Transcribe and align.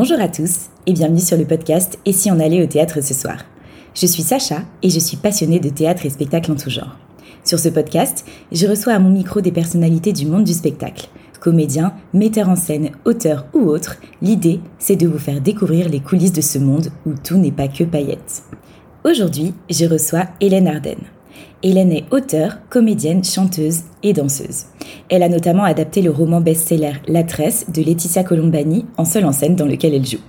Bonjour 0.00 0.20
à 0.20 0.28
tous 0.28 0.68
et 0.86 0.92
bienvenue 0.92 1.18
sur 1.18 1.36
le 1.36 1.44
podcast 1.44 1.98
Et 2.06 2.12
si 2.12 2.30
on 2.30 2.38
allait 2.38 2.62
au 2.62 2.68
théâtre 2.68 3.02
ce 3.02 3.14
soir? 3.14 3.38
Je 3.96 4.06
suis 4.06 4.22
Sacha 4.22 4.62
et 4.80 4.90
je 4.90 5.00
suis 5.00 5.16
passionnée 5.16 5.58
de 5.58 5.70
théâtre 5.70 6.06
et 6.06 6.10
spectacle 6.10 6.52
en 6.52 6.54
tout 6.54 6.70
genre. 6.70 6.96
Sur 7.42 7.58
ce 7.58 7.68
podcast, 7.68 8.24
je 8.52 8.68
reçois 8.68 8.92
à 8.92 9.00
mon 9.00 9.10
micro 9.10 9.40
des 9.40 9.50
personnalités 9.50 10.12
du 10.12 10.26
monde 10.26 10.44
du 10.44 10.52
spectacle. 10.52 11.08
Comédiens, 11.40 11.94
metteurs 12.14 12.48
en 12.48 12.54
scène, 12.54 12.90
auteurs 13.06 13.46
ou 13.54 13.62
autres, 13.62 13.96
l'idée, 14.22 14.60
c'est 14.78 14.94
de 14.94 15.08
vous 15.08 15.18
faire 15.18 15.40
découvrir 15.40 15.88
les 15.88 15.98
coulisses 15.98 16.32
de 16.32 16.42
ce 16.42 16.60
monde 16.60 16.92
où 17.04 17.14
tout 17.14 17.36
n'est 17.36 17.50
pas 17.50 17.66
que 17.66 17.82
paillettes. 17.82 18.44
Aujourd'hui, 19.04 19.52
je 19.68 19.84
reçois 19.84 20.28
Hélène 20.40 20.68
Ardenne. 20.68 21.06
Hélène 21.62 21.92
est 21.92 22.04
auteure, 22.12 22.58
comédienne, 22.70 23.24
chanteuse 23.24 23.80
et 24.04 24.12
danseuse. 24.12 24.66
Elle 25.08 25.24
a 25.24 25.28
notamment 25.28 25.64
adapté 25.64 26.02
le 26.02 26.10
roman 26.10 26.40
best-seller 26.40 26.92
La 27.08 27.24
Tresse 27.24 27.66
de 27.72 27.82
Laetitia 27.82 28.22
Colombani 28.22 28.86
en 28.96 29.04
seule 29.04 29.24
en 29.24 29.32
scène 29.32 29.56
dans 29.56 29.66
lequel 29.66 29.94
elle 29.94 30.06
joue. 30.06 30.20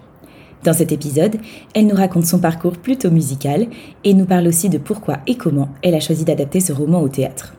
Dans 0.64 0.74
cet 0.74 0.92
épisode, 0.92 1.38
elle 1.76 1.86
nous 1.86 1.96
raconte 1.96 2.26
son 2.26 2.40
parcours 2.40 2.78
plutôt 2.78 3.12
musical 3.12 3.68
et 4.04 4.14
nous 4.16 4.26
parle 4.26 4.48
aussi 4.48 4.70
de 4.70 4.80
pourquoi 4.80 5.20
et 5.28 5.36
comment 5.36 5.70
elle 5.84 5.96
a 5.96 6.00
choisi 6.00 6.26
d'adapter 6.26 6.60
ce 6.60 6.74
roman 6.74 7.02
au 7.02 7.10
théâtre. 7.10 7.54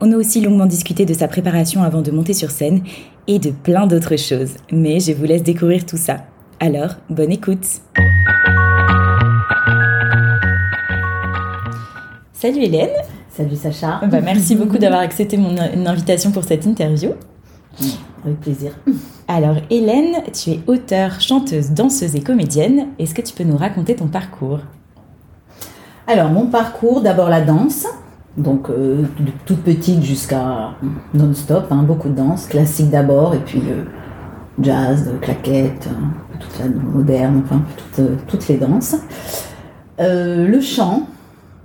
On 0.00 0.12
a 0.12 0.16
aussi 0.16 0.40
longuement 0.40 0.66
discuté 0.66 1.06
de 1.06 1.14
sa 1.14 1.28
préparation 1.28 1.84
avant 1.84 2.02
de 2.02 2.10
monter 2.10 2.34
sur 2.34 2.50
scène 2.50 2.82
et 3.28 3.38
de 3.38 3.50
plein 3.50 3.86
d'autres 3.86 4.16
choses, 4.16 4.54
mais 4.72 4.98
je 4.98 5.12
vous 5.12 5.24
laisse 5.24 5.42
découvrir 5.44 5.86
tout 5.86 5.96
ça. 5.96 6.24
Alors, 6.58 6.96
bonne 7.08 7.32
écoute 7.32 7.80
Salut 12.44 12.64
Hélène. 12.64 12.90
Salut 13.30 13.56
Sacha. 13.56 14.02
Bah, 14.06 14.20
merci 14.20 14.54
beaucoup 14.54 14.76
d'avoir 14.76 15.00
accepté 15.00 15.38
mon 15.38 15.56
invitation 15.86 16.30
pour 16.30 16.44
cette 16.44 16.66
interview. 16.66 17.12
Avec 18.22 18.38
plaisir. 18.40 18.72
Alors 19.28 19.56
Hélène, 19.70 20.16
tu 20.30 20.50
es 20.50 20.60
auteure, 20.66 21.22
chanteuse, 21.22 21.70
danseuse 21.70 22.14
et 22.14 22.20
comédienne. 22.20 22.88
Est-ce 22.98 23.14
que 23.14 23.22
tu 23.22 23.32
peux 23.32 23.44
nous 23.44 23.56
raconter 23.56 23.96
ton 23.96 24.08
parcours? 24.08 24.58
Alors 26.06 26.28
mon 26.28 26.48
parcours, 26.48 27.00
d'abord 27.00 27.30
la 27.30 27.40
danse. 27.40 27.86
Donc 28.36 28.68
euh, 28.68 29.04
de 29.18 29.30
toute 29.46 29.62
petite 29.62 30.02
jusqu'à 30.02 30.72
non-stop, 31.14 31.68
hein, 31.70 31.82
beaucoup 31.82 32.10
de 32.10 32.16
danse, 32.16 32.46
classique 32.46 32.90
d'abord 32.90 33.34
et 33.34 33.40
puis 33.40 33.62
euh, 33.70 33.84
jazz, 34.60 35.10
claquettes, 35.22 35.88
euh, 35.88 36.38
toute 36.38 36.58
la 36.58 36.66
moderne, 36.66 37.42
enfin 37.42 37.62
toutes 38.28 38.48
les 38.48 38.58
danses. 38.58 38.96
le 39.98 40.60
chant, 40.60 41.06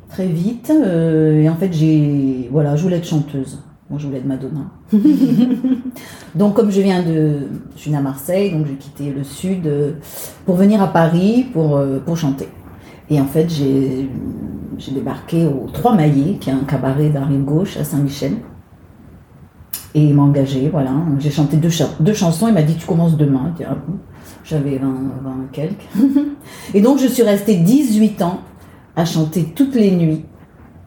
très 0.10 0.28
vite. 0.28 0.72
Euh, 0.76 1.42
et 1.42 1.50
en 1.50 1.56
fait, 1.56 1.72
j'ai, 1.72 2.50
voilà, 2.52 2.76
je 2.76 2.84
voulais 2.84 2.98
être 2.98 3.08
chanteuse. 3.08 3.60
Moi, 3.90 3.98
je 4.00 4.06
voulais 4.06 4.20
être 4.20 4.26
Madonna. 4.26 4.72
donc, 6.36 6.56
comme 6.56 6.70
je 6.70 6.82
viens 6.82 7.02
de, 7.02 7.48
je 7.76 7.82
suis 7.82 7.92
née 7.92 7.98
à 7.98 8.02
Marseille, 8.02 8.52
donc 8.52 8.68
j'ai 8.68 8.76
quitté 8.76 9.12
le 9.12 9.24
sud 9.24 9.66
euh, 9.66 9.94
pour 10.46 10.56
venir 10.56 10.82
à 10.82 10.88
Paris 10.88 11.48
pour, 11.52 11.78
euh, 11.78 12.00
pour 12.00 12.18
chanter. 12.18 12.50
Et 13.10 13.20
en 13.20 13.26
fait, 13.26 13.50
j'ai, 13.50 14.08
j'ai 14.78 14.92
débarqué 14.92 15.48
au 15.48 15.68
Trois 15.72 15.96
Maillets, 15.96 16.38
qui 16.40 16.52
est 16.52 16.54
un 16.54 16.66
cabaret 16.68 17.10
d'art 17.10 17.32
gauche 17.32 17.78
à 17.78 17.84
Saint-Michel. 17.84 18.34
Et 19.96 20.04
il 20.04 20.14
m'a 20.14 20.32
voilà. 20.72 20.92
J'ai 21.18 21.32
chanté 21.32 21.58
deux, 21.58 21.72
deux 22.00 22.14
chansons. 22.14 22.48
Il 22.48 22.54
m'a 22.54 22.62
dit 22.62 22.76
Tu 22.76 22.86
commences 22.86 23.18
demain. 23.18 23.52
Ah 23.68 23.76
J'avais 24.44 24.78
20, 24.78 24.88
20 24.88 25.52
quelques. 25.52 25.88
et 26.76 26.82
donc, 26.82 27.00
je 27.00 27.08
suis 27.08 27.23
restée 27.23 27.56
18 27.56 28.22
ans 28.22 28.42
à 29.00 29.05
chanter 29.05 29.53
toutes 29.55 29.75
les 29.75 29.92
nuits 29.92 30.25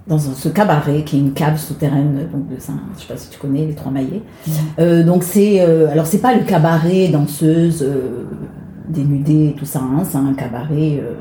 dans 0.06 0.18
ce 0.18 0.48
cabaret 0.48 1.02
qui 1.04 1.16
est 1.16 1.20
une 1.20 1.32
cave 1.32 1.58
souterraine 1.58 2.28
donc 2.30 2.48
de 2.48 2.60
Saint, 2.60 2.78
je 2.96 3.02
sais 3.02 3.08
pas 3.08 3.16
si 3.16 3.30
tu 3.30 3.38
connais 3.38 3.66
les 3.66 3.74
Trois 3.74 3.92
Maillets. 3.92 4.22
Euh, 4.78 5.02
donc 5.04 5.22
c'est 5.22 5.60
euh, 5.60 5.88
alors 5.90 6.06
c'est 6.06 6.18
pas 6.18 6.34
le 6.34 6.44
cabaret 6.44 7.08
danseuse 7.08 7.82
euh, 7.82 8.24
dénudée 8.88 9.54
tout 9.56 9.64
ça, 9.64 9.80
hein, 9.80 10.02
c'est 10.04 10.18
un 10.18 10.34
cabaret. 10.34 11.00
Euh, 11.02 11.14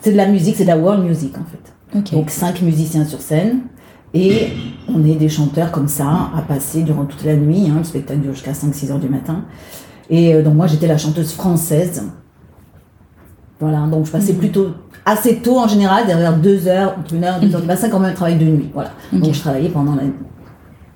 c'est 0.00 0.12
de 0.12 0.16
la 0.16 0.26
musique, 0.26 0.56
c'est 0.56 0.64
de 0.64 0.68
la 0.68 0.78
world 0.78 1.04
music 1.04 1.34
en 1.36 1.44
fait. 1.44 2.12
Donc 2.12 2.30
cinq 2.30 2.62
musiciens 2.62 3.04
sur 3.04 3.20
scène 3.20 3.60
et 4.14 4.48
on 4.88 5.04
est 5.04 5.14
des 5.16 5.28
chanteurs 5.28 5.70
comme 5.70 5.88
ça 5.88 6.30
à 6.34 6.42
passer 6.42 6.82
durant 6.82 7.04
toute 7.04 7.24
la 7.24 7.36
nuit. 7.36 7.68
Hein, 7.70 7.78
le 7.78 7.84
spectacle 7.84 8.20
dure 8.20 8.32
jusqu'à 8.32 8.52
5-6 8.52 8.90
heures 8.90 8.98
du 8.98 9.08
matin. 9.08 9.44
Et 10.10 10.42
donc 10.42 10.54
moi 10.54 10.66
j'étais 10.66 10.86
la 10.86 10.98
chanteuse 10.98 11.32
française. 11.32 12.02
Voilà, 13.60 13.86
donc 13.86 14.06
je 14.06 14.12
passais 14.12 14.32
mhm. 14.32 14.38
plutôt 14.38 14.68
assez 15.08 15.36
tôt 15.36 15.58
en 15.58 15.68
général, 15.68 16.06
derrière 16.06 16.36
2 16.36 16.68
heures, 16.68 16.96
1 17.12 17.22
heure, 17.22 17.40
2 17.40 17.54
heures 17.54 17.60
du 17.60 17.66
matin, 17.66 17.88
quand 17.88 17.98
même 17.98 18.10
un 18.10 18.14
travail 18.14 18.36
de 18.36 18.44
nuit. 18.44 18.70
Voilà. 18.72 18.90
Donc 19.12 19.32
je 19.32 19.40
travaillais 19.40 19.68
pendant 19.68 19.94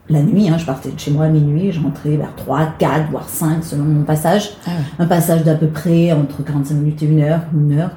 la, 0.09 0.23
nuit, 0.23 0.49
hein. 0.49 0.59
je 0.59 0.67
partais 0.67 0.91
de 0.91 0.99
chez 0.99 1.11
moi 1.11 1.25
à 1.25 1.29
minuit, 1.29 1.73
je 1.73 1.81
rentrais 1.81 2.17
vers 2.17 2.35
3, 2.37 2.75
4, 2.79 3.11
voire 3.11 3.29
5 3.29 3.65
selon 3.65 3.85
mon 3.85 4.03
passage. 4.03 4.51
Ah 4.67 4.71
un 4.99 5.07
passage 5.07 5.43
d'à 5.45 5.55
peu 5.55 5.69
près 5.69 6.13
entre 6.13 6.45
45 6.45 6.75
minutes 6.75 7.03
et 7.03 7.09
1 7.09 7.19
heure, 7.21 7.41
1 7.57 7.79
heure. 7.79 7.91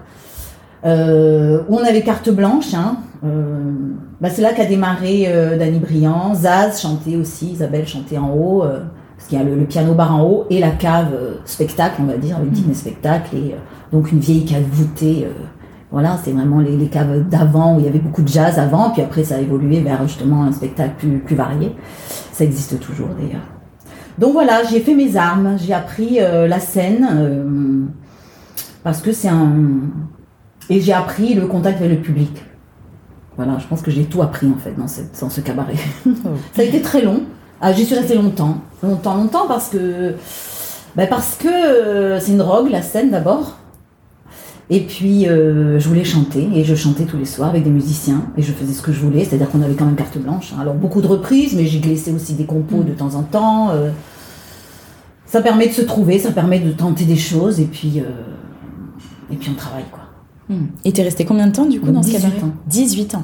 Euh, 0.86 1.64
où 1.68 1.76
on 1.76 1.84
avait 1.84 2.02
carte 2.02 2.30
blanche. 2.30 2.74
Hein. 2.74 2.98
Euh, 3.26 3.72
bah 4.22 4.30
c'est 4.30 4.42
là 4.42 4.54
qu'a 4.54 4.66
démarré 4.66 5.26
euh, 5.28 5.58
Dany 5.58 5.80
Briand. 5.80 6.34
Zaz 6.36 6.80
chantait 6.82 7.16
aussi, 7.16 7.52
Isabelle 7.52 7.88
chantait 7.88 8.18
en 8.18 8.32
haut, 8.32 8.64
euh, 8.64 8.82
parce 9.18 9.28
qu'il 9.28 9.38
y 9.38 9.42
a 9.42 9.44
le, 9.44 9.66
piano 9.66 9.94
bar 9.94 10.16
en 10.16 10.24
haut 10.24 10.46
et 10.50 10.60
la 10.60 10.72
cave 10.72 11.12
spectacle, 11.46 12.02
on 12.02 12.06
va 12.06 12.18
dire, 12.18 12.38
le 12.40 12.50
dîner 12.50 12.74
spectacle, 12.74 13.36
et 13.36 13.56
donc 13.92 14.12
une 14.12 14.20
vieille 14.20 14.46
cave 14.46 14.64
voûtée 14.72 15.28
voilà, 15.96 16.20
c'est 16.22 16.34
vraiment 16.34 16.60
les, 16.60 16.90
caves 16.90 17.30
d'avant 17.30 17.78
où 17.78 17.80
il 17.80 17.86
y 17.86 17.88
avait 17.88 18.00
beaucoup 18.00 18.22
de 18.22 18.28
jazz 18.28 18.60
avant, 18.60 18.90
puis 18.90 19.02
après 19.02 19.24
ça 19.24 19.36
a 19.36 19.40
évolué 19.40 19.80
vers 19.80 20.06
justement 20.06 20.44
un 20.44 20.52
spectacle 20.52 20.96
plus, 20.98 21.20
plus 21.20 21.38
varié. 21.38 21.74
Ça 22.34 22.44
existe 22.44 22.82
toujours 22.82 23.08
d'ailleurs. 23.18 23.46
Donc 24.18 24.34
voilà, 24.34 24.66
j'ai 24.66 24.82
fait 24.82 24.94
mes 24.94 25.16
armes, 25.16 25.56
j'ai 25.58 25.72
appris 25.72 26.18
euh, 26.20 26.50
la 26.50 26.60
scène 26.60 27.08
euh, 27.14 27.86
parce 28.84 29.02
que 29.02 29.14
c'est 29.14 29.30
un 29.30 29.54
et 30.70 30.82
j'ai 30.82 30.92
appris 30.92 31.34
le 31.34 31.48
contact 31.48 31.80
avec 31.80 31.92
le 31.92 32.04
public. 32.04 32.44
Voilà, 33.38 33.58
je 33.60 33.66
pense 33.66 33.82
que 33.82 33.90
j'ai 33.90 34.04
tout 34.04 34.22
appris 34.22 34.48
en 34.48 34.58
fait 34.58 34.78
dans, 34.78 34.90
cette, 34.90 35.18
dans 35.22 35.30
ce 35.30 35.40
cabaret. 35.40 35.78
ça 36.04 36.62
a 36.62 36.64
été 36.64 36.82
très 36.82 37.04
long. 37.04 37.22
Ah, 37.62 37.72
J'y 37.72 37.86
suis 37.86 37.96
restée 37.96 38.16
longtemps, 38.16 38.58
longtemps, 38.84 39.16
longtemps 39.16 39.48
parce 39.48 39.70
que 39.70 40.16
ben 40.98 41.08
parce 41.08 41.38
que 41.38 41.48
euh, 41.48 42.20
c'est 42.20 42.34
une 42.34 42.40
drogue 42.40 42.70
la 42.70 42.82
scène 42.82 43.12
d'abord. 43.12 43.60
Et 44.70 44.82
puis, 44.82 45.28
euh, 45.28 45.80
je 45.80 45.88
voulais 45.88 46.04
chanter, 46.04 46.48
et 46.56 46.64
je 46.64 46.74
chantais 46.74 47.04
tous 47.04 47.18
les 47.18 47.26
soirs 47.26 47.50
avec 47.50 47.64
des 47.64 47.70
musiciens, 47.70 48.26
et 48.36 48.42
je 48.42 48.52
faisais 48.52 48.74
ce 48.74 48.82
que 48.82 48.92
je 48.92 49.00
voulais, 49.00 49.24
c'est-à-dire 49.24 49.50
qu'on 49.50 49.62
avait 49.62 49.76
quand 49.76 49.86
même 49.86 49.96
carte 49.96 50.18
blanche. 50.18 50.54
Hein. 50.54 50.62
Alors, 50.62 50.74
beaucoup 50.74 51.02
de 51.02 51.08
reprises, 51.08 51.54
mais 51.56 51.68
j'ai 51.68 51.80
glissé 51.80 52.12
aussi 52.12 52.34
des 52.34 52.46
compos 52.46 52.84
de 52.84 52.94
temps 52.94 53.14
en 53.14 53.22
temps. 53.22 53.70
Euh. 53.70 53.92
ça 55.28 55.42
permet 55.42 55.68
de 55.68 55.74
se 55.74 55.84
trouver, 55.84 56.18
ça 56.18 56.32
permet 56.32 56.60
de 56.60 56.72
tenter 56.72 57.06
des 57.06 57.16
choses, 57.16 57.60
et 57.60 57.66
puis, 57.66 58.00
euh, 58.00 58.10
et 59.32 59.36
puis 59.36 59.52
on 59.52 59.56
travaille, 59.56 59.86
quoi. 59.92 60.02
Hmm. 60.48 60.68
Et 60.84 60.92
t'es 60.92 61.02
resté 61.02 61.26
combien 61.26 61.48
de 61.48 61.54
temps 61.54 61.66
du 61.66 61.82
coup 61.82 61.90
dans 61.90 62.04
ce 62.04 62.12
cabaret 62.12 62.44
ans. 62.44 62.52
18 62.68 63.16
ans. 63.16 63.24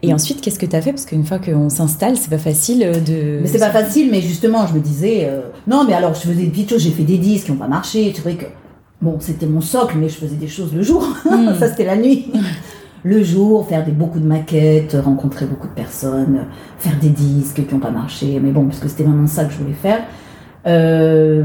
Et 0.00 0.14
ensuite, 0.14 0.40
qu'est-ce 0.40 0.58
que 0.58 0.64
t'as 0.64 0.80
fait? 0.80 0.92
Parce 0.92 1.04
qu'une 1.04 1.24
fois 1.24 1.38
qu'on 1.38 1.68
s'installe, 1.68 2.16
c'est 2.16 2.30
pas 2.30 2.38
facile 2.38 2.78
de. 2.78 3.40
Mais 3.42 3.46
c'est 3.46 3.58
pas 3.58 3.68
facile, 3.68 4.08
mais 4.10 4.22
justement, 4.22 4.66
je 4.66 4.72
me 4.72 4.80
disais, 4.80 5.30
non, 5.66 5.84
mais 5.86 5.92
alors 5.92 6.14
je 6.14 6.20
faisais 6.20 6.34
des 6.34 6.46
petites 6.46 6.70
choses, 6.70 6.82
j'ai 6.82 6.90
fait 6.90 7.02
des 7.02 7.18
disques 7.18 7.44
qui 7.44 7.52
n'ont 7.52 7.58
pas 7.58 7.68
marché. 7.68 8.10
C'est 8.14 8.22
vrai 8.22 8.36
que 8.36 8.46
Bon, 9.02 9.16
c'était 9.18 9.46
mon 9.46 9.60
socle, 9.60 9.96
mais 9.98 10.08
je 10.08 10.14
faisais 10.14 10.36
des 10.36 10.48
choses 10.48 10.74
le 10.74 10.82
jour. 10.82 11.06
Hmm. 11.24 11.54
ça, 11.58 11.68
c'était 11.68 11.84
la 11.84 11.96
nuit. 11.96 12.32
Le 13.04 13.20
jour, 13.24 13.66
faire 13.66 13.84
des, 13.84 13.90
beaucoup 13.90 14.20
de 14.20 14.26
maquettes, 14.26 14.96
rencontrer 15.04 15.46
beaucoup 15.46 15.66
de 15.66 15.72
personnes, 15.72 16.46
faire 16.78 16.96
des 17.00 17.08
disques 17.08 17.66
qui 17.66 17.74
n'ont 17.74 17.80
pas 17.80 17.90
marché. 17.90 18.38
Mais 18.40 18.52
bon, 18.52 18.66
parce 18.66 18.78
que 18.78 18.86
c'était 18.86 19.02
vraiment 19.02 19.26
ça 19.26 19.44
que 19.44 19.52
je 19.52 19.58
voulais 19.58 19.72
faire. 19.72 19.98
Euh, 20.68 21.42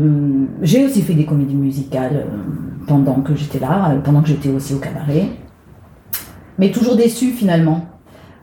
j'ai 0.62 0.86
aussi 0.86 1.02
fait 1.02 1.16
des 1.16 1.26
comédies 1.26 1.56
musicales 1.56 2.28
euh, 2.28 2.86
pendant 2.86 3.22
que 3.22 3.34
j'étais 3.34 3.58
là, 3.58 3.90
euh, 3.90 4.00
pendant 4.02 4.22
que 4.22 4.28
j'étais 4.28 4.50
aussi 4.50 4.76
au 4.76 4.78
cabaret. 4.78 5.30
Mais 6.60 6.70
toujours 6.70 6.96
déçue 6.96 7.32
finalement. 7.32 7.86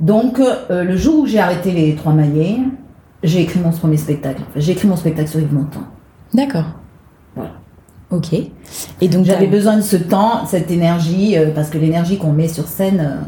Donc, 0.01 0.41
le 0.71 0.97
jour 0.97 1.21
où 1.21 1.27
j'ai 1.27 1.39
arrêté 1.39 1.71
les 1.71 1.95
trois 1.95 2.13
maillets, 2.13 2.59
j'ai 3.23 3.43
écrit 3.43 3.61
mon 3.61 3.71
premier 3.71 3.97
spectacle. 3.97 4.43
j'ai 4.57 4.73
écrit 4.73 4.89
mon 4.89 4.97
spectacle 4.97 5.29
sur 5.29 5.39
Yves 5.39 5.55
Montand. 5.55 5.85
D'accord. 6.33 6.65
Ok. 8.15 8.33
Et 9.01 9.09
donc 9.09 9.25
j'avais 9.25 9.49
besoin 9.49 9.77
de 9.77 9.83
ce 9.83 9.97
temps, 9.97 10.47
cette 10.47 10.71
énergie, 10.71 11.37
euh, 11.37 11.51
parce 11.53 11.69
que 11.69 11.79
l'énergie 11.79 12.17
qu'on 12.17 12.33
met 12.33 12.47
sur 12.47 12.69
scène, 12.69 13.25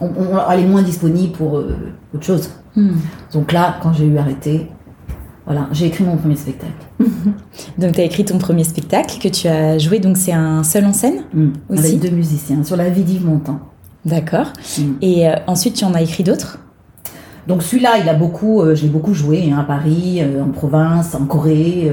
euh, 0.00 0.06
on, 0.18 0.50
elle 0.50 0.60
est 0.60 0.66
moins 0.66 0.82
disponible 0.82 1.32
pour 1.32 1.58
euh, 1.58 1.76
autre 2.12 2.24
chose. 2.24 2.50
Hmm. 2.74 2.96
Donc 3.32 3.52
là, 3.52 3.76
quand 3.80 3.92
j'ai 3.92 4.06
eu 4.06 4.18
arrêté, 4.18 4.68
voilà, 5.46 5.68
j'ai 5.72 5.86
écrit 5.86 6.02
mon 6.02 6.16
premier 6.16 6.34
spectacle. 6.34 6.72
donc 7.78 7.92
tu 7.92 8.00
as 8.00 8.04
écrit 8.04 8.24
ton 8.24 8.38
premier 8.38 8.64
spectacle 8.64 9.18
que 9.20 9.28
tu 9.28 9.46
as 9.46 9.78
joué, 9.78 10.00
donc 10.00 10.16
c'est 10.16 10.32
un 10.32 10.64
seul 10.64 10.84
en 10.84 10.92
scène 10.92 11.22
hmm. 11.32 11.50
aussi 11.68 11.86
Avec 11.86 12.00
deux 12.00 12.16
musiciens, 12.16 12.64
sur 12.64 12.76
la 12.76 12.88
vie 12.88 13.04
d'Yves 13.04 13.24
Montand. 13.24 13.60
D'accord. 14.04 14.52
Hmm. 14.78 14.94
Et 15.00 15.28
ensuite, 15.46 15.74
tu 15.74 15.84
en 15.84 15.94
as 15.94 16.02
écrit 16.02 16.24
d'autres? 16.24 16.58
Donc 17.46 17.62
celui-là, 17.62 17.98
il 18.00 18.08
a 18.08 18.14
beaucoup, 18.14 18.62
j'ai 18.74 18.88
beaucoup 18.88 19.14
joué 19.14 19.50
hein, 19.52 19.58
à 19.60 19.64
Paris, 19.64 20.22
en 20.24 20.50
province, 20.50 21.14
en 21.14 21.24
Corée, 21.24 21.90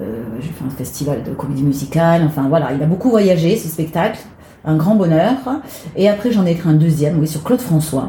euh, 0.00 0.24
j'ai 0.40 0.48
fait 0.48 0.64
un 0.64 0.70
festival 0.70 1.22
de 1.22 1.32
comédie 1.32 1.62
musicale. 1.62 2.22
Enfin 2.26 2.48
voilà, 2.48 2.72
il 2.72 2.82
a 2.82 2.86
beaucoup 2.86 3.10
voyagé 3.10 3.56
ce 3.56 3.68
spectacle, 3.68 4.18
un 4.64 4.76
grand 4.76 4.94
bonheur. 4.94 5.34
Et 5.96 6.08
après 6.08 6.30
j'en 6.30 6.46
ai 6.46 6.52
écrit 6.52 6.68
un 6.68 6.74
deuxième, 6.74 7.18
oui, 7.18 7.26
sur 7.26 7.42
Claude 7.42 7.60
François, 7.60 8.08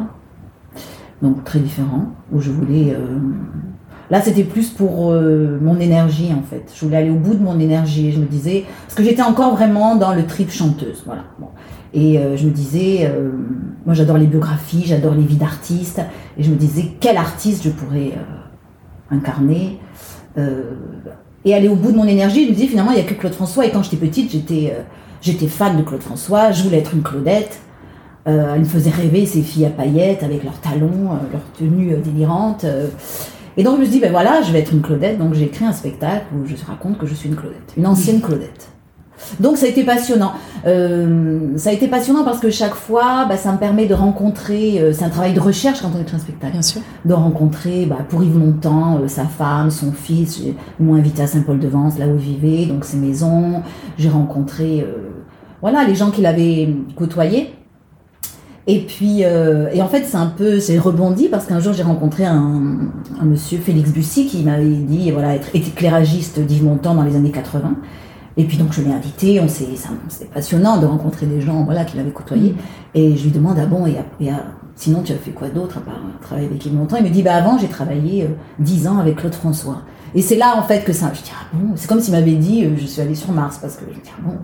donc 1.22 1.44
très 1.44 1.60
différent, 1.60 2.07
où 2.31 2.39
je 2.39 2.51
voulais. 2.51 2.94
Euh, 2.94 3.19
Là, 4.10 4.22
c'était 4.22 4.45
plus 4.45 4.69
pour 4.69 5.12
euh, 5.12 5.60
mon 5.62 5.81
énergie, 5.81 6.31
en 6.31 6.42
fait. 6.42 6.72
Je 6.74 6.86
voulais 6.86 6.95
aller 6.95 7.10
au 7.10 7.18
bout 7.18 7.34
de 7.34 7.44
mon 7.44 7.60
énergie. 7.60 8.13
Je 8.13 8.19
me 8.19 8.25
disais, 8.25 8.63
parce 8.84 8.95
que 8.95 9.04
j'étais 9.04 9.22
encore 9.22 9.54
vraiment 9.54 9.98
dans 9.98 10.13
le 10.13 10.25
trip 10.25 10.50
chanteuse, 10.50 11.04
voilà. 11.06 11.24
Bon. 11.39 11.50
Et 11.94 12.18
je 12.38 12.45
me 12.45 12.51
disais, 12.51 13.12
moi 13.86 13.94
j'adore 13.94 14.18
les 14.18 14.28
biographies, 14.28 14.84
j'adore 14.86 15.13
les 15.13 15.24
vies 15.24 15.36
d'artistes. 15.36 16.01
Et 16.38 16.44
je 16.44 16.51
me 16.51 16.56
disais, 16.56 16.92
quel 17.01 17.18
artiste 17.18 17.63
je 17.63 17.69
pourrais 17.69 18.13
incarner 19.10 19.80
et 21.45 21.54
aller 21.54 21.68
au 21.68 21.75
bout 21.75 21.92
de 21.92 21.98
mon 21.98 22.07
énergie. 22.07 22.45
Je 22.45 22.50
me 22.50 22.56
disais, 22.56 22.68
finalement, 22.68 22.92
il 22.92 22.95
n'y 22.95 23.01
a 23.01 23.04
que 23.04 23.13
Claude 23.13 23.34
François. 23.34 23.66
Et 23.66 23.72
quand 23.72 23.84
j'étais 23.84 23.98
petite, 23.98 24.31
j'étais 24.31 24.74
j'étais 25.22 25.48
fan 25.48 25.78
de 25.78 25.84
Claude 25.84 26.01
François. 26.01 26.51
Je 26.51 26.63
voulais 26.63 26.80
être 26.80 26.94
une 26.94 27.04
Claudette. 27.04 27.60
elle 28.25 28.60
me 28.60 28.66
faisait 28.66 28.89
rêver 28.89 29.25
ces 29.25 29.42
filles 29.42 29.66
à 29.66 29.69
paillettes 29.69 30.24
avec 30.24 30.44
leurs 30.44 30.60
talons, 30.60 31.10
leurs 31.31 31.51
tenues 31.57 31.95
délirantes. 31.98 32.66
Et 33.57 33.63
donc 33.63 33.75
je 33.75 33.80
me 33.80 33.86
suis 33.86 33.94
dit, 33.94 34.00
ben 34.00 34.12
voilà, 34.12 34.42
je 34.44 34.51
vais 34.51 34.60
être 34.60 34.74
une 34.74 34.81
Claudette. 34.81 35.18
Donc 35.18 35.34
j'ai 35.34 35.45
écrit 35.45 35.66
un 35.66 35.74
spectacle 35.74 36.25
où 36.36 36.45
je 36.45 36.56
raconte 36.66 36.98
que 36.98 37.07
je 37.07 37.16
suis 37.16 37.30
une 37.30 37.36
Claudette, 37.36 37.74
une 37.75 37.88
ancienne 37.88 38.22
Claudette. 38.22 38.69
Donc 39.39 39.57
ça 39.57 39.65
a 39.65 39.69
été 39.69 39.83
passionnant. 39.83 40.33
Euh, 40.65 41.57
ça 41.57 41.69
a 41.69 41.74
été 41.74 41.88
passionnant 41.88 42.24
parce 42.24 42.39
que 42.39 42.50
chaque 42.50 42.74
fois, 42.74 43.25
bah, 43.27 43.38
ça 43.38 43.51
me 43.51 43.57
permet 43.57 43.85
de 43.85 43.94
rencontrer. 43.94 44.79
Euh, 44.79 44.94
c'est 44.94 45.06
un 45.06 45.09
travail 45.09 45.33
de 45.33 45.39
recherche 45.39 45.81
quand 45.81 45.91
on 45.95 46.01
écrit 46.01 46.15
un 46.15 46.19
spectacle. 46.19 46.53
Bien 46.53 46.62
sûr. 46.62 46.81
De 47.06 47.13
rencontrer, 47.13 47.85
bah, 47.85 48.00
pour 48.07 48.24
Yves 48.24 48.38
Montand, 48.38 49.00
euh, 49.00 49.07
sa 49.07 49.25
femme, 49.25 49.71
son 49.71 49.91
fils. 49.91 50.39
Ils 50.39 50.56
m'ont 50.85 50.95
invité 50.95 51.21
à 51.21 51.27
Saint-Paul-de-Vence, 51.27 52.00
là 52.00 52.07
où 52.07 52.15
il 52.15 52.38
vivait, 52.38 52.65
donc 52.65 52.85
ses 52.85 52.97
maisons. 52.97 53.62
J'ai 53.97 54.09
rencontré, 54.09 54.85
voilà, 55.62 55.83
les 55.83 55.95
gens 55.95 56.12
qu'il 56.12 56.25
avait 56.25 56.69
côtoyés. 56.95 57.53
Et 58.69 58.81
puis, 58.81 59.24
euh, 59.24 59.69
et 59.74 59.81
en 59.81 59.88
fait, 59.88 60.03
c'est 60.06 60.18
un 60.18 60.27
peu, 60.27 60.59
c'est 60.59 60.77
rebondi 60.77 61.29
parce 61.29 61.45
qu'un 61.45 61.62
jour 61.62 61.71
j'ai 61.71 61.83
rencontré 61.83 62.25
un, 62.25 62.91
un, 63.19 63.25
monsieur 63.25 63.59
Félix 63.59 63.91
Bussy 63.91 64.27
qui 64.27 64.44
m'avait 64.44 64.65
dit, 64.65 65.09
voilà, 65.12 65.35
être 65.35 65.47
éclairagiste 65.56 66.41
d'Yves 66.41 66.65
Montand 66.65 66.94
dans 66.94 67.03
les 67.03 67.15
années 67.15 67.31
80. 67.31 67.75
Et 68.38 68.45
puis 68.45 68.57
donc 68.57 68.72
je 68.72 68.81
l'ai 68.81 68.92
invité, 68.92 69.39
on 69.39 69.48
c'était 69.48 70.25
passionnant 70.31 70.78
de 70.78 70.86
rencontrer 70.86 71.25
des 71.25 71.42
gens, 71.42 71.63
voilà, 71.63 71.86
qu'il 71.86 72.00
avait 72.00 72.12
côtoyés. 72.12 72.56
Et 72.94 73.18
je 73.18 73.24
lui 73.24 73.31
demande, 73.31 73.57
ah 73.60 73.66
bon, 73.66 73.88
et, 73.88 73.98
sinon 74.75 75.01
tu 75.01 75.12
as 75.12 75.16
fait 75.16 75.31
quoi 75.31 75.50
d'autre 75.50 75.80
à 75.80 75.81
part 75.81 76.00
travailler 76.22 76.48
avec 76.48 76.66
Yves 76.66 76.75
Montand? 76.75 76.98
Il 76.98 77.04
me 77.06 77.10
dit, 77.10 77.24
bah 77.24 77.36
avant 77.36 77.57
j'ai 77.57 77.68
travaillé 77.68 78.24
euh, 78.24 78.28
dix 78.60 78.88
ans 78.88 79.00
avec 79.00 79.18
Claude 79.18 79.34
François. 79.34 79.81
Et 80.13 80.22
c'est 80.22 80.36
là 80.36 80.56
en 80.56 80.63
fait 80.63 80.86
que 80.86 80.94
ça, 80.94 81.12
je 81.13 81.22
dis, 81.22 81.31
ah 81.34 81.48
bon, 81.51 81.74
c'est 81.75 81.88
comme 81.88 82.00
s'il 82.00 82.13
m'avait 82.13 82.36
dit, 82.36 82.63
euh, 82.63 82.75
je 82.78 82.86
suis 82.86 83.01
allée 83.01 83.16
sur 83.16 83.31
Mars 83.31 83.57
parce 83.60 83.75
que 83.75 83.86
je 83.89 84.00
dis, 84.00 84.12
ah 84.16 84.22
bon, 84.24 84.38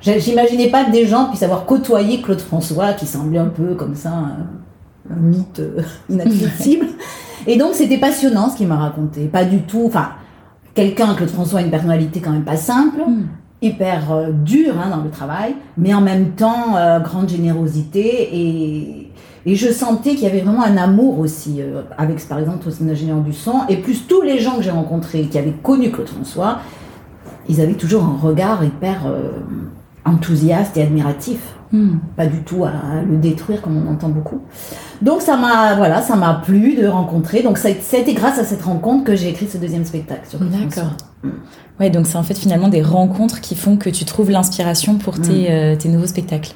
J'imaginais 0.00 0.70
pas 0.70 0.84
que 0.84 0.92
des 0.92 1.06
gens 1.06 1.26
puissent 1.26 1.42
avoir 1.42 1.64
côtoyé 1.64 2.20
Claude 2.20 2.40
François, 2.40 2.92
qui 2.92 3.06
semblait 3.06 3.38
un 3.38 3.48
peu 3.48 3.74
comme 3.74 3.94
ça, 3.94 4.10
un, 4.10 5.16
mythe 5.16 5.60
euh, 5.60 5.82
inaccessible. 6.08 6.86
Et 7.46 7.56
donc, 7.56 7.74
c'était 7.74 7.98
passionnant 7.98 8.50
ce 8.50 8.56
qu'il 8.56 8.68
m'a 8.68 8.76
raconté. 8.76 9.26
Pas 9.26 9.44
du 9.44 9.62
tout. 9.62 9.84
Enfin, 9.86 10.10
quelqu'un, 10.76 11.14
Claude 11.14 11.30
François, 11.30 11.58
a 11.58 11.62
une 11.62 11.70
personnalité 11.70 12.20
quand 12.20 12.30
même 12.30 12.44
pas 12.44 12.56
simple, 12.56 13.00
hmm. 13.00 13.24
hyper 13.62 14.12
euh, 14.12 14.30
dure 14.30 14.74
hein, 14.78 14.90
dans 14.90 15.02
le 15.02 15.10
travail, 15.10 15.56
mais 15.76 15.92
en 15.92 16.00
même 16.00 16.30
temps, 16.32 16.76
euh, 16.76 17.00
grande 17.00 17.28
générosité. 17.28 18.28
Et, 18.32 19.10
et 19.46 19.56
je 19.56 19.72
sentais 19.72 20.10
qu'il 20.10 20.22
y 20.22 20.26
avait 20.26 20.42
vraiment 20.42 20.62
un 20.62 20.76
amour 20.76 21.18
aussi, 21.18 21.60
avec 21.98 22.26
par 22.28 22.38
exemple 22.38 22.70
son 22.70 22.88
ingénieur 22.88 23.20
du 23.20 23.32
son, 23.32 23.62
et 23.68 23.76
plus 23.76 24.06
tous 24.06 24.22
les 24.22 24.38
gens 24.38 24.56
que 24.56 24.62
j'ai 24.62 24.70
rencontrés 24.70 25.22
qui 25.22 25.38
avaient 25.38 25.54
connu 25.62 25.90
Claude 25.90 26.08
François, 26.08 26.58
ils 27.48 27.60
avaient 27.60 27.74
toujours 27.74 28.02
un 28.04 28.16
regard 28.20 28.64
hyper 28.64 29.02
enthousiaste 30.04 30.76
et 30.76 30.82
admiratif. 30.82 31.38
Hmm. 31.72 31.98
Pas 32.16 32.26
du 32.26 32.42
tout 32.42 32.64
à 32.64 33.02
le 33.08 33.18
détruire 33.18 33.62
comme 33.62 33.76
on 33.76 33.88
entend 33.88 34.08
beaucoup. 34.08 34.40
Donc 35.02 35.20
ça 35.20 35.36
m'a 35.36 35.74
voilà, 35.74 36.02
ça 36.02 36.16
m'a 36.16 36.34
plu 36.34 36.74
de 36.74 36.86
rencontrer. 36.86 37.42
Donc 37.42 37.58
ça, 37.58 37.68
a 37.68 37.96
été 37.96 38.14
grâce 38.14 38.38
à 38.38 38.44
cette 38.44 38.62
rencontre 38.62 39.04
que 39.04 39.16
j'ai 39.16 39.28
écrit 39.28 39.46
ce 39.46 39.58
deuxième 39.58 39.84
spectacle. 39.84 40.22
D'accord. 40.40 40.92
Hmm. 41.22 41.30
Ouais, 41.80 41.90
donc 41.90 42.06
c'est 42.06 42.16
en 42.16 42.22
fait 42.22 42.38
finalement 42.38 42.68
des 42.68 42.82
rencontres 42.82 43.40
qui 43.40 43.54
font 43.54 43.76
que 43.76 43.90
tu 43.90 44.04
trouves 44.04 44.30
l'inspiration 44.30 44.96
pour 44.96 45.20
tes, 45.20 45.48
hmm. 45.48 45.52
euh, 45.52 45.76
tes, 45.76 45.88
nouveaux 45.88 46.06
spectacles. 46.06 46.54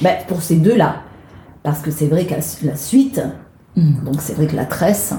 Ben, 0.00 0.16
pour 0.26 0.42
ces 0.42 0.56
deux-là, 0.56 0.96
parce 1.62 1.80
que 1.80 1.90
c'est 1.90 2.06
vrai 2.06 2.26
que 2.26 2.34
la 2.64 2.76
suite, 2.76 3.20
donc 3.76 4.16
c'est 4.20 4.34
vrai 4.34 4.46
que 4.46 4.56
la 4.56 4.64
tresse, 4.64 5.14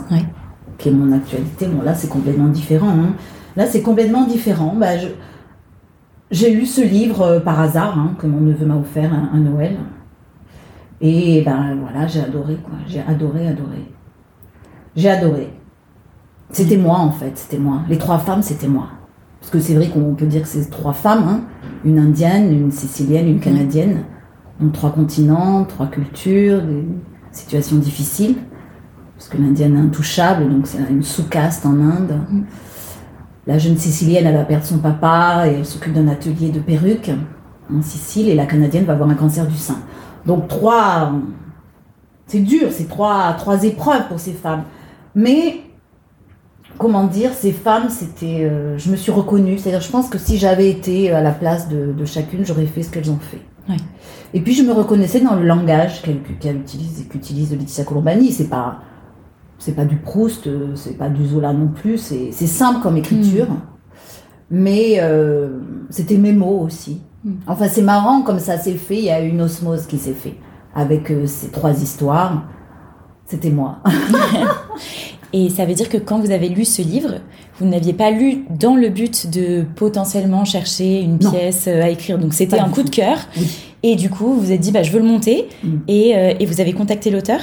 qui 0.78 0.90
est 0.90 0.92
mon 0.92 1.16
actualité, 1.16 1.68
bon 1.68 1.82
là 1.84 1.96
c'est 1.96 2.10
complètement 2.10 2.48
différent. 2.48 2.90
Hein. 2.90 3.14
Là 3.56 3.66
c'est 3.66 3.82
complètement 3.82 4.26
différent. 4.26 4.76
Ben, 4.78 5.00
je, 5.00 5.08
j'ai 6.34 6.50
lu 6.50 6.66
ce 6.66 6.82
livre 6.82 7.22
euh, 7.22 7.40
par 7.40 7.62
hasard, 7.62 7.98
hein, 7.98 8.16
que 8.18 8.26
mon 8.26 8.42
neveu 8.42 8.66
m'a 8.66 8.76
offert 8.76 9.12
un, 9.14 9.38
Noël. 9.38 9.78
Et 11.02 11.42
ben 11.42 11.78
voilà, 11.82 12.08
j'ai 12.08 12.22
adoré, 12.22 12.56
quoi. 12.56 12.76
J'ai 12.88 13.02
adoré, 13.02 13.48
adoré. 13.48 13.92
J'ai 14.96 15.10
adoré. 15.10 15.54
C'était 16.52 16.78
moi, 16.78 17.00
en 17.00 17.12
fait, 17.12 17.38
c'était 17.38 17.58
moi. 17.58 17.82
Les 17.90 17.98
trois 17.98 18.20
femmes, 18.20 18.44
c'était 18.44 18.68
moi. 18.68 18.88
Parce 19.40 19.52
que 19.52 19.60
c'est 19.60 19.74
vrai 19.74 19.90
qu'on 19.90 20.14
peut 20.14 20.26
dire 20.26 20.44
que 20.44 20.48
c'est 20.48 20.70
trois 20.70 20.94
femmes, 20.94 21.28
hein. 21.28 21.42
une 21.84 22.00
indienne, 22.00 22.52
une 22.54 22.72
sicilienne, 22.72 23.28
une 23.28 23.40
canadienne. 23.40 24.06
Donc 24.60 24.72
trois 24.74 24.92
continents, 24.92 25.66
trois 25.66 25.88
cultures, 25.88 26.62
des 26.62 26.86
situations 27.32 27.78
difficiles. 27.78 28.36
Parce 29.18 29.30
que 29.30 29.38
l'indienne 29.38 29.76
est 29.76 29.80
intouchable, 29.80 30.50
donc 30.50 30.68
c'est 30.68 30.80
une 30.90 31.04
sous-caste 31.04 31.66
en 31.66 31.80
Inde. 31.80 32.20
Mm. 32.30 32.42
La 33.46 33.58
jeune 33.58 33.78
Sicilienne, 33.78 34.26
elle 34.26 34.36
va 34.36 34.46
perdre 34.46 34.66
son 34.66 34.78
papa 34.78 35.44
et 35.48 35.56
elle 35.56 35.66
s'occupe 35.66 35.94
d'un 35.94 36.08
atelier 36.08 36.50
de 36.50 36.60
perruques 36.60 37.12
en 37.70 37.82
Sicile 37.82 38.30
et 38.30 38.36
la 38.36 38.46
Canadienne 38.46 38.86
va 38.86 38.94
avoir 38.94 39.10
un 39.10 39.16
cancer 39.16 39.46
du 39.46 39.58
sein. 39.58 39.80
Donc 40.26 40.48
trois, 40.48 41.12
c'est 42.28 42.40
dur, 42.40 42.70
c'est 42.72 42.88
trois, 42.88 43.34
trois 43.34 43.64
épreuves 43.64 44.08
pour 44.08 44.20
ces 44.20 44.34
femmes. 44.34 44.64
Mais 45.16 45.62
comment 46.78 47.06
dire, 47.06 47.34
ces 47.34 47.52
femmes, 47.52 47.90
c'était, 47.90 48.46
euh, 48.46 48.78
je 48.78 48.90
me 48.90 48.96
suis 48.96 49.12
reconnue. 49.12 49.58
C'est-à-dire, 49.58 49.82
je 49.82 49.92
pense 49.92 50.10
que 50.10 50.18
si 50.18 50.38
j'avais 50.38 50.70
été 50.70 51.12
à 51.12 51.22
la 51.22 51.32
place 51.32 51.68
de, 51.70 52.06
chacune, 52.06 52.46
j'aurais 52.46 52.66
fait 52.66 52.84
ce 52.84 52.92
qu'elles 52.92 53.12
ont 53.12 53.20
fait. 53.20 53.42
Et 54.34 54.42
puis 54.42 54.56
je 54.56 54.64
me 54.64 54.74
reconnaissais 54.74 55.22
dans 55.22 55.36
le 55.36 55.46
langage 55.46 56.02
qu'elle 56.02 56.58
utilise, 56.58 57.08
qu'utilise 57.08 57.52
Laetitia 57.52 57.86
Colombani. 57.86 58.32
C'est 58.32 58.50
pas 58.50 58.80
c'est 59.64 59.76
pas 59.76 59.86
du 59.86 59.96
Proust, 59.96 60.48
euh, 60.48 60.76
c'est 60.76 60.98
pas 60.98 61.08
du 61.08 61.26
Zola 61.26 61.54
non 61.54 61.68
plus, 61.68 61.98
c'est 61.98 62.32
simple 62.32 62.82
comme 62.82 62.98
écriture, 62.98 63.50
hmm. 63.50 63.60
mais 64.52 64.98
euh, 65.00 65.60
c'était 65.90 66.18
mes 66.18 66.34
mots 66.34 66.60
aussi. 66.60 67.02
Hmm. 67.24 67.36
Enfin, 67.48 67.68
c'est 67.68 67.82
marrant 67.82 68.22
comme 68.22 68.40
ça 68.40 68.58
s'est 68.58 68.76
fait, 68.76 68.98
il 68.98 69.06
y 69.06 69.10
a 69.10 69.22
une 69.22 69.42
osmose 69.42 69.86
qui 69.86 69.98
s'est 69.98 70.14
fait 70.14 70.36
avec 70.76 71.12
euh, 71.12 71.26
ces 71.26 71.50
trois 71.50 71.72
histoires. 71.72 72.44
C'était 73.26 73.50
moi. 73.50 73.80
Et 75.34 75.50
ça 75.50 75.66
veut 75.66 75.74
dire 75.74 75.90
que 75.90 75.98
quand 75.98 76.20
vous 76.20 76.32
avez 76.32 76.50
lu 76.50 76.64
ce 76.66 76.82
livre, 76.82 77.16
vous 77.60 77.66
n'aviez 77.66 77.94
pas 77.94 78.12
lu 78.12 78.46
dans 78.50 78.76
le 78.76 78.90
but 78.90 79.30
de 79.32 79.64
potentiellement 79.76 80.46
chercher 80.46 81.02
une 81.02 81.18
pièce 81.18 81.68
à 81.68 81.90
écrire. 81.90 82.20
Donc 82.20 82.34
c'était 82.34 82.60
un 82.60 82.70
coup 82.70 82.84
de 82.84 82.90
cœur. 82.90 83.18
Et 83.82 83.96
du 83.96 84.10
coup, 84.10 84.34
vous 84.34 84.42
vous 84.42 84.52
êtes 84.52 84.60
dit, 84.60 84.72
bah, 84.72 84.84
je 84.84 84.92
veux 84.92 85.00
le 85.00 85.08
monter. 85.08 85.50
Hmm. 85.64 85.78
Et, 85.88 86.10
et, 86.40 86.46
vous 86.46 86.62
avez 86.62 86.74
contacté 86.74 87.10
l'auteur? 87.10 87.40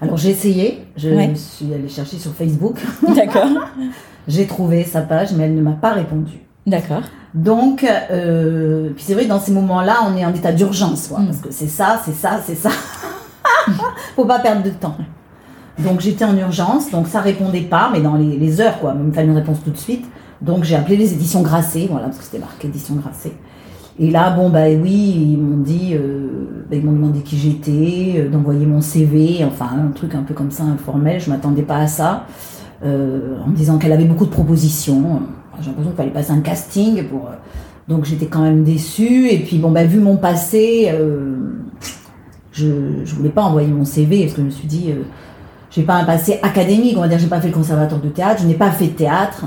Alors 0.00 0.16
j'ai 0.16 0.30
essayé, 0.30 0.78
je 0.96 1.08
suis 1.34 1.74
allée 1.74 1.88
chercher 1.88 2.18
sur 2.18 2.32
Facebook. 2.32 2.76
D'accord. 3.16 3.48
j'ai 4.28 4.46
trouvé 4.46 4.84
sa 4.84 5.00
page, 5.00 5.32
mais 5.32 5.44
elle 5.44 5.56
ne 5.56 5.62
m'a 5.62 5.72
pas 5.72 5.92
répondu. 5.92 6.38
D'accord. 6.68 7.02
Donc, 7.34 7.84
euh, 8.10 8.90
puis 8.94 9.04
c'est 9.06 9.14
vrai, 9.14 9.26
dans 9.26 9.40
ces 9.40 9.52
moments-là, 9.52 9.96
on 10.06 10.16
est 10.16 10.24
en 10.24 10.34
état 10.34 10.52
d'urgence, 10.52 11.10
mm. 11.10 11.26
parce 11.26 11.38
que 11.38 11.50
c'est 11.50 11.68
ça, 11.68 12.00
c'est 12.04 12.14
ça, 12.14 12.40
c'est 12.44 12.54
ça. 12.54 12.70
Faut 14.16 14.24
pas 14.24 14.38
perdre 14.38 14.62
de 14.62 14.70
temps. 14.70 14.96
Donc 15.78 16.00
j'étais 16.00 16.24
en 16.24 16.36
urgence, 16.36 16.90
donc 16.90 17.06
ça 17.06 17.20
répondait 17.20 17.60
pas, 17.60 17.90
mais 17.92 18.00
dans 18.00 18.16
les, 18.16 18.60
heures, 18.60 18.80
quoi. 18.80 18.94
Il 18.98 19.04
me 19.04 19.12
fallait 19.12 19.28
une 19.28 19.36
réponse 19.36 19.58
tout 19.62 19.70
de 19.70 19.76
suite. 19.76 20.04
Donc 20.40 20.64
j'ai 20.64 20.74
appelé 20.74 20.96
les 20.96 21.12
éditions 21.12 21.42
Grasset, 21.42 21.86
voilà, 21.90 22.06
parce 22.06 22.18
que 22.18 22.24
c'était 22.24 22.38
marqué 22.38 22.68
éditions 22.68 22.96
Grasset. 22.96 23.32
Et 24.00 24.10
là, 24.10 24.30
bon, 24.30 24.48
bah 24.48 24.66
oui, 24.80 25.30
ils 25.32 25.38
m'ont 25.38 25.58
dit, 25.58 25.90
euh, 25.94 26.64
bah, 26.70 26.76
ils 26.76 26.84
m'ont 26.84 26.92
demandé 26.92 27.20
qui 27.20 27.36
j'étais, 27.36 28.14
euh, 28.16 28.28
d'envoyer 28.28 28.64
mon 28.64 28.80
CV, 28.80 29.44
enfin, 29.44 29.70
un 29.86 29.90
truc 29.90 30.14
un 30.14 30.22
peu 30.22 30.34
comme 30.34 30.52
ça, 30.52 30.62
informel. 30.62 31.20
Je 31.20 31.30
m'attendais 31.30 31.62
pas 31.62 31.78
à 31.78 31.86
ça. 31.88 32.26
Euh, 32.84 33.36
en 33.44 33.48
me 33.48 33.56
disant 33.56 33.78
qu'elle 33.78 33.92
avait 33.92 34.04
beaucoup 34.04 34.26
de 34.26 34.30
propositions. 34.30 35.22
J'ai 35.60 35.66
l'impression 35.66 35.90
qu'il 35.90 35.96
fallait 35.96 36.10
passer 36.10 36.32
un 36.32 36.40
casting 36.40 37.04
pour. 37.08 37.28
donc 37.88 38.04
j'étais 38.04 38.26
quand 38.26 38.42
même 38.42 38.64
déçue. 38.64 39.28
Et 39.28 39.38
puis, 39.38 39.58
bon, 39.58 39.70
bah, 39.70 39.84
vu 39.84 40.00
mon 40.00 40.16
passé, 40.16 40.92
je, 42.52 42.66
je 43.04 43.14
voulais 43.14 43.30
pas 43.30 43.42
envoyer 43.42 43.68
mon 43.68 43.84
CV 43.84 44.22
parce 44.22 44.34
que 44.34 44.40
je 44.40 44.46
me 44.46 44.50
suis 44.50 44.68
dit, 44.68 44.92
j'ai 45.70 45.82
pas 45.82 45.94
un 45.94 46.04
passé 46.04 46.38
académique, 46.42 46.96
on 46.96 47.00
va 47.00 47.08
dire, 47.08 47.18
j'ai 47.18 47.26
pas 47.26 47.40
fait 47.40 47.48
le 47.48 47.54
conservatoire 47.54 48.00
de 48.00 48.08
théâtre, 48.08 48.42
je 48.42 48.46
n'ai 48.46 48.54
pas 48.54 48.70
fait 48.70 48.88
de 48.88 48.92
théâtre. 48.92 49.44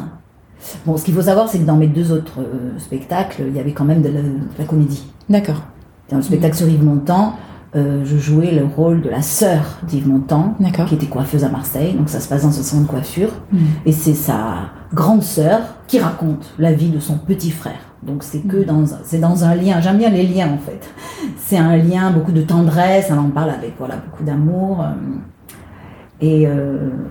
Bon, 0.86 0.96
ce 0.96 1.03
qu'il 1.03 1.13
faut 1.13 1.24
savoir, 1.24 1.50
c'est 1.50 1.60
que 1.60 1.65
dans 1.65 1.75
mes 1.75 1.88
deux 1.88 2.12
autres 2.12 2.39
euh, 2.39 2.77
spectacles, 2.77 3.44
il 3.48 3.56
y 3.56 3.60
avait 3.60 3.74
quand 3.74 3.86
même 3.86 4.01
de 4.01 4.10
la, 4.58 4.65
comédie. 4.65 5.06
D'accord. 5.30 5.63
Dans 6.10 6.18
le 6.18 6.24
spectacle 6.24 6.56
sur 6.56 6.68
Yves 6.68 6.84
Montand, 6.84 7.34
euh, 7.75 8.03
je 8.06 8.18
jouais 8.18 8.51
le 8.51 8.65
rôle 8.65 9.01
de 9.01 9.10
la 9.10 9.22
sœur 9.22 9.80
d'Yves 9.88 10.08
Montand, 10.08 10.56
qui 10.88 10.96
était 10.96 11.08
coiffeuse 11.08 11.44
à 11.44 11.50
Marseille. 11.50 11.94
Donc 11.94 12.10
ça 12.10 12.20
se 12.20 12.27
passe 12.27 12.44
dans 12.44 12.50
un 12.50 12.63
salon 12.63 12.84
de 12.84 12.88
coiffure. 12.88 13.32
Mm. 13.51 13.58
Et 13.86 13.91
c'est 13.91 14.13
sa 14.13 14.70
grande 14.94 15.24
sœur 15.24 15.62
qui 15.88 16.00
raconte 16.00 16.54
la 16.60 16.74
vie 16.74 16.90
de 16.90 17.00
son 17.00 17.18
petit 17.18 17.52
frère. 17.52 17.80
Donc 18.04 18.24
c'est 18.24 18.40
que 18.40 18.58
mm. 18.58 18.66
dans 18.66 18.86
c'est 19.04 19.20
dans 19.20 19.44
un 19.44 19.56
lien. 19.56 19.82
J'aime 19.82 19.98
bien 19.98 20.10
les 20.10 20.28
liens 20.28 20.50
en 20.52 20.58
fait. 20.58 20.90
C'est 21.38 21.58
un 21.58 21.78
lien, 21.78 22.12
beaucoup 22.12 22.32
de 22.32 22.42
tendresse. 22.42 23.08
Elle 23.10 23.20
en 23.20 23.30
parle 23.30 23.52
avec 23.52 23.74
voilà 23.78 23.96
beaucoup 23.96 24.24
d'amour. 24.24 24.82
Euh. 24.82 24.94
Et 26.24 26.48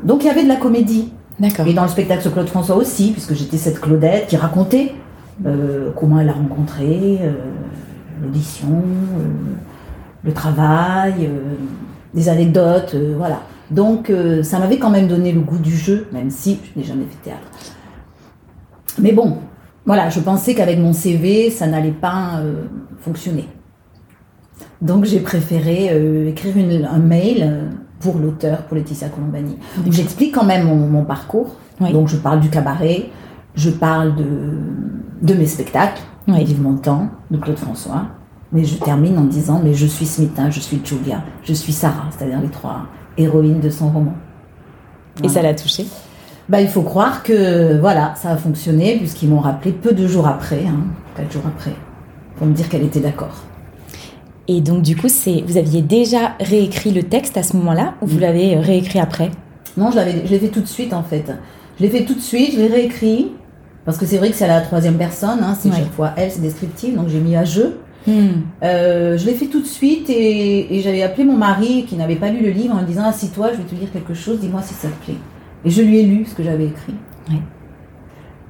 donc 0.04 0.22
il 0.22 0.28
y 0.28 0.30
avait 0.30 0.44
de 0.44 0.48
la 0.48 0.54
comédie. 0.54 1.12
D'accord. 1.40 1.66
Et 1.66 1.72
dans 1.72 1.82
le 1.82 1.88
spectacle 1.88 2.22
sur 2.22 2.32
Claude 2.32 2.48
François 2.48 2.76
aussi, 2.76 3.10
puisque 3.10 3.34
j'étais 3.34 3.56
cette 3.56 3.80
Claudette 3.80 4.28
qui 4.28 4.36
racontait 4.36 4.94
euh, 5.46 5.90
comment 5.96 6.20
elle 6.20 6.28
a 6.28 6.32
rencontré, 6.32 7.18
euh, 7.22 7.32
l'audition, 8.22 8.68
euh, 8.68 9.56
le 10.22 10.32
travail, 10.32 11.14
euh, 11.22 11.54
des 12.12 12.28
anecdotes, 12.28 12.92
euh, 12.94 13.14
voilà. 13.16 13.40
Donc 13.70 14.10
euh, 14.10 14.42
ça 14.42 14.58
m'avait 14.58 14.78
quand 14.78 14.90
même 14.90 15.06
donné 15.08 15.32
le 15.32 15.40
goût 15.40 15.58
du 15.58 15.76
jeu, 15.76 16.08
même 16.12 16.30
si 16.30 16.58
je 16.74 16.78
n'ai 16.80 16.84
jamais 16.86 17.04
fait 17.04 17.30
théâtre. 17.30 17.42
Mais 18.98 19.12
bon, 19.12 19.38
voilà, 19.86 20.08
je 20.10 20.20
pensais 20.20 20.54
qu'avec 20.54 20.78
mon 20.78 20.92
CV, 20.92 21.50
ça 21.50 21.66
n'allait 21.66 21.92
pas 21.92 22.38
euh, 22.40 22.64
fonctionner. 22.98 23.48
Donc 24.82 25.04
j'ai 25.04 25.20
préféré 25.20 25.88
euh, 25.92 26.28
écrire 26.28 26.56
une- 26.56 26.84
un 26.84 26.98
mail 26.98 27.70
pour 28.00 28.18
l'auteur, 28.18 28.62
pour 28.64 28.76
Laetitia 28.76 29.08
Colombani, 29.08 29.56
où 29.86 29.92
j'explique 29.92 30.34
quand 30.34 30.44
même 30.44 30.66
mon, 30.66 30.76
mon 30.88 31.04
parcours. 31.04 31.54
Oui. 31.80 31.92
Donc 31.92 32.08
je 32.08 32.16
parle 32.16 32.40
du 32.40 32.48
cabaret, 32.50 33.10
je 33.54 33.70
parle 33.70 34.16
de, 34.16 34.24
de 35.22 35.34
mes 35.34 35.46
spectacles, 35.46 36.00
Oui. 36.28 36.44
d'Yves 36.44 36.62
Montand, 36.62 37.08
de 37.30 37.36
Claude 37.36 37.58
François. 37.58 38.06
Mais 38.52 38.64
je 38.64 38.76
termine 38.78 39.16
en 39.16 39.24
disant, 39.24 39.60
mais 39.62 39.74
je 39.74 39.86
suis 39.86 40.06
Smita, 40.06 40.50
je 40.50 40.58
suis 40.60 40.80
Julia, 40.84 41.22
je 41.44 41.52
suis 41.52 41.72
Sarah, 41.72 42.06
c'est-à-dire 42.10 42.40
les 42.40 42.48
trois 42.48 42.86
héroïnes 43.16 43.60
de 43.60 43.70
son 43.70 43.88
roman. 43.90 44.14
Et 45.22 45.28
ça 45.28 45.42
l'a 45.42 45.54
touché 45.54 45.86
Bah, 46.48 46.60
il 46.60 46.68
faut 46.68 46.82
croire 46.82 47.22
que 47.22 47.78
voilà, 47.80 48.14
ça 48.16 48.30
a 48.30 48.36
fonctionné 48.36 48.96
puisqu'ils 48.96 49.28
m'ont 49.28 49.40
rappelé 49.40 49.72
peu 49.72 49.92
de 49.92 50.06
jours 50.06 50.26
après, 50.26 50.64
hein, 50.66 50.84
quatre 51.16 51.32
jours 51.32 51.42
après, 51.46 51.72
pour 52.36 52.46
me 52.46 52.52
dire 52.54 52.68
qu'elle 52.68 52.84
était 52.84 53.00
d'accord. 53.00 53.44
Et 54.48 54.60
donc, 54.60 54.82
du 54.82 54.96
coup, 54.96 55.08
c'est 55.08 55.44
vous 55.46 55.56
aviez 55.58 55.82
déjà 55.82 56.32
réécrit 56.40 56.90
le 56.90 57.02
texte 57.04 57.36
à 57.36 57.42
ce 57.42 57.56
moment-là 57.56 57.94
ou 58.02 58.06
vous 58.06 58.18
l'avez 58.18 58.56
réécrit 58.58 58.98
après? 58.98 59.30
Non, 59.76 59.90
je 59.90 59.96
l'avais, 59.96 60.22
je 60.26 60.30
l'ai 60.30 60.38
fait 60.40 60.48
tout 60.48 60.60
de 60.60 60.66
suite 60.66 60.92
en 60.92 61.02
fait. 61.04 61.24
Je 61.78 61.84
l'ai 61.84 61.90
fait 61.90 62.04
tout 62.04 62.14
de 62.14 62.20
suite, 62.20 62.52
je 62.54 62.58
l'ai 62.58 62.66
réécrit 62.66 63.32
parce 63.84 63.96
que 63.96 64.06
c'est 64.06 64.18
vrai 64.18 64.30
que 64.30 64.36
c'est 64.36 64.44
à 64.44 64.48
la 64.48 64.60
troisième 64.60 64.96
personne, 64.96 65.38
hein, 65.42 65.56
c'est 65.58 65.68
Ouais. 65.68 65.76
chaque 65.76 65.92
fois 65.92 66.10
elle, 66.16 66.30
c'est 66.30 66.40
descriptif, 66.42 66.94
donc 66.96 67.08
j'ai 67.08 67.20
mis 67.20 67.36
à 67.36 67.44
jeu. 67.44 67.78
Hmm. 68.06 68.42
Euh, 68.62 69.18
je 69.18 69.26
l'ai 69.26 69.34
fait 69.34 69.46
tout 69.46 69.60
de 69.60 69.66
suite 69.66 70.08
et, 70.08 70.74
et 70.74 70.80
j'avais 70.80 71.02
appelé 71.02 71.24
mon 71.24 71.36
mari 71.36 71.84
qui 71.86 71.96
n'avait 71.96 72.16
pas 72.16 72.30
lu 72.30 72.40
le 72.42 72.50
livre 72.50 72.74
en 72.74 72.78
lui 72.78 72.86
disant 72.86 73.04
assis-toi, 73.04 73.50
je 73.52 73.58
vais 73.58 73.64
te 73.64 73.74
lire 73.74 73.92
quelque 73.92 74.14
chose, 74.14 74.40
dis-moi 74.40 74.62
si 74.62 74.74
ça 74.74 74.88
te 74.88 75.04
plaît. 75.04 75.18
Et 75.64 75.70
je 75.70 75.82
lui 75.82 75.98
ai 75.98 76.04
lu 76.04 76.24
ce 76.24 76.34
que 76.34 76.42
j'avais 76.42 76.66
écrit. 76.66 76.94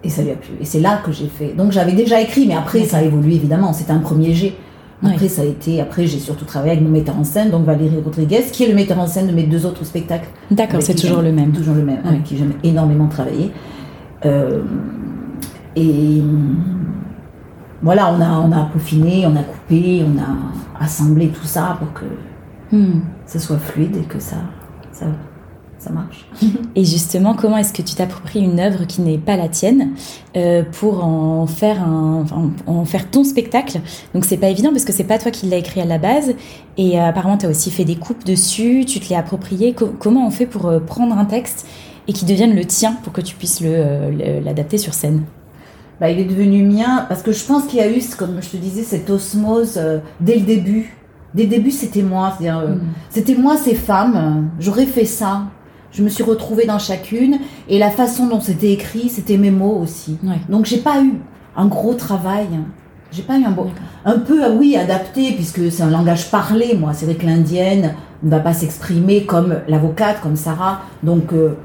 Et 0.02 0.08
ça 0.08 0.22
lui 0.22 0.30
a 0.30 0.34
plu. 0.34 0.52
Et 0.60 0.64
c'est 0.64 0.80
là 0.80 1.00
que 1.04 1.12
j'ai 1.12 1.26
fait. 1.26 1.52
Donc 1.54 1.72
j'avais 1.72 1.92
déjà 1.92 2.20
écrit, 2.20 2.46
mais 2.46 2.54
après 2.54 2.84
ça 2.84 2.98
a 2.98 3.02
évolué 3.02 3.34
évidemment. 3.34 3.72
C'était 3.72 3.92
un 3.92 3.98
premier 3.98 4.32
jet. 4.32 4.54
Après 5.04 5.28
ça 5.28 5.42
a 5.42 5.44
été. 5.44 5.80
Après 5.80 6.06
j'ai 6.06 6.18
surtout 6.18 6.44
travaillé 6.44 6.72
avec 6.72 6.84
mon 6.84 6.90
metteur 6.90 7.18
en 7.18 7.24
scène, 7.24 7.50
donc 7.50 7.64
Valérie 7.64 7.98
Rodriguez, 8.02 8.44
qui 8.52 8.64
est 8.64 8.68
le 8.68 8.74
metteur 8.74 8.98
en 8.98 9.06
scène 9.06 9.26
de 9.26 9.32
mes 9.32 9.42
deux 9.42 9.66
autres 9.66 9.84
spectacles. 9.84 10.28
D'accord, 10.50 10.80
c'est 10.80 10.94
toujours 10.94 11.22
le 11.22 11.32
même. 11.32 11.52
Toujours 11.52 11.74
le 11.74 11.82
même, 11.82 12.00
avec 12.04 12.24
qui 12.24 12.36
j'aime 12.36 12.52
énormément 12.62 13.08
travailler. 13.08 13.50
Euh, 14.24 14.62
et 15.76 16.22
voilà, 17.82 18.12
on 18.12 18.20
a, 18.20 18.30
on 18.40 18.52
a 18.52 18.64
peaufiné, 18.66 19.26
on 19.26 19.36
a 19.36 19.42
coupé, 19.42 20.04
on 20.06 20.18
a 20.18 20.84
assemblé 20.84 21.28
tout 21.28 21.46
ça 21.46 21.76
pour 21.78 21.92
que 21.92 22.04
Hmm. 22.72 23.00
ça 23.26 23.40
soit 23.40 23.58
fluide 23.58 23.96
et 23.96 24.02
que 24.04 24.20
ça, 24.20 24.36
ça, 24.92 25.06
ça 25.76 25.90
marche. 25.90 26.28
Et 26.76 26.84
justement, 26.84 27.34
comment 27.34 27.56
est-ce 27.56 27.72
que 27.72 27.82
tu 27.82 27.96
t'appropries 27.96 28.38
une 28.38 28.60
œuvre 28.60 28.84
qui 28.84 29.00
n'est 29.02 29.18
pas 29.18 29.36
la 29.36 29.48
tienne 29.48 29.94
euh, 30.36 30.62
pour 30.78 31.04
en 31.04 31.48
faire 31.48 31.82
un, 31.82 32.24
en 32.68 32.84
faire 32.84 33.10
ton 33.10 33.24
spectacle? 33.24 33.80
Donc 34.14 34.24
c'est 34.24 34.36
pas 34.36 34.50
évident 34.50 34.70
parce 34.70 34.84
que 34.84 34.92
c'est 34.92 35.02
pas 35.02 35.18
toi 35.18 35.32
qui 35.32 35.46
l'as 35.48 35.56
écrit 35.56 35.80
à 35.80 35.84
la 35.84 35.98
base 35.98 36.32
et 36.76 37.00
euh, 37.00 37.04
apparemment 37.08 37.38
tu 37.38 37.46
as 37.46 37.48
aussi 37.48 37.72
fait 37.72 37.84
des 37.84 37.96
coupes 37.96 38.24
dessus, 38.24 38.84
tu 38.86 39.00
te 39.00 39.08
l'es 39.10 39.16
approprié. 39.16 39.72
Co- 39.74 39.92
comment 39.98 40.24
on 40.24 40.30
fait 40.30 40.46
pour 40.46 40.66
euh, 40.66 40.78
prendre 40.78 41.18
un 41.18 41.24
texte 41.24 41.66
et 42.06 42.12
qui 42.12 42.24
devienne 42.24 42.54
le 42.54 42.64
tien 42.64 42.92
pour 43.02 43.12
que 43.12 43.20
tu 43.20 43.34
puisses 43.34 43.60
le, 43.62 43.68
euh, 43.72 44.10
le- 44.38 44.44
l'adapter 44.44 44.78
sur 44.78 44.94
scène? 44.94 45.24
Bah, 46.00 46.10
il 46.10 46.18
est 46.18 46.24
devenu 46.24 46.62
mien 46.62 47.04
parce 47.08 47.22
que 47.22 47.30
je 47.30 47.44
pense 47.44 47.64
qu'il 47.64 47.78
y 47.78 47.82
a 47.82 47.90
eu, 47.90 48.00
comme 48.16 48.40
je 48.40 48.48
te 48.48 48.56
disais, 48.56 48.82
cette 48.82 49.10
osmose 49.10 49.74
euh, 49.76 49.98
dès 50.20 50.36
le 50.36 50.42
début. 50.46 50.96
Dès 51.34 51.44
le 51.44 51.50
début, 51.50 51.70
c'était 51.70 52.02
moi. 52.02 52.32
Euh, 52.40 52.68
Mm. 52.74 52.80
C'était 53.10 53.34
moi, 53.34 53.56
ces 53.56 53.74
femmes. 53.74 54.48
J'aurais 54.58 54.86
fait 54.86 55.04
ça. 55.04 55.42
Je 55.92 56.02
me 56.02 56.08
suis 56.08 56.22
retrouvée 56.22 56.64
dans 56.64 56.78
chacune. 56.78 57.38
Et 57.68 57.78
la 57.78 57.90
façon 57.90 58.26
dont 58.28 58.40
c'était 58.40 58.72
écrit, 58.72 59.08
c'était 59.10 59.36
mes 59.36 59.50
mots 59.50 59.78
aussi. 59.82 60.18
Donc, 60.48 60.64
j'ai 60.64 60.78
pas 60.78 61.02
eu 61.02 61.14
un 61.54 61.66
gros 61.66 61.94
travail. 61.94 62.48
J'ai 63.12 63.22
pas 63.22 63.38
eu 63.38 63.44
un 63.44 63.50
beau. 63.50 63.66
Un 64.04 64.18
peu, 64.20 64.42
ah 64.42 64.50
oui, 64.50 64.76
adapté, 64.76 65.32
puisque 65.32 65.70
c'est 65.70 65.82
un 65.82 65.90
langage 65.90 66.30
parlé, 66.30 66.74
moi. 66.74 66.92
C'est 66.94 67.04
vrai 67.06 67.16
que 67.16 67.26
l'indienne 67.26 67.94
ne 68.22 68.30
va 68.30 68.38
pas 68.38 68.52
s'exprimer 68.54 69.24
comme 69.26 69.56
l'avocate, 69.68 70.20
comme 70.22 70.36
Sarah. 70.36 70.80
Donc, 71.02 71.32
euh, 71.32 71.56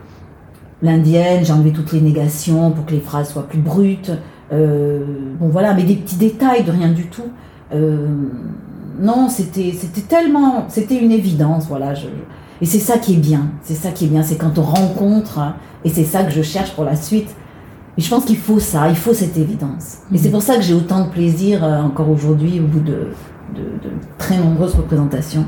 l'indienne, 0.86 1.44
j'ai 1.44 1.54
enlevé 1.54 1.72
toutes 1.72 1.92
les 1.92 2.01
négations 2.01 2.72
pour 2.72 2.86
que 2.86 2.92
les 2.94 3.00
phrases 3.00 3.30
soient 3.30 3.48
plus 3.48 3.60
brutes. 3.60 4.12
Euh, 4.54 5.04
bon, 5.39 5.50
voilà, 5.50 5.74
mais 5.74 5.84
des 5.84 5.96
petits 5.96 6.18
détails 6.18 6.63
de 6.63 6.72
rien 6.72 6.89
du 6.89 7.08
tout. 7.08 7.30
Euh, 7.74 8.08
non, 9.00 9.27
c'était 9.30 9.74
c'était 9.77 10.01
tellement. 10.01 10.65
C'était 10.70 10.98
une 11.04 11.12
évidence, 11.12 11.68
voilà. 11.68 11.94
Je, 11.94 12.08
et 12.62 12.65
c'est 12.65 12.80
ça 12.80 12.98
qui 12.98 13.13
est 13.13 13.18
bien. 13.18 13.50
C'est 13.63 13.74
ça 13.74 13.92
qui 13.92 14.06
est 14.06 14.08
bien. 14.08 14.24
C'est 14.24 14.38
quand 14.38 14.58
on 14.58 14.63
rencontre, 14.63 15.39
hein, 15.39 15.56
et 15.84 15.89
c'est 15.89 16.04
ça 16.06 16.24
que 16.24 16.32
je 16.32 16.42
cherche 16.42 16.72
pour 16.74 16.86
la 16.86 16.96
suite. 16.96 17.36
Et 17.98 18.01
je 18.01 18.10
pense 18.10 18.25
qu'il 18.25 18.38
faut 18.38 18.60
ça, 18.60 18.89
il 18.89 18.96
faut 18.96 19.13
cette 19.13 19.38
évidence. 19.38 20.00
Et 20.12 20.15
Mhm. 20.15 20.20
c'est 20.22 20.30
pour 20.30 20.42
ça 20.42 20.56
que 20.56 20.62
j'ai 20.62 20.74
autant 20.74 21.06
de 21.06 21.10
plaisir 21.10 21.63
euh, 21.63 21.82
encore 21.82 22.10
aujourd'hui 22.10 22.60
au 22.60 22.68
bout 22.68 22.82
de, 22.82 23.08
de, 23.56 23.62
de 23.62 23.89
très 24.18 24.38
nombreuses 24.38 24.75
représentations. 24.75 25.46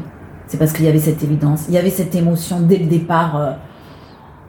C'est 0.47 0.57
parce 0.57 0.71
qu'il 0.71 0.85
y 0.85 0.87
avait 0.87 0.99
cette 0.99 1.21
évidence, 1.23 1.65
il 1.67 1.73
y 1.75 1.77
avait 1.77 1.89
cette 1.89 2.15
émotion 2.15 2.61
dès 2.61 2.77
le 2.77 2.85
départ, 2.85 3.55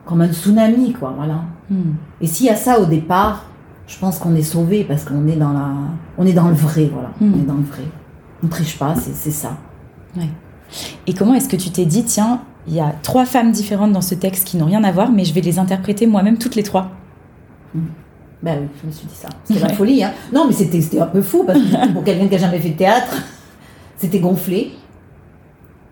comme 0.09 0.23
un 0.23 0.33
tsunami, 0.33 0.95
quoi, 0.95 1.13
voilà. 1.15 1.43
Hmm. 1.71 1.93
Et 2.23 2.27
s'il 2.27 2.47
y 2.47 2.49
a 2.49 2.57
ça 2.57 2.81
au 2.81 2.87
départ, 2.87 3.45
je 3.87 3.99
pense 3.99 4.19
qu'on 4.19 4.35
est 4.35 4.43
sauvé 4.43 4.85
parce 4.85 5.05
qu'on 5.05 5.27
est 5.29 5.37
dans 5.37 5.53
la, 5.53 5.69
on 6.17 6.25
est 6.27 6.33
dans 6.33 6.49
le 6.49 6.55
vrai, 6.55 6.91
voilà. 6.93 7.11
Mhm. 7.21 7.33
On 7.35 7.39
est 7.43 7.47
dans 7.47 7.55
le 7.55 7.63
vrai. 7.63 7.83
On 8.43 8.49
triche 8.49 8.79
pas, 8.79 8.95
c'est 8.97 9.31
ça. 9.31 9.57
Et 11.07 11.15
comment 11.15 11.35
est-ce 11.35 11.49
que 11.49 11.57
tu 11.57 11.71
t'es 11.71 11.85
dit, 11.87 12.05
tiens, 12.05 12.41
il 12.67 12.75
y 12.75 12.81
a 12.81 12.95
trois 13.03 13.25
femmes 13.25 13.53
différentes 13.53 13.93
dans 13.93 14.01
ce 14.03 14.15
texte 14.15 14.47
qui 14.47 14.57
n'ont 14.57 14.67
rien 14.67 14.83
à 14.85 14.93
voir, 14.93 15.11
mais 15.11 15.25
je 15.25 15.33
vais 15.35 15.41
les 15.41 15.59
interpréter 15.59 16.07
moi-même 16.07 16.39
toutes 16.39 16.55
les 16.55 16.63
trois? 16.63 16.91
Ben 18.43 18.59
oui, 18.63 18.69
je 18.83 18.87
me 18.87 18.93
suis 18.93 19.07
dit 19.07 19.15
ça. 19.15 19.29
C'était 19.45 19.61
la 19.61 19.67
Ouais. 19.69 19.73
folie, 19.75 20.05
hein. 20.05 20.13
Non, 20.33 20.47
mais 20.47 20.53
c'était 20.53 20.81
c'était 20.81 21.01
un 21.01 21.07
peu 21.07 21.23
fou 21.23 21.45
parce 21.47 21.59
que 21.59 21.93
pour 21.93 22.05
quelqu'un 22.05 22.29
qui 22.29 22.35
a 22.35 22.39
jamais 22.39 22.61
fait 22.61 22.71
de 22.71 22.77
théâtre, 22.79 23.15
c'était 23.97 24.21
gonflé. 24.21 24.73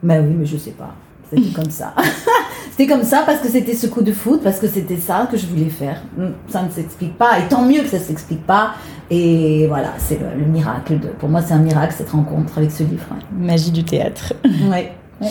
Ben 0.03 0.25
oui, 0.25 0.35
mais 0.39 0.47
je 0.47 0.57
sais 0.57 0.71
pas. 0.73 0.95
C'était 1.31 1.51
comme 1.51 1.71
ça. 1.71 1.93
c'était 2.71 2.87
comme 2.87 3.03
ça 3.03 3.23
parce 3.27 3.41
que 3.41 3.49
c'était 3.49 3.75
ce 3.75 3.87
coup 3.87 4.03
de 4.03 4.13
foot, 4.13 4.43
parce 4.43 4.59
que 4.59 4.69
c'était 4.69 4.97
ça 4.97 5.29
que 5.31 5.37
je 5.37 5.47
voulais 5.47 5.69
faire. 5.71 6.03
Mm, 6.17 6.27
Ça 6.49 6.63
ne 6.63 6.71
s'explique 6.71 7.17
pas, 7.19 7.39
et 7.39 7.49
tant 7.49 7.63
mieux 7.63 7.83
que 7.83 7.89
ça 7.89 7.99
s'explique 7.99 8.47
pas. 8.47 8.75
Et 9.11 9.67
voilà, 9.69 9.93
c'est 9.99 10.19
le, 10.21 10.39
le 10.41 10.47
miracle. 10.47 10.99
De, 10.99 11.09
pour 11.09 11.29
moi, 11.29 11.41
c'est 11.43 11.55
un 11.55 11.59
miracle 11.59 11.95
cette 11.97 12.11
rencontre 12.11 12.59
avec 12.59 12.71
ce 12.71 12.83
livre. 12.83 13.05
Magie 13.39 13.71
du 13.71 13.85
théâtre. 13.85 14.35
Ouais. 14.71 14.93
Ouais. 15.21 15.29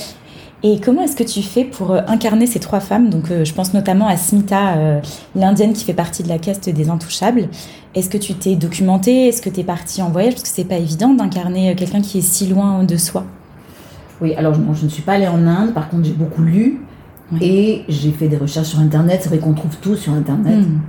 Et 0.64 0.80
comment 0.80 1.04
est-ce 1.04 1.16
que 1.16 1.24
tu 1.24 1.44
fais 1.44 1.64
pour 1.64 1.92
euh, 1.92 2.02
incarner 2.08 2.48
ces 2.48 2.60
trois 2.60 2.80
femmes? 2.80 3.10
Donc, 3.10 3.30
euh, 3.30 3.46
je 3.46 3.54
pense 3.54 3.74
notamment 3.74 4.08
à 4.08 4.18
Smita, 4.18 4.78
euh, 4.78 5.00
l'indienne 5.36 5.74
qui 5.74 5.84
fait 5.84 5.94
partie 5.94 6.24
de 6.24 6.30
la 6.30 6.40
caste 6.40 6.70
des 6.70 6.90
Intouchables. 6.90 7.50
Est-ce 7.94 8.10
que 8.10 8.18
tu 8.18 8.34
t'es 8.34 8.56
documentée? 8.56 9.28
Est-ce 9.28 9.42
que 9.44 9.50
tu 9.50 9.60
es 9.60 9.64
partie 9.64 10.02
en 10.02 10.10
voyage? 10.10 10.34
Parce 10.34 10.44
que 10.44 10.50
c'est 10.50 10.64
pas 10.64 10.78
évident 10.78 11.10
d'incarner 11.14 11.76
quelqu'un 11.76 12.02
qui 12.02 12.18
est 12.20 12.22
si 12.22 12.48
loin 12.48 12.84
de 12.84 12.98
soi. 12.98 13.26
Oui, 14.22 14.34
alors 14.36 14.58
non, 14.58 14.74
je 14.74 14.86
ne 14.86 14.90
suis 14.90 15.02
pas 15.02 15.14
allée 15.14 15.28
en 15.28 15.46
Inde, 15.46 15.74
par 15.74 15.90
contre 15.90 16.06
j'ai 16.06 16.14
beaucoup 16.14 16.42
lu 16.42 16.82
Oui. 17.32 17.40
et 17.42 17.86
j'ai 17.90 18.12
fait 18.12 18.28
des 18.28 18.38
recherches 18.38 18.68
sur 18.68 18.80
Internet. 18.80 19.20
C'est 19.22 19.30
vrai 19.30 19.40
qu'on 19.40 19.54
trouve 19.54 19.76
tout 19.78 19.96
sur 19.96 20.14
Internet. 20.14 20.66
Hmm. 20.66 20.80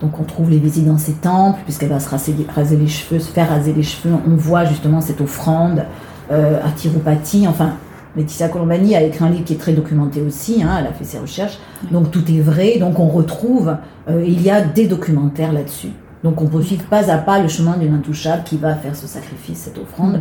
Donc 0.00 0.18
on 0.18 0.24
trouve 0.24 0.50
les 0.50 0.58
visites 0.58 0.86
dans 0.86 0.98
ces 0.98 1.12
temples, 1.12 1.60
puisqu'elle 1.64 1.90
va 1.90 2.00
se 2.00 2.08
raser, 2.08 2.34
raser 2.54 2.76
les 2.76 2.86
cheveux, 2.86 3.20
se 3.20 3.30
faire 3.30 3.50
raser 3.50 3.74
les 3.74 3.82
cheveux. 3.82 4.14
On 4.26 4.34
voit 4.34 4.64
justement 4.64 5.00
cette 5.00 5.20
offrande 5.20 5.84
euh, 6.30 6.58
à 6.64 6.70
Tirupati. 6.70 7.46
Enfin, 7.46 7.74
Laetitia 8.16 8.48
Colombani 8.48 8.96
a 8.96 9.02
écrit 9.02 9.24
un 9.24 9.30
livre 9.30 9.44
qui 9.44 9.52
est 9.52 9.58
très 9.58 9.72
documenté 9.72 10.20
aussi, 10.22 10.62
hein, 10.62 10.76
elle 10.80 10.86
a 10.86 10.92
fait 10.92 11.04
ses 11.04 11.18
recherches. 11.18 11.58
Donc 11.90 12.10
tout 12.10 12.24
est 12.30 12.40
vrai, 12.40 12.78
donc 12.78 12.98
on 12.98 13.08
retrouve, 13.08 13.76
euh, 14.08 14.24
il 14.26 14.42
y 14.42 14.50
a 14.50 14.62
des 14.62 14.86
documentaires 14.86 15.52
là-dessus. 15.52 15.90
Donc 16.24 16.40
on 16.40 16.46
peut 16.46 16.62
suivre 16.62 16.84
pas 16.84 17.10
à 17.10 17.18
pas 17.18 17.40
le 17.40 17.48
chemin 17.48 17.76
d'une 17.76 17.94
intouchable 17.94 18.42
qui 18.44 18.56
va 18.56 18.74
faire 18.74 18.96
ce 18.96 19.06
sacrifice, 19.06 19.58
cette 19.58 19.78
offrande. 19.78 20.20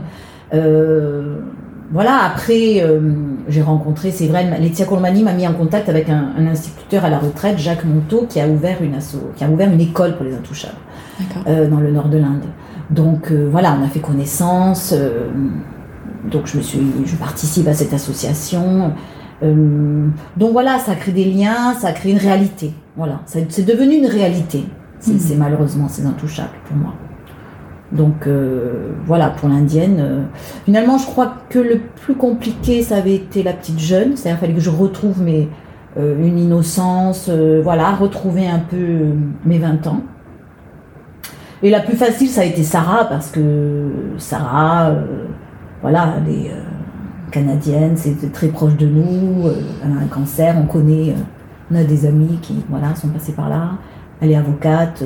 Euh, 0.54 1.40
voilà, 1.92 2.24
après, 2.24 2.82
euh, 2.82 3.00
j'ai 3.48 3.62
rencontré, 3.62 4.12
c'est 4.12 4.28
vrai, 4.28 4.46
Laetitia 4.60 4.86
Colmani 4.86 5.24
m'a 5.24 5.34
mis 5.34 5.48
en 5.48 5.54
contact 5.54 5.90
avec 5.90 6.10
un, 6.10 6.34
un 6.38 6.48
instituteur 6.48 7.04
à 7.06 7.10
la 7.10 7.18
retraite, 7.18 7.58
Jacques 7.58 7.84
Monteau, 7.86 8.26
qui 8.30 8.40
a 8.40 8.48
ouvert 8.48 8.82
une, 8.82 8.94
asso, 8.94 9.18
qui 9.36 9.44
a 9.44 9.50
ouvert 9.50 9.72
une 9.72 9.82
école 9.82 10.16
pour 10.16 10.26
les 10.26 10.36
intouchables 10.36 10.78
euh, 11.48 11.68
dans 11.68 11.80
le 11.80 11.92
nord 11.92 12.10
de 12.10 12.18
l'Inde. 12.18 12.44
Donc 12.92 13.32
euh, 13.32 13.48
voilà, 13.52 13.76
on 13.80 13.84
a 13.84 13.88
fait 13.88 14.00
connaissance. 14.00 14.94
donc 16.32 16.46
je 16.46 16.58
me 16.58 16.62
suis, 16.62 16.80
je 17.06 17.16
participe 17.16 17.68
à 17.68 17.74
cette 17.74 17.94
association. 17.94 18.94
Donc 19.42 20.52
voilà, 20.52 20.80
ça 20.80 20.96
crée 20.96 21.12
des 21.14 21.26
liens, 21.26 21.74
ça 21.74 21.92
crée 21.94 22.12
une 22.12 22.18
réalité. 22.18 22.74
Voilà, 22.98 23.22
c'est 23.26 23.66
devenu 23.66 23.96
une 23.96 24.06
réalité. 24.08 24.66
C'est 25.00 25.14
Mhm. 25.14 25.20
c'est 25.20 25.36
malheureusement 25.36 25.88
ces 25.88 26.06
intouchables 26.06 26.58
pour 26.68 26.76
moi. 26.76 26.94
Donc 27.92 28.28
euh, 28.28 28.92
voilà, 29.06 29.30
pour 29.30 29.50
l'indienne. 29.50 29.98
euh, 30.00 30.24
finalement, 30.66 30.98
je 30.98 31.06
crois 31.06 31.34
que 31.50 31.60
le 31.60 31.80
plus 31.96 32.16
compliqué, 32.16 32.84
ça 32.84 32.98
avait 32.98 33.16
été 33.16 33.44
la 33.44 33.54
petite 33.54 33.80
jeune. 33.80 34.16
C'est-à-dire 34.16 34.40
qu'il 34.40 34.48
fallait 34.48 34.54
que 34.54 34.64
je 34.64 34.70
retrouve 34.70 35.22
mes, 35.22 35.50
une 35.98 36.38
innocence, 36.38 37.30
voilà, 37.30 37.92
retrouver 37.92 38.48
un 38.48 38.60
peu 38.60 38.78
mes 39.44 39.58
20 39.58 39.88
ans. 39.88 40.02
Et 41.62 41.70
la 41.70 41.82
plus 41.82 41.98
facile, 41.98 42.30
ça 42.30 42.42
a 42.42 42.46
été 42.46 42.64
Sarah, 42.64 43.06
parce 43.06 43.32
que 43.32 43.90
Sarah, 44.18 44.94
voilà, 45.82 46.14
elle 46.18 46.34
est 46.34 46.52
canadienne, 47.32 47.98
c'est 47.98 48.32
très 48.32 48.48
proche 48.48 48.78
de 48.78 48.86
nous, 48.86 49.50
elle 49.84 49.92
a 49.92 50.02
un 50.02 50.08
cancer, 50.08 50.56
on 50.58 50.68
connaît, 50.68 51.16
on 51.70 51.76
a 51.76 51.84
des 51.84 52.06
amis 52.06 52.40
qui, 52.42 52.64
voilà, 52.70 52.96
sont 52.96 53.10
passés 53.10 53.34
par 53.34 53.50
là, 53.50 53.72
elle 54.22 54.32
est 54.32 54.38
avocate, 54.38 55.04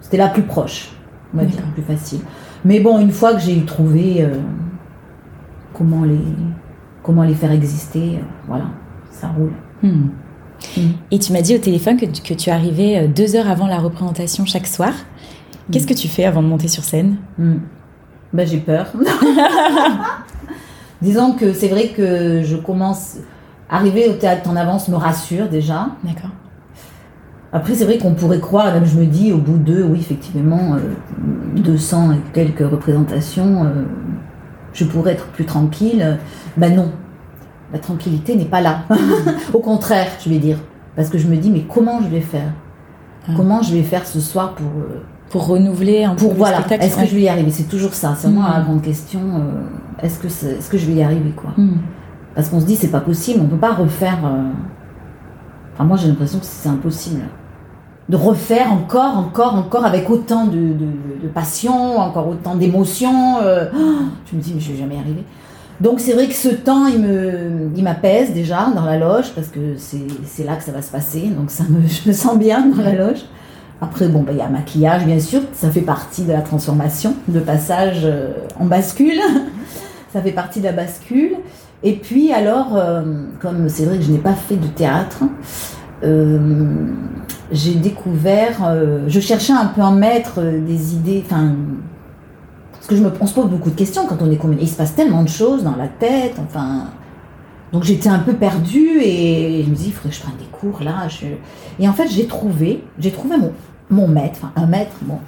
c'était 0.00 0.16
la 0.16 0.28
plus 0.28 0.42
proche, 0.42 0.90
on 1.32 1.38
va 1.38 1.44
dire, 1.44 1.60
la 1.60 1.72
plus 1.72 1.82
facile. 1.82 2.20
Mais 2.64 2.80
bon, 2.80 2.98
une 2.98 3.12
fois 3.12 3.34
que 3.34 3.40
j'ai 3.40 3.56
eu 3.56 3.64
trouvé 3.64 4.26
comment 5.72 6.04
les, 6.04 6.18
comment 7.02 7.22
les 7.22 7.34
faire 7.34 7.52
exister. 7.52 8.16
Euh, 8.16 8.24
voilà, 8.46 8.66
ça 9.10 9.28
roule. 9.28 9.52
Hmm. 9.82 10.08
Hmm. 10.76 10.90
Et 11.10 11.18
tu 11.18 11.32
m'as 11.32 11.42
dit 11.42 11.54
au 11.54 11.58
téléphone 11.58 11.96
que, 11.96 12.06
que, 12.06 12.34
tu 12.34 12.50
arrivais 12.50 12.98
euh, 12.98 13.08
deux 13.08 13.34
heures 13.34 13.48
avant 13.48 13.66
la 13.66 13.78
représentation 13.78 14.44
chaque 14.44 14.66
soir. 14.66 14.92
Qu'est-ce 15.70 15.84
hmm. 15.84 15.88
que 15.88 15.94
tu 15.94 16.08
fais 16.08 16.24
avant 16.24 16.42
de 16.42 16.48
monter 16.48 16.68
sur 16.68 16.84
scène? 16.84 17.16
Ben, 18.32 18.46
J'ai 18.46 18.58
peur. 18.58 18.92
Disons 21.02 21.32
que 21.32 21.52
c'est 21.52 21.68
vrai 21.68 21.88
que 21.88 22.42
je 22.42 22.56
commence. 22.56 23.16
Arriver 23.68 24.08
au 24.08 24.12
théâtre 24.12 24.48
en 24.50 24.56
avance 24.56 24.88
me 24.88 24.96
rassure 24.96 25.48
déjà. 25.48 25.88
D'accord. 26.04 26.30
Après, 27.52 27.74
c'est 27.74 27.84
vrai 27.84 27.98
qu'on 27.98 28.14
pourrait 28.14 28.40
croire, 28.40 28.72
même 28.72 28.86
je 28.86 28.98
me 28.98 29.04
dis, 29.04 29.32
au 29.32 29.38
bout 29.38 29.58
de, 29.58 29.82
oui, 29.82 29.98
effectivement, 30.00 30.76
200 31.56 32.08
euh, 32.08 32.12
et 32.14 32.16
quelques 32.32 32.68
représentations, 32.68 33.66
je 34.72 34.84
pourrais 34.84 35.12
être 35.12 35.26
plus 35.26 35.44
tranquille. 35.44 36.18
Ben 36.56 36.74
non, 36.74 36.90
la 37.72 37.78
tranquillité 37.78 38.36
n'est 38.36 38.44
pas 38.44 38.60
là. 38.60 38.84
Au 39.52 39.60
contraire, 39.60 40.08
je 40.22 40.28
vais 40.28 40.38
dire. 40.38 40.58
Parce 40.94 41.08
que 41.08 41.18
je 41.18 41.26
me 41.26 41.36
dis, 41.36 41.50
mais 41.50 41.62
comment 41.62 42.00
je 42.02 42.08
vais 42.08 42.20
faire? 42.20 42.52
Ah. 43.26 43.32
Comment 43.36 43.62
je 43.62 43.74
vais 43.74 43.82
faire 43.82 44.06
ce 44.06 44.20
soir 44.20 44.54
pour... 44.54 44.66
Euh, 44.66 45.02
pour 45.30 45.46
renouveler 45.46 46.04
un 46.04 46.14
pour, 46.14 46.34
voilà, 46.34 46.58
Est-ce 46.78 46.94
que 46.94 47.06
je 47.06 47.14
vais 47.14 47.22
y 47.22 47.28
arriver? 47.30 47.50
C'est 47.50 47.66
toujours 47.66 47.94
ça. 47.94 48.14
C'est 48.18 48.28
vraiment 48.28 48.46
hmm. 48.46 48.52
la 48.52 48.60
grande 48.60 48.82
question. 48.82 49.20
Euh, 49.20 50.04
est-ce 50.06 50.18
que, 50.18 50.26
est, 50.26 50.60
ce 50.60 50.68
que 50.68 50.76
je 50.76 50.84
vais 50.84 50.92
y 50.92 51.02
arriver 51.02 51.30
quoi? 51.30 51.52
Hmm. 51.56 51.78
Parce 52.34 52.50
qu'on 52.50 52.60
se 52.60 52.66
dit, 52.66 52.76
c'est 52.76 52.90
pas 52.90 53.00
possible. 53.00 53.40
On 53.42 53.46
peut 53.46 53.56
pas 53.56 53.72
refaire... 53.72 54.18
Euh, 54.26 54.50
enfin, 55.72 55.84
moi, 55.84 55.96
j'ai 55.96 56.08
l'impression 56.08 56.38
que 56.38 56.44
c'est 56.44 56.68
impossible 56.68 57.22
de 58.08 58.16
refaire 58.16 58.72
encore, 58.72 59.16
encore, 59.16 59.54
encore 59.54 59.84
avec 59.84 60.10
autant 60.10 60.46
de, 60.46 60.74
passion, 61.34 61.98
encore 61.98 62.28
autant 62.28 62.56
d'émotion. 62.56 63.38
Euh, 63.42 63.66
je 64.30 64.36
me 64.36 64.42
dis, 64.42 64.52
mais 64.54 64.60
je 64.60 64.72
vais 64.72 64.78
jamais 64.78 64.96
y 64.96 64.98
arriver. 64.98 65.24
Donc 65.80 65.98
c'est 65.98 66.12
vrai 66.12 66.28
que 66.28 66.34
ce 66.34 66.48
temps, 66.48 66.86
il 66.86 67.00
me, 67.00 67.70
il 67.74 67.82
m'apaise 67.82 68.32
déjà 68.32 68.68
dans 68.74 68.84
la 68.84 68.98
loge 68.98 69.32
parce 69.34 69.48
que 69.48 69.76
c'est 69.76 70.44
là 70.44 70.56
que 70.56 70.62
ça 70.62 70.72
va 70.72 70.82
se 70.82 70.90
passer. 70.90 71.22
Donc 71.36 71.50
ça 71.50 71.64
me, 71.64 71.86
je 71.86 72.08
me 72.08 72.12
sens 72.12 72.38
bien 72.38 72.66
dans 72.66 72.82
la 72.82 72.94
loge. 72.94 73.24
Après, 73.80 74.06
bon, 74.06 74.22
bah, 74.22 74.30
il 74.30 74.38
y 74.38 74.42
a 74.42 74.48
maquillage, 74.48 75.04
bien 75.04 75.18
sûr, 75.18 75.40
ça 75.52 75.68
fait 75.68 75.80
partie 75.80 76.22
de 76.22 76.30
la 76.30 76.40
transformation, 76.40 77.16
de 77.26 77.40
passage 77.40 78.02
euh, 78.04 78.32
en 78.60 78.66
bascule. 78.66 79.18
ça 80.12 80.22
fait 80.22 80.30
partie 80.30 80.60
de 80.60 80.66
la 80.66 80.72
bascule. 80.72 81.32
Et 81.82 81.94
puis 81.94 82.32
alors, 82.32 82.76
euh, 82.76 83.02
comme 83.40 83.68
c'est 83.68 83.84
vrai 83.84 83.96
que 83.98 84.04
je 84.04 84.12
n'ai 84.12 84.18
pas 84.18 84.34
fait 84.34 84.54
de 84.54 84.68
théâtre, 84.68 85.24
j'ai 87.52 87.74
découvert, 87.74 88.64
euh, 88.64 89.04
je 89.08 89.20
cherchais 89.20 89.52
un 89.52 89.66
peu 89.66 89.82
en 89.82 89.92
mettre 89.92 90.38
euh, 90.38 90.60
des 90.64 90.94
idées, 90.94 91.22
enfin, 91.24 91.54
parce 92.72 92.86
que 92.86 92.96
je 92.96 93.02
me, 93.02 93.12
on 93.20 93.26
se 93.26 93.34
pose 93.34 93.48
beaucoup 93.48 93.70
de 93.70 93.76
questions 93.76 94.06
quand 94.06 94.16
on 94.20 94.30
est 94.30 94.36
comédien. 94.36 94.64
Il 94.64 94.68
se 94.68 94.76
passe 94.76 94.94
tellement 94.94 95.22
de 95.22 95.28
choses 95.28 95.62
dans 95.62 95.76
la 95.76 95.88
tête, 95.88 96.34
enfin. 96.42 96.86
Donc 97.72 97.84
j'étais 97.84 98.10
un 98.10 98.18
peu 98.18 98.34
perdue 98.34 99.00
et 99.00 99.62
je 99.64 99.70
me 99.70 99.74
dis, 99.74 99.86
il 99.86 99.92
faudrait 99.92 100.10
que 100.10 100.16
je 100.16 100.20
prenne 100.20 100.36
des 100.36 100.44
cours 100.44 100.82
là. 100.82 101.06
Et 101.78 101.88
en 101.88 101.94
fait, 101.94 102.06
j'ai 102.10 102.26
trouvé, 102.26 102.84
j'ai 102.98 103.10
trouvé 103.10 103.38
mon, 103.38 103.52
mon 103.88 104.08
maître, 104.08 104.40
un 104.56 104.66
maître, 104.66 104.96
bon. 105.02 105.18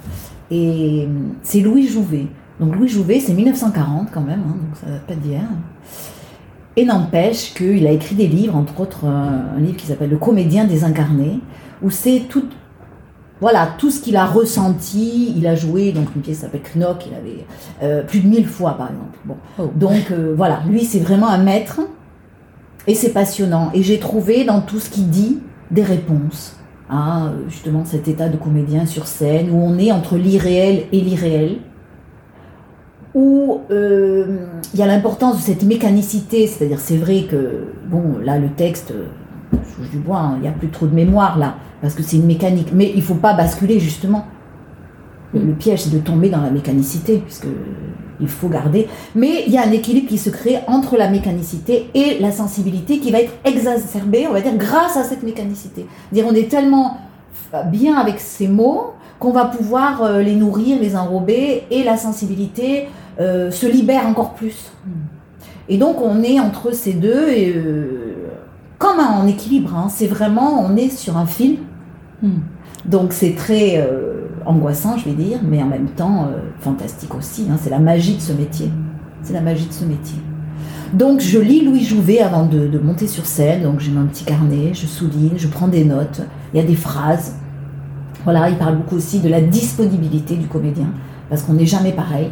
Et 0.51 1.07
c'est 1.41 1.61
Louis 1.61 1.87
Jouvet. 1.87 2.27
Donc 2.59 2.75
Louis 2.75 2.87
Jouvet, 2.87 3.19
c'est 3.19 3.33
1940 3.33 4.09
quand 4.11 4.21
même, 4.21 4.41
hein, 4.47 4.57
donc 4.61 4.77
ça 4.79 4.85
va 4.87 4.99
pas 4.99 5.15
d'hier. 5.15 5.41
Et 6.75 6.85
n'empêche 6.85 7.53
qu'il 7.55 7.87
a 7.87 7.91
écrit 7.91 8.15
des 8.15 8.27
livres, 8.27 8.55
entre 8.55 8.79
autres 8.79 9.05
un 9.05 9.59
livre 9.59 9.77
qui 9.77 9.87
s'appelle 9.87 10.11
Le 10.11 10.17
comédien 10.17 10.65
désincarné, 10.65 11.39
où 11.81 11.89
c'est 11.89 12.23
tout, 12.29 12.45
voilà, 13.41 13.69
tout 13.77 13.91
ce 13.91 14.01
qu'il 14.01 14.17
a 14.17 14.25
ressenti. 14.25 15.33
Il 15.35 15.47
a 15.47 15.55
joué, 15.55 15.91
donc 15.91 16.07
une 16.15 16.21
pièce 16.21 16.39
s'appelle 16.39 16.61
Knock, 16.75 17.05
il 17.07 17.13
avait 17.13 17.45
euh, 17.83 18.03
plus 18.03 18.19
de 18.19 18.27
mille 18.27 18.47
fois 18.47 18.77
par 18.77 18.89
exemple. 18.89 19.17
Bon. 19.25 19.37
Oh. 19.59 19.71
Donc 19.75 20.11
euh, 20.11 20.33
voilà, 20.35 20.61
lui 20.67 20.83
c'est 20.85 20.99
vraiment 20.99 21.29
un 21.29 21.37
maître 21.37 21.81
et 22.87 22.95
c'est 22.95 23.11
passionnant. 23.11 23.71
Et 23.73 23.83
j'ai 23.83 23.99
trouvé 23.99 24.45
dans 24.45 24.61
tout 24.61 24.79
ce 24.79 24.89
qu'il 24.89 25.09
dit 25.09 25.39
des 25.71 25.83
réponses 25.83 26.55
à 26.89 27.31
justement 27.49 27.83
cet 27.83 28.07
état 28.07 28.29
de 28.29 28.37
comédien 28.37 28.85
sur 28.85 29.07
scène 29.07 29.49
où 29.49 29.57
on 29.57 29.79
est 29.79 29.91
entre 29.91 30.17
l'irréel 30.17 30.83
et 30.91 31.01
l'irréel 31.01 31.57
où 33.15 33.61
euh, 33.71 34.45
il 34.73 34.79
y 34.79 34.83
a 34.83 34.85
l'importance 34.85 35.37
de 35.37 35.41
cette 35.41 35.63
mécanicité, 35.63 36.47
c'est-à-dire 36.47 36.79
c'est 36.79 36.97
vrai 36.97 37.23
que, 37.23 37.69
bon, 37.89 38.17
là 38.21 38.37
le 38.37 38.49
texte, 38.49 38.93
je 39.91 39.97
bois, 39.97 40.19
hein, 40.19 40.33
il 40.37 40.41
n'y 40.41 40.47
a 40.47 40.51
plus 40.51 40.69
trop 40.69 40.87
de 40.87 40.95
mémoire 40.95 41.37
là, 41.37 41.55
parce 41.81 41.93
que 41.93 42.03
c'est 42.03 42.17
une 42.17 42.25
mécanique. 42.25 42.69
Mais 42.73 42.91
il 42.91 42.97
ne 42.97 43.01
faut 43.01 43.15
pas 43.15 43.33
basculer 43.33 43.79
justement. 43.79 44.25
Le, 45.33 45.53
piège, 45.53 45.81
c'est 45.81 45.93
de 45.93 45.99
tomber 45.99 46.29
dans 46.29 46.39
la 46.39 46.49
mécanicité, 46.49 47.17
puisque 47.17 47.47
il 48.21 48.27
faut 48.27 48.47
garder. 48.47 48.87
Mais 49.15 49.43
il 49.47 49.51
y 49.51 49.57
a 49.57 49.65
un 49.67 49.71
équilibre 49.71 50.07
qui 50.07 50.17
se 50.17 50.29
crée 50.29 50.59
entre 50.67 50.95
la 50.95 51.09
mécanicité 51.09 51.89
et 51.93 52.19
la 52.19 52.31
sensibilité 52.31 52.99
qui 52.99 53.11
va 53.11 53.19
être 53.19 53.33
exacerbée, 53.43 54.27
on 54.29 54.33
va 54.33 54.39
dire, 54.39 54.55
grâce 54.55 54.95
à 54.95 55.03
cette 55.03 55.23
mécanicité. 55.23 55.87
Dire, 56.13 56.25
on 56.29 56.33
est 56.33 56.49
tellement 56.49 56.97
bien 57.71 57.95
avec 57.97 58.19
ces 58.19 58.47
mots 58.47 58.93
qu'on 59.19 59.31
va 59.31 59.45
pouvoir 59.45 60.03
euh, 60.03 60.21
les 60.21 60.35
nourrir, 60.35 60.79
les 60.79 60.95
enrober, 60.95 61.63
et 61.71 61.83
la 61.83 61.97
sensibilité 61.97 62.87
euh, 63.19 63.51
se 63.51 63.65
libère 63.65 64.05
encore 64.07 64.33
plus. 64.33 64.71
Et 65.67 65.77
donc 65.77 66.01
on 66.01 66.21
est 66.21 66.39
entre 66.39 66.71
ces 66.73 66.93
deux, 66.93 67.29
et, 67.29 67.53
euh, 67.55 68.04
comme 68.77 68.99
en 68.99 69.25
équilibre, 69.27 69.75
hein. 69.75 69.87
c'est 69.89 70.07
vraiment, 70.07 70.65
on 70.65 70.75
est 70.75 70.89
sur 70.89 71.17
un 71.17 71.25
fil 71.25 71.57
Hmm. 72.21 72.39
Donc 72.85 73.13
c'est 73.13 73.35
très 73.35 73.77
euh, 73.77 74.27
angoissant, 74.45 74.97
je 74.97 75.05
vais 75.05 75.15
dire, 75.15 75.39
mais 75.43 75.61
en 75.61 75.67
même 75.67 75.89
temps 75.89 76.25
euh, 76.25 76.39
fantastique 76.59 77.13
aussi. 77.15 77.47
Hein. 77.51 77.57
c'est 77.61 77.69
la 77.69 77.79
magie 77.79 78.15
de 78.15 78.21
ce 78.21 78.33
métier. 78.33 78.71
C'est 79.21 79.33
la 79.33 79.41
magie 79.41 79.67
de 79.67 79.73
ce 79.73 79.85
métier. 79.85 80.19
Donc 80.93 81.19
je 81.19 81.39
lis 81.39 81.65
Louis 81.65 81.83
Jouvet 81.83 82.21
avant 82.21 82.45
de, 82.45 82.79
monter 82.79 83.07
sur 83.07 83.25
scène. 83.25 83.63
Donc 83.63 83.79
j'ai 83.79 83.91
mon 83.91 84.05
petit 84.05 84.23
carnet, 84.23 84.73
je 84.73 84.85
souligne, 84.85 85.33
je 85.35 85.47
prends 85.47 85.67
des 85.67 85.83
notes. 85.83 86.21
Il 86.53 86.59
y 86.59 86.63
a 86.63 86.65
des 86.65 86.75
phrases. 86.75 87.35
Voilà, 88.23 88.49
il 88.49 88.57
parle 88.57 88.77
beaucoup 88.77 88.95
aussi 88.95 89.19
de 89.19 89.29
la 89.29 89.41
disponibilité 89.41 90.35
du 90.35 90.47
comédien, 90.47 90.87
parce 91.29 91.43
qu'on 91.43 91.53
n'est 91.53 91.65
jamais 91.65 91.91
pareil. 91.91 92.31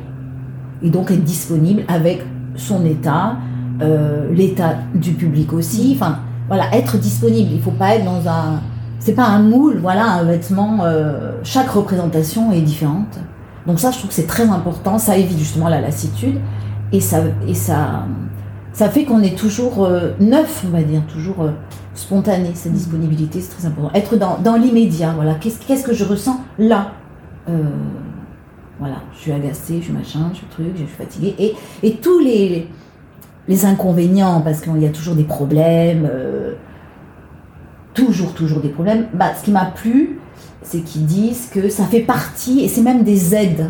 Et 0.81 0.89
donc 0.89 1.11
être 1.11 1.23
disponible 1.23 1.83
avec 1.87 2.23
son 2.55 2.83
état, 2.85 3.37
euh, 3.81 4.31
l'état 4.33 4.77
du 4.95 5.11
public 5.11 5.53
aussi. 5.53 5.91
Enfin, 5.95 6.19
voilà, 6.53 6.71
être 6.75 6.99
disponible. 6.99 7.49
Il 7.51 7.57
ne 7.57 7.61
faut 7.63 7.71
pas 7.71 7.95
être 7.95 8.05
dans 8.05 8.29
un 8.29 8.61
c'est 8.99 9.15
pas 9.15 9.25
un 9.25 9.39
moule, 9.39 9.79
voilà, 9.79 10.05
un 10.05 10.23
vêtement. 10.23 10.81
Euh, 10.83 11.31
chaque 11.43 11.69
représentation 11.69 12.51
est 12.51 12.61
différente. 12.61 13.17
Donc 13.65 13.79
ça, 13.79 13.89
je 13.89 13.97
trouve 13.97 14.09
que 14.09 14.15
c'est 14.15 14.27
très 14.27 14.47
important. 14.47 14.99
Ça 14.99 15.17
évite 15.17 15.39
justement 15.39 15.67
la 15.67 15.81
lassitude 15.81 16.39
et 16.91 16.99
ça 16.99 17.23
et 17.47 17.55
ça 17.55 18.05
ça 18.71 18.87
fait 18.87 19.03
qu'on 19.03 19.21
est 19.21 19.35
toujours 19.35 19.83
euh, 19.83 20.11
neuf, 20.19 20.63
on 20.67 20.69
va 20.69 20.83
dire, 20.83 21.01
toujours 21.07 21.41
euh, 21.41 21.51
spontané. 21.95 22.51
Cette 22.53 22.71
mm. 22.71 22.75
disponibilité, 22.75 23.41
c'est 23.41 23.55
très 23.55 23.65
important. 23.65 23.91
Être 23.95 24.15
dans, 24.15 24.37
dans 24.37 24.55
l'immédiat, 24.55 25.13
voilà. 25.15 25.33
Qu'est-ce, 25.33 25.59
qu'est-ce 25.65 25.83
que 25.83 25.93
je 25.93 26.05
ressens 26.05 26.39
là? 26.59 26.91
Voilà, 28.79 28.97
je 29.13 29.19
suis 29.19 29.31
agacée, 29.31 29.77
je 29.79 29.85
suis 29.85 29.93
machin, 29.93 30.29
je 30.33 30.37
suis 30.37 30.47
truc, 30.47 30.67
je 30.75 30.83
suis 30.83 30.97
fatiguée. 30.97 31.35
Et, 31.39 31.53
et 31.81 31.95
tous 31.95 32.19
les, 32.19 32.67
les 33.47 33.65
inconvénients, 33.65 34.41
parce 34.41 34.61
qu'il 34.61 34.77
y 34.79 34.85
a 34.85 34.89
toujours 34.89 35.15
des 35.15 35.25
problèmes 35.25 36.09
toujours, 37.93 38.33
toujours 38.33 38.59
des 38.59 38.69
problèmes. 38.69 39.07
Bah, 39.13 39.31
ce 39.37 39.45
qui 39.45 39.51
m'a 39.51 39.65
plu, 39.65 40.19
c'est 40.61 40.81
qu'ils 40.81 41.05
disent 41.05 41.49
que 41.51 41.69
ça 41.69 41.85
fait 41.85 42.01
partie, 42.01 42.61
et 42.61 42.67
c'est 42.67 42.81
même 42.81 43.03
des 43.03 43.35
aides, 43.35 43.69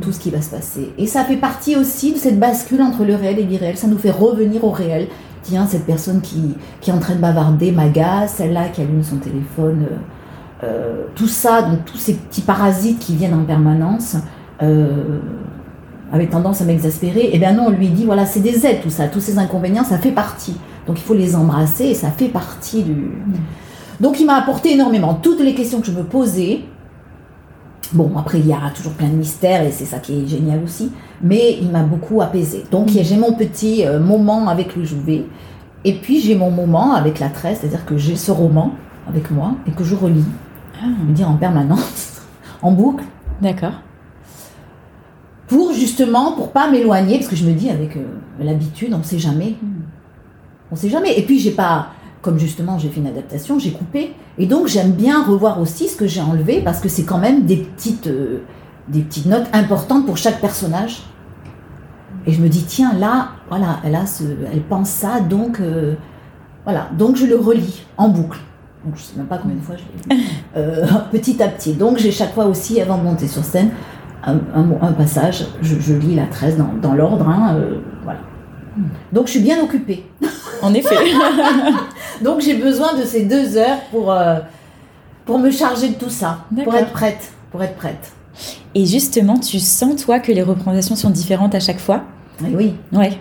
tout 0.00 0.12
ce 0.12 0.18
qui 0.18 0.30
va 0.30 0.42
se 0.42 0.50
passer. 0.50 0.92
Et 0.98 1.06
ça 1.06 1.24
fait 1.24 1.36
partie 1.36 1.76
aussi 1.76 2.12
de 2.12 2.18
cette 2.18 2.38
bascule 2.38 2.82
entre 2.82 3.04
le 3.04 3.14
réel 3.14 3.38
et 3.38 3.44
l'irréel. 3.44 3.76
Ça 3.76 3.86
nous 3.86 3.98
fait 3.98 4.10
revenir 4.10 4.64
au 4.64 4.70
réel. 4.70 5.08
Tiens, 5.42 5.66
cette 5.66 5.86
personne 5.86 6.20
qui, 6.20 6.56
qui 6.80 6.90
est 6.90 6.92
en 6.92 6.98
train 6.98 7.14
de 7.14 7.20
bavarder 7.20 7.70
m'agace, 7.70 8.34
celle-là 8.34 8.68
qui 8.68 8.80
allume 8.80 9.04
son 9.04 9.18
téléphone, 9.18 9.86
euh, 9.90 9.96
euh, 10.64 11.04
tout 11.14 11.28
ça, 11.28 11.62
donc 11.62 11.84
tous 11.84 11.98
ces 11.98 12.14
petits 12.14 12.40
parasites 12.40 12.98
qui 12.98 13.14
viennent 13.14 13.34
en 13.34 13.44
permanence. 13.44 14.16
Euh, 14.62 15.20
avec 16.12 16.30
tendance 16.30 16.60
à 16.60 16.64
m'exaspérer, 16.64 17.20
et 17.20 17.30
eh 17.34 17.38
bien 17.38 17.52
non, 17.52 17.64
on 17.66 17.70
lui 17.70 17.88
dit 17.88 18.04
voilà, 18.04 18.26
c'est 18.26 18.40
des 18.40 18.64
aides 18.66 18.80
tout 18.82 18.90
ça, 18.90 19.08
tous 19.08 19.20
ces 19.20 19.38
inconvénients, 19.38 19.84
ça 19.84 19.98
fait 19.98 20.12
partie. 20.12 20.56
Donc 20.86 20.98
il 20.98 21.02
faut 21.02 21.14
les 21.14 21.34
embrasser 21.34 21.86
et 21.86 21.94
ça 21.94 22.10
fait 22.10 22.28
partie 22.28 22.82
du. 22.82 23.10
Donc 24.00 24.20
il 24.20 24.26
m'a 24.26 24.34
apporté 24.36 24.72
énormément. 24.72 25.14
Toutes 25.14 25.40
les 25.40 25.54
questions 25.54 25.80
que 25.80 25.86
je 25.86 25.92
me 25.92 26.04
posais, 26.04 26.60
bon, 27.92 28.12
après 28.16 28.38
il 28.38 28.46
y 28.46 28.52
a 28.52 28.70
toujours 28.74 28.92
plein 28.92 29.08
de 29.08 29.14
mystères 29.14 29.62
et 29.62 29.72
c'est 29.72 29.84
ça 29.84 29.98
qui 29.98 30.22
est 30.22 30.26
génial 30.28 30.62
aussi, 30.62 30.92
mais 31.22 31.58
il 31.60 31.70
m'a 31.70 31.82
beaucoup 31.82 32.22
apaisé. 32.22 32.64
Donc 32.70 32.88
j'ai 32.88 33.16
mon 33.16 33.32
petit 33.32 33.84
euh, 33.84 33.98
moment 33.98 34.48
avec 34.48 34.76
le 34.76 34.84
Jouvet 34.84 35.24
Et 35.84 35.94
puis 35.94 36.20
j'ai 36.20 36.36
mon 36.36 36.50
moment 36.50 36.94
avec 36.94 37.18
la 37.18 37.30
tresse, 37.30 37.60
c'est-à-dire 37.60 37.84
que 37.84 37.96
j'ai 37.96 38.14
ce 38.16 38.30
roman 38.30 38.72
avec 39.08 39.30
moi 39.30 39.54
et 39.66 39.72
que 39.72 39.82
je 39.82 39.96
relis, 39.96 40.24
Ah, 40.80 40.86
je 41.08 41.12
dire 41.12 41.28
en 41.28 41.36
permanence, 41.36 42.22
en 42.62 42.70
boucle, 42.70 43.04
D'accord. 43.42 43.72
Pour 45.48 45.72
justement, 45.72 46.32
pour 46.32 46.50
pas 46.50 46.70
m'éloigner, 46.70 47.18
parce 47.18 47.28
que 47.28 47.36
je 47.36 47.44
me 47.44 47.52
dis 47.52 47.70
avec 47.70 47.96
euh, 47.96 48.04
l'habitude, 48.40 48.92
on 48.94 49.02
sait 49.02 49.18
jamais. 49.18 49.54
On 50.70 50.76
sait 50.76 50.88
jamais. 50.88 51.18
Et 51.18 51.22
puis 51.22 51.38
j'ai 51.38 51.52
pas, 51.52 51.88
comme 52.22 52.38
justement 52.38 52.78
j'ai 52.78 52.88
fait 52.88 53.00
une 53.00 53.06
adaptation, 53.06 53.58
j'ai 53.58 53.72
coupé. 53.72 54.14
Et 54.38 54.46
donc 54.46 54.66
j'aime 54.66 54.92
bien 54.92 55.24
revoir 55.24 55.60
aussi 55.60 55.88
ce 55.88 55.96
que 55.96 56.06
j'ai 56.06 56.20
enlevé, 56.20 56.60
parce 56.62 56.80
que 56.80 56.88
c'est 56.88 57.04
quand 57.04 57.18
même 57.18 57.44
des 57.46 57.58
petites, 57.58 58.08
euh, 58.08 58.42
des 58.88 59.00
petites 59.00 59.26
notes 59.26 59.46
importantes 59.52 60.06
pour 60.06 60.16
chaque 60.16 60.40
personnage. 60.40 61.02
Et 62.26 62.32
je 62.32 62.40
me 62.42 62.48
dis, 62.48 62.64
tiens, 62.64 62.92
là, 62.94 63.28
voilà, 63.48 63.80
elle, 63.84 63.94
a 63.94 64.04
ce, 64.04 64.24
elle 64.52 64.62
pense 64.62 64.88
ça, 64.88 65.20
donc 65.20 65.60
euh, 65.60 65.94
voilà. 66.64 66.88
Donc 66.98 67.14
je 67.14 67.24
le 67.24 67.36
relis 67.36 67.84
en 67.96 68.08
boucle. 68.08 68.40
Donc 68.84 68.96
je 68.96 69.02
sais 69.02 69.16
même 69.16 69.26
pas 69.26 69.38
combien 69.38 69.56
de 69.56 69.62
fois 69.62 69.76
je 69.76 70.14
l'ai 70.14 70.16
lu. 70.16 70.22
Euh, 70.56 70.86
petit 71.12 71.42
à 71.42 71.48
petit. 71.48 71.74
Donc 71.74 71.98
j'ai 71.98 72.10
chaque 72.10 72.32
fois 72.32 72.46
aussi, 72.46 72.80
avant 72.80 72.96
de 72.96 73.02
monter 73.02 73.28
sur 73.28 73.44
scène, 73.44 73.70
un, 74.26 74.38
un 74.54 74.62
mot- 74.62 74.78
un 74.82 74.92
passage, 74.92 75.46
je, 75.62 75.76
je 75.80 75.94
lis 75.94 76.14
la 76.16 76.26
13 76.26 76.56
dans, 76.56 76.70
dans 76.82 76.94
l'ordre, 76.94 77.28
hein, 77.28 77.54
euh, 77.56 77.78
voilà. 78.04 78.18
Donc 79.12 79.26
je 79.26 79.32
suis 79.32 79.40
bien 79.40 79.62
occupée. 79.62 80.04
En 80.62 80.74
effet. 80.74 80.96
Donc 82.24 82.40
j'ai 82.40 82.54
besoin 82.54 82.94
de 82.96 83.02
ces 83.04 83.24
deux 83.24 83.56
heures 83.56 83.80
pour, 83.90 84.10
euh, 84.12 84.36
pour 85.24 85.38
me 85.38 85.50
charger 85.50 85.88
de 85.90 85.94
tout 85.94 86.10
ça, 86.10 86.38
pour 86.64 86.74
être 86.74 86.92
prête, 86.92 87.32
pour 87.50 87.62
être 87.62 87.74
prête. 87.76 88.12
Et 88.74 88.84
justement, 88.84 89.38
tu 89.38 89.58
sens, 89.58 90.04
toi, 90.04 90.18
que 90.18 90.32
les 90.32 90.42
représentations 90.42 90.96
sont 90.96 91.10
différentes 91.10 91.54
à 91.54 91.60
chaque 91.60 91.78
fois? 91.78 92.02
Oui. 92.42 92.74
Ouais. 92.92 93.18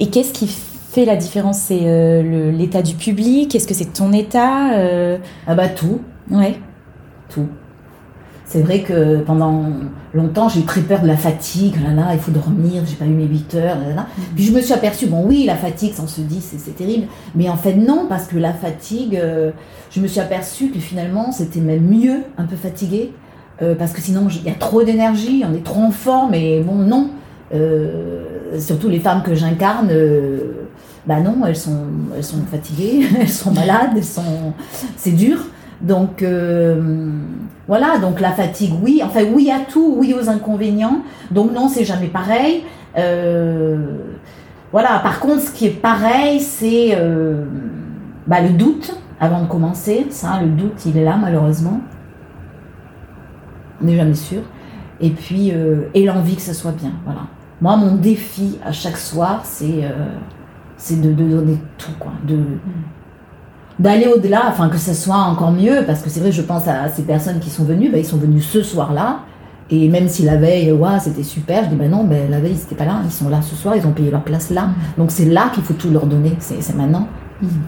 Et 0.00 0.08
qu'est-ce 0.08 0.32
qui 0.32 0.46
fait 0.48 1.04
la 1.04 1.16
différence? 1.16 1.58
C'est 1.58 1.80
euh, 1.82 2.50
l'état 2.52 2.80
du 2.82 2.94
public? 2.94 3.54
Est-ce 3.54 3.66
que 3.66 3.74
c'est 3.74 3.92
ton 3.92 4.12
état 4.12 4.72
Euh, 4.76 5.18
Ah 5.46 5.54
bah 5.54 5.68
tout, 5.68 6.00
Ouais. 6.30 6.58
tout. 7.28 7.46
C'est 8.48 8.62
vrai 8.62 8.82
que 8.82 9.18
pendant 9.18 9.64
longtemps, 10.14 10.48
j'ai 10.48 10.60
eu 10.60 10.64
très 10.64 10.80
peur 10.80 11.02
de 11.02 11.08
la 11.08 11.16
fatigue. 11.16 11.74
Là, 11.82 11.92
là, 11.92 12.08
il 12.12 12.20
faut 12.20 12.30
dormir, 12.30 12.82
j'ai 12.86 12.94
pas 12.94 13.04
eu 13.04 13.08
mes 13.08 13.24
8 13.24 13.54
heures. 13.56 13.76
Là, 13.76 13.94
là. 13.94 14.06
Puis 14.36 14.44
je 14.44 14.52
me 14.52 14.60
suis 14.60 14.72
aperçue, 14.72 15.06
bon, 15.06 15.24
oui, 15.26 15.44
la 15.44 15.56
fatigue, 15.56 15.92
ça 15.94 16.02
on 16.04 16.06
se 16.06 16.20
dit, 16.20 16.40
c'est 16.40 16.76
terrible. 16.76 17.08
Mais 17.34 17.48
en 17.48 17.56
fait, 17.56 17.74
non, 17.74 18.06
parce 18.08 18.28
que 18.28 18.38
la 18.38 18.52
fatigue, 18.52 19.16
euh, 19.16 19.50
je 19.90 20.00
me 20.00 20.06
suis 20.06 20.20
aperçue 20.20 20.70
que 20.70 20.78
finalement, 20.78 21.32
c'était 21.32 21.58
même 21.58 21.86
mieux, 21.86 22.22
un 22.38 22.44
peu 22.44 22.54
fatigué. 22.56 23.12
euh, 23.62 23.74
parce 23.74 23.92
que 23.92 24.00
sinon, 24.00 24.28
il 24.30 24.44
y 24.44 24.50
a 24.50 24.54
trop 24.54 24.84
d'énergie, 24.84 25.42
on 25.50 25.52
est 25.54 25.64
trop 25.64 25.82
en 25.82 25.90
forme. 25.90 26.34
Et 26.34 26.60
bon, 26.60 26.76
non. 26.76 27.10
Euh, 27.52 28.58
surtout 28.60 28.88
les 28.88 29.00
femmes 29.00 29.22
que 29.24 29.34
j'incarne, 29.34 29.90
bah 31.06 31.20
non, 31.20 31.46
elles 31.46 31.56
sont, 31.56 31.84
elles 32.16 32.24
sont 32.24 32.42
fatiguées, 32.50 33.06
elles 33.20 33.28
sont 33.28 33.52
malades, 33.52 33.90
elles 33.96 34.04
sont, 34.04 34.52
c'est 34.96 35.12
dur. 35.12 35.38
Donc 35.80 36.22
euh, 36.22 37.10
voilà, 37.68 37.98
donc 37.98 38.20
la 38.20 38.32
fatigue, 38.32 38.72
oui, 38.82 39.02
enfin 39.04 39.20
oui 39.30 39.50
à 39.50 39.60
tout, 39.60 39.94
oui 39.98 40.14
aux 40.14 40.28
inconvénients. 40.28 41.02
Donc 41.30 41.52
non, 41.52 41.68
c'est 41.68 41.84
jamais 41.84 42.08
pareil. 42.08 42.64
Euh, 42.96 43.98
voilà, 44.72 44.98
par 45.00 45.20
contre, 45.20 45.42
ce 45.42 45.50
qui 45.52 45.66
est 45.66 45.80
pareil, 45.80 46.40
c'est 46.40 46.94
euh, 46.96 47.44
bah, 48.26 48.40
le 48.40 48.50
doute 48.50 48.96
avant 49.20 49.42
de 49.42 49.48
commencer. 49.48 50.06
Ça, 50.10 50.40
le 50.40 50.48
doute, 50.48 50.84
il 50.86 50.96
est 50.96 51.04
là 51.04 51.16
malheureusement. 51.16 51.80
On 53.82 53.84
n'est 53.84 53.96
jamais 53.96 54.14
sûr. 54.14 54.40
Et 54.98 55.10
puis, 55.10 55.52
et 55.92 56.06
l'envie 56.06 56.36
que 56.36 56.40
ça 56.40 56.54
soit 56.54 56.72
bien. 56.72 56.92
Voilà. 57.04 57.20
Moi, 57.60 57.76
mon 57.76 57.96
défi 57.96 58.58
à 58.64 58.72
chaque 58.72 58.96
soir, 58.96 59.42
c'est 59.44 59.82
de, 60.96 61.12
de 61.12 61.24
donner 61.24 61.58
tout, 61.76 61.92
quoi. 61.98 62.12
De, 62.26 62.38
d'aller 63.78 64.06
au-delà, 64.06 64.44
enfin 64.48 64.68
que 64.68 64.78
ça 64.78 64.94
soit 64.94 65.16
encore 65.16 65.52
mieux, 65.52 65.84
parce 65.86 66.00
que 66.02 66.10
c'est 66.10 66.20
vrai, 66.20 66.32
je 66.32 66.42
pense 66.42 66.66
à 66.66 66.88
ces 66.88 67.02
personnes 67.02 67.38
qui 67.40 67.50
sont 67.50 67.64
venues, 67.64 67.90
ben, 67.90 67.98
ils 67.98 68.06
sont 68.06 68.16
venus 68.16 68.46
ce 68.46 68.62
soir-là, 68.62 69.20
et 69.70 69.88
même 69.88 70.08
si 70.08 70.22
la 70.22 70.36
veille, 70.36 70.72
ouais, 70.72 70.98
c'était 71.00 71.22
super, 71.22 71.64
je 71.64 71.70
dis 71.70 71.76
ben 71.76 71.90
non, 71.90 72.04
ben, 72.04 72.30
la 72.30 72.40
veille, 72.40 72.52
ils 72.52 72.58
n'étaient 72.58 72.74
pas 72.74 72.84
là, 72.84 73.00
ils 73.04 73.12
sont 73.12 73.28
là 73.28 73.42
ce 73.42 73.54
soir, 73.54 73.76
ils 73.76 73.86
ont 73.86 73.92
payé 73.92 74.10
leur 74.10 74.22
place 74.22 74.50
là, 74.50 74.68
donc 74.96 75.10
c'est 75.10 75.26
là 75.26 75.50
qu'il 75.52 75.62
faut 75.62 75.74
tout 75.74 75.90
leur 75.90 76.06
donner, 76.06 76.36
c'est 76.38 76.74
maintenant. 76.74 77.08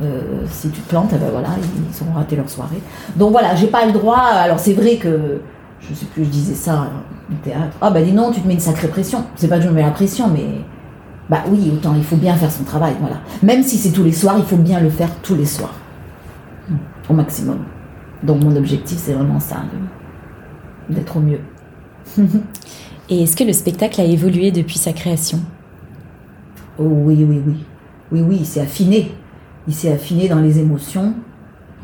Euh, 0.02 0.46
si 0.50 0.70
tu 0.70 0.80
te 0.80 0.88
plantes, 0.88 1.10
eh 1.12 1.18
ben 1.18 1.28
voilà, 1.30 1.48
ils, 1.58 1.82
ils 1.82 2.02
auront 2.02 2.14
raté 2.14 2.36
leur 2.36 2.48
soirée. 2.48 2.80
Donc 3.16 3.32
voilà, 3.32 3.54
j'ai 3.54 3.66
pas 3.66 3.84
le 3.84 3.92
droit, 3.92 4.16
alors 4.16 4.58
c'est 4.58 4.72
vrai 4.72 4.96
que, 4.96 5.42
je 5.80 5.94
sais 5.94 6.06
plus, 6.06 6.24
je 6.24 6.30
disais 6.30 6.54
ça 6.54 6.72
euh, 6.72 7.34
au 7.34 7.44
théâtre, 7.44 7.76
ah 7.82 7.90
ben 7.90 8.02
dis 8.02 8.12
non, 8.12 8.30
tu 8.30 8.40
te 8.40 8.48
mets 8.48 8.54
une 8.54 8.60
sacrée 8.60 8.88
pression, 8.88 9.24
c'est 9.36 9.48
pas 9.48 9.58
que 9.58 9.64
je 9.64 9.68
me 9.68 9.74
mets 9.74 9.82
la 9.82 9.90
pression, 9.90 10.28
mais 10.32 10.46
bah 11.28 11.42
oui, 11.50 11.70
autant 11.70 11.92
il 11.94 12.02
faut 12.02 12.16
bien 12.16 12.34
faire 12.34 12.50
son 12.50 12.64
travail, 12.64 12.94
voilà. 12.98 13.16
Même 13.42 13.62
si 13.62 13.76
c'est 13.76 13.90
tous 13.90 14.04
les 14.04 14.12
soirs, 14.12 14.36
il 14.38 14.44
faut 14.44 14.56
bien 14.56 14.80
le 14.80 14.88
faire 14.88 15.10
tous 15.22 15.34
les 15.34 15.44
soirs 15.44 15.74
au 17.08 17.14
maximum. 17.14 17.58
Donc 18.22 18.42
mon 18.42 18.54
objectif, 18.56 18.98
c'est 18.98 19.12
vraiment 19.12 19.40
ça, 19.40 19.62
d'être 20.88 21.16
au 21.16 21.20
mieux. 21.20 21.40
Et 23.10 23.22
est-ce 23.22 23.36
que 23.36 23.44
le 23.44 23.52
spectacle 23.52 24.00
a 24.00 24.04
évolué 24.04 24.50
depuis 24.50 24.78
sa 24.78 24.92
création? 24.92 25.40
Oh 26.78 26.84
oui, 26.84 27.24
oui, 27.26 27.40
oui. 27.46 27.64
Oui, 28.12 28.22
oui, 28.26 28.36
il 28.40 28.46
s'est 28.46 28.60
affiné. 28.60 29.12
Il 29.66 29.74
s'est 29.74 29.92
affiné 29.92 30.28
dans 30.28 30.40
les 30.40 30.58
émotions. 30.58 31.14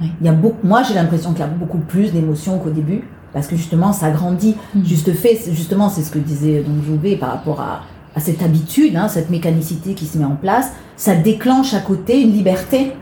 Oui. 0.00 0.10
Il 0.20 0.26
y 0.26 0.28
a 0.28 0.32
beaucoup, 0.32 0.66
moi, 0.66 0.82
j'ai 0.82 0.94
l'impression 0.94 1.32
qu'il 1.32 1.40
y 1.40 1.44
a 1.44 1.48
beaucoup 1.48 1.78
plus 1.78 2.12
d'émotions 2.12 2.58
qu'au 2.58 2.70
début. 2.70 3.02
Parce 3.32 3.46
que 3.48 3.56
justement, 3.56 3.92
ça 3.92 4.10
grandit. 4.10 4.56
Mhm. 4.74 4.84
Juste 4.84 5.12
fait, 5.12 5.38
justement, 5.50 5.88
c'est 5.88 6.02
ce 6.02 6.10
que 6.10 6.18
disait 6.18 6.62
donc 6.62 6.84
Jouvet 6.84 7.16
par 7.16 7.30
rapport 7.30 7.60
à, 7.60 7.82
à 8.14 8.20
cette 8.20 8.42
habitude, 8.42 8.94
hein, 8.96 9.08
cette 9.08 9.30
mécanicité 9.30 9.94
qui 9.94 10.06
se 10.06 10.18
met 10.18 10.24
en 10.24 10.37
place. 10.37 10.70
Ça 10.96 11.16
déclenche 11.16 11.74
à 11.74 11.80
côté 11.80 12.20
une 12.20 12.32
liberté. 12.32 12.92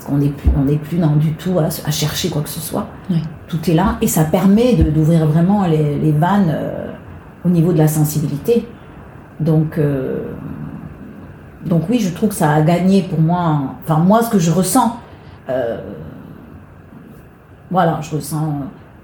Parce 0.00 0.08
qu'on 0.12 0.16
n'est 0.16 0.30
plus, 0.30 0.48
on 0.58 0.64
n'est 0.64 0.78
plus 0.78 0.96
dans 0.96 1.14
du 1.14 1.34
tout 1.34 1.58
à, 1.58 1.64
à 1.64 1.90
chercher 1.90 2.30
quoi 2.30 2.40
que 2.40 2.48
ce 2.48 2.58
soit. 2.58 2.86
Oui. 3.10 3.22
Tout 3.48 3.58
est 3.70 3.74
là. 3.74 3.98
Et 4.00 4.06
ça 4.06 4.24
permet 4.24 4.74
d'ouvrir 4.74 5.26
vraiment 5.26 5.66
les, 5.66 5.98
les 5.98 6.12
vannes 6.12 6.48
euh, 6.48 6.86
au 7.44 7.50
niveau 7.50 7.74
de 7.74 7.76
la 7.76 7.86
sensibilité. 7.86 8.66
Donc, 9.40 9.76
euh, 9.76 10.20
donc 11.66 11.82
oui, 11.90 11.98
je 11.98 12.08
trouve 12.14 12.30
que 12.30 12.34
ça 12.34 12.50
a 12.50 12.62
gagné 12.62 13.02
pour 13.02 13.20
moi. 13.20 13.74
Enfin, 13.84 13.98
moi, 13.98 14.22
ce 14.22 14.30
que 14.30 14.38
je 14.38 14.50
ressens, 14.50 14.96
euh, 15.50 15.76
voilà, 17.70 17.98
je 18.00 18.16
ressens 18.16 18.54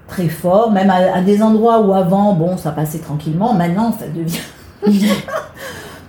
très 0.07 0.29
fort, 0.29 0.71
même 0.71 0.89
à, 0.89 1.17
à 1.17 1.21
des 1.21 1.43
endroits 1.43 1.79
où 1.81 1.93
avant, 1.93 2.33
bon, 2.33 2.57
ça 2.57 2.71
passait 2.71 2.99
tranquillement. 2.99 3.53
Maintenant, 3.53 3.91
ça 3.91 4.07
devient 4.07 4.41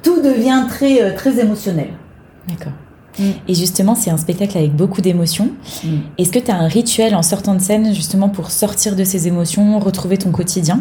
tout 0.03 0.23
devient 0.23 0.65
très 0.67 1.15
très 1.15 1.39
émotionnel. 1.39 1.91
D'accord. 2.49 2.73
Et 3.49 3.55
justement, 3.55 3.95
c'est 3.95 4.11
un 4.11 4.17
spectacle 4.17 4.57
avec 4.57 4.75
beaucoup 4.75 5.01
d'émotions. 5.01 5.51
Mm. 5.85 5.89
Est-ce 6.19 6.33
que 6.33 6.39
tu 6.39 6.51
as 6.51 6.57
un 6.57 6.69
rituel 6.69 7.15
en 7.15 7.23
sortant 7.23 7.55
de 7.55 7.61
scène, 7.61 7.95
justement, 7.95 8.29
pour 8.29 8.51
sortir 8.51 8.97
de 8.97 9.05
ces 9.05 9.29
émotions, 9.29 9.79
retrouver 9.79 10.19
ton 10.19 10.31
quotidien? 10.31 10.81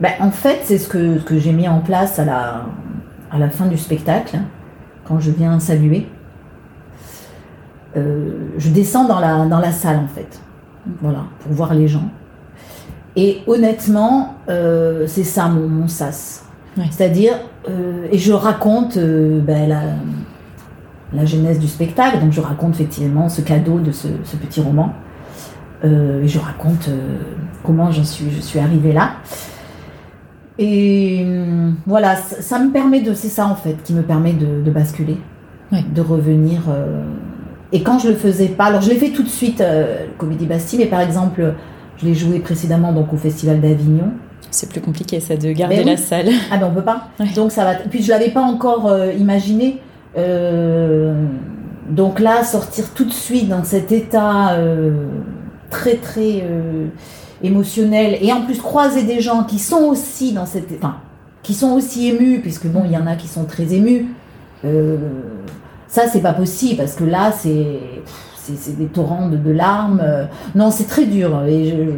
Ben, 0.00 0.12
en 0.20 0.30
fait, 0.30 0.60
c'est 0.64 0.78
ce 0.78 0.88
que, 0.88 1.18
ce 1.18 1.24
que 1.24 1.38
j'ai 1.38 1.52
mis 1.52 1.68
en 1.68 1.80
place 1.80 2.18
à 2.18 2.24
la, 2.24 2.66
à 3.30 3.38
la 3.38 3.50
fin 3.50 3.66
du 3.66 3.76
spectacle, 3.76 4.36
hein, 4.36 4.44
quand 5.04 5.20
je 5.20 5.30
viens 5.30 5.60
saluer. 5.60 6.06
Euh, 7.96 8.50
je 8.56 8.70
descends 8.70 9.06
dans 9.06 9.20
la, 9.20 9.46
dans 9.46 9.58
la 9.58 9.72
salle, 9.72 9.98
en 9.98 10.08
fait, 10.08 10.40
voilà, 11.00 11.24
pour 11.40 11.52
voir 11.52 11.74
les 11.74 11.88
gens. 11.88 12.08
Et 13.16 13.42
honnêtement, 13.46 14.36
euh, 14.48 15.06
c'est 15.06 15.24
ça 15.24 15.48
mon, 15.48 15.68
mon 15.68 15.88
sas. 15.88 16.44
C'est-à-dire, 16.90 17.34
euh, 17.68 18.06
et 18.10 18.16
je 18.16 18.32
raconte 18.32 18.96
ben, 18.96 19.68
la, 19.68 19.82
la 21.12 21.24
genèse 21.24 21.58
du 21.58 21.66
spectacle, 21.68 22.20
donc 22.20 22.32
je 22.32 22.40
raconte 22.40 22.74
effectivement 22.74 23.28
ce 23.28 23.40
cadeau 23.40 23.78
de 23.80 23.92
ce, 23.92 24.08
ce 24.24 24.36
petit 24.36 24.60
roman. 24.60 24.92
Euh, 25.84 26.22
et 26.22 26.28
je 26.28 26.38
raconte 26.38 26.88
euh, 26.88 27.18
comment 27.64 27.90
j'en 27.90 28.04
suis, 28.04 28.30
je 28.30 28.40
suis 28.40 28.58
arrivée 28.58 28.92
là. 28.92 29.12
Et 30.58 31.22
hum, 31.24 31.76
voilà, 31.86 32.16
ça, 32.16 32.42
ça 32.42 32.58
me 32.58 32.70
permet 32.70 33.00
de, 33.00 33.14
c'est 33.14 33.28
ça 33.28 33.46
en 33.46 33.54
fait, 33.54 33.82
qui 33.82 33.94
me 33.94 34.02
permet 34.02 34.34
de, 34.34 34.62
de 34.62 34.70
basculer, 34.70 35.16
de 35.72 36.00
revenir. 36.02 36.62
euh, 36.68 37.02
et 37.72 37.82
quand 37.82 37.98
je 37.98 38.08
le 38.08 38.14
faisais 38.14 38.48
pas, 38.48 38.64
alors 38.64 38.82
je 38.82 38.90
l'ai 38.90 38.96
fait 38.96 39.10
tout 39.10 39.22
de 39.22 39.28
suite, 39.28 39.62
Comédie 40.18 40.46
Bastille, 40.46 40.78
mais 40.80 40.86
par 40.86 41.00
exemple, 41.00 41.54
je 41.98 42.04
l'ai 42.04 42.14
joué 42.14 42.40
précédemment 42.40 42.92
donc 42.92 43.12
au 43.12 43.16
Festival 43.16 43.60
d'Avignon. 43.60 44.10
C'est 44.50 44.68
plus 44.68 44.80
compliqué, 44.80 45.20
ça, 45.20 45.36
de 45.36 45.52
garder 45.52 45.76
Ben 45.76 45.84
oui. 45.84 45.90
la 45.92 45.96
salle. 45.96 46.28
Ah 46.50 46.56
ben 46.58 46.68
on 46.70 46.74
peut 46.74 46.82
pas. 46.82 47.08
Donc 47.36 47.52
ça 47.52 47.64
va. 47.64 47.74
Puis 47.74 48.02
je 48.02 48.10
l'avais 48.10 48.30
pas 48.30 48.42
encore 48.42 48.92
imaginé. 49.16 49.80
Euh, 50.16 51.26
donc 51.88 52.20
là, 52.20 52.44
sortir 52.44 52.90
tout 52.94 53.04
de 53.04 53.12
suite 53.12 53.48
dans 53.48 53.64
cet 53.64 53.92
état 53.92 54.52
euh, 54.52 55.06
très 55.70 55.96
très 55.96 56.42
euh, 56.42 56.86
émotionnel 57.42 58.18
et 58.20 58.32
en 58.32 58.42
plus 58.42 58.58
croiser 58.58 59.02
des 59.02 59.20
gens 59.20 59.44
qui 59.44 59.58
sont 59.58 59.84
aussi 59.84 60.32
dans 60.32 60.46
cette, 60.46 60.72
enfin, 60.78 60.96
qui 61.42 61.54
sont 61.54 61.72
aussi 61.72 62.08
émus, 62.08 62.40
puisque 62.40 62.66
bon, 62.66 62.82
il 62.84 62.92
y 62.92 62.96
en 62.96 63.06
a 63.06 63.16
qui 63.16 63.28
sont 63.28 63.44
très 63.44 63.74
émus. 63.74 64.06
Ça, 65.88 66.02
c'est 66.06 66.20
pas 66.20 66.34
possible 66.34 66.76
parce 66.76 66.94
que 66.94 67.04
là, 67.04 67.32
c'est 67.32 67.80
c'est 68.36 68.76
des 68.76 68.86
torrents 68.86 69.28
de, 69.28 69.50
larmes. 69.50 70.02
Non, 70.56 70.72
c'est 70.72 70.86
très 70.88 71.04
dur. 71.04 71.40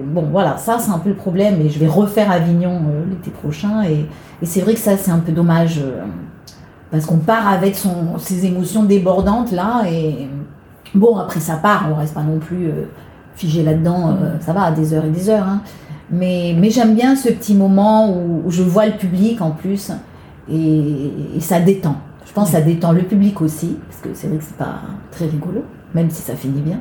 Bon, 0.07 0.27
voilà, 0.31 0.59
ça, 0.59 0.79
c'est 0.79 0.91
un 0.91 0.99
peu 0.99 1.09
le 1.09 1.15
problème. 1.15 1.61
Et 1.63 1.71
je 1.71 1.79
vais 1.79 1.87
refaire 1.87 2.31
Avignon 2.31 2.83
l'été 3.09 3.31
prochain. 3.31 3.83
Et 3.85 4.07
c'est 4.45 4.61
vrai 4.61 4.75
que 4.75 4.81
ça, 4.81 4.99
c'est 4.99 5.11
un 5.11 5.19
peu 5.19 5.33
dommage. 5.33 5.81
Parce 6.93 7.07
qu'on 7.07 7.17
part 7.17 7.49
avec 7.49 7.75
son, 7.75 8.19
ses 8.19 8.47
émotions 8.47 8.85
débordantes 8.85 9.51
là, 9.51 9.83
et 9.91 10.29
bon, 10.95 11.17
après 11.17 11.41
ça 11.41 11.57
part, 11.57 11.89
on 11.91 11.97
reste 11.97 12.15
pas 12.15 12.23
non 12.23 12.39
plus 12.39 12.67
euh, 12.69 12.85
figé 13.35 13.65
là-dedans, 13.65 14.11
euh, 14.11 14.37
ça 14.41 14.53
va, 14.53 14.71
des 14.71 14.95
heures 14.95 15.07
et 15.07 15.11
des 15.11 15.29
heures. 15.29 15.49
hein. 15.49 15.63
Mais, 16.11 16.55
mais 16.57 16.71
j'aime 16.71 16.95
bien 16.95 17.17
ce 17.17 17.31
petit 17.31 17.55
moment 17.55 18.15
où, 18.15 18.43
où 18.47 18.51
je 18.51 18.63
vois 18.63 18.87
le 18.87 18.93
public 18.93 19.41
en 19.41 19.51
plus, 19.51 19.91
et, 20.49 21.11
et 21.37 21.41
ça 21.41 21.59
détend. 21.59 21.97
Je 22.27 22.33
pense 22.33 22.51
que 22.51 22.57
ça 22.57 22.61
détend 22.61 22.93
le 22.93 23.03
public 23.03 23.41
aussi, 23.41 23.79
parce 23.89 24.01
que 24.03 24.09
c'est 24.15 24.29
vrai 24.29 24.37
que 24.37 24.45
c'est 24.45 24.57
pas 24.57 24.83
très 25.11 25.27
rigolo, 25.27 25.65
même 25.95 26.11
si 26.11 26.23
ça 26.23 26.37
finit 26.37 26.61
bien. 26.61 26.79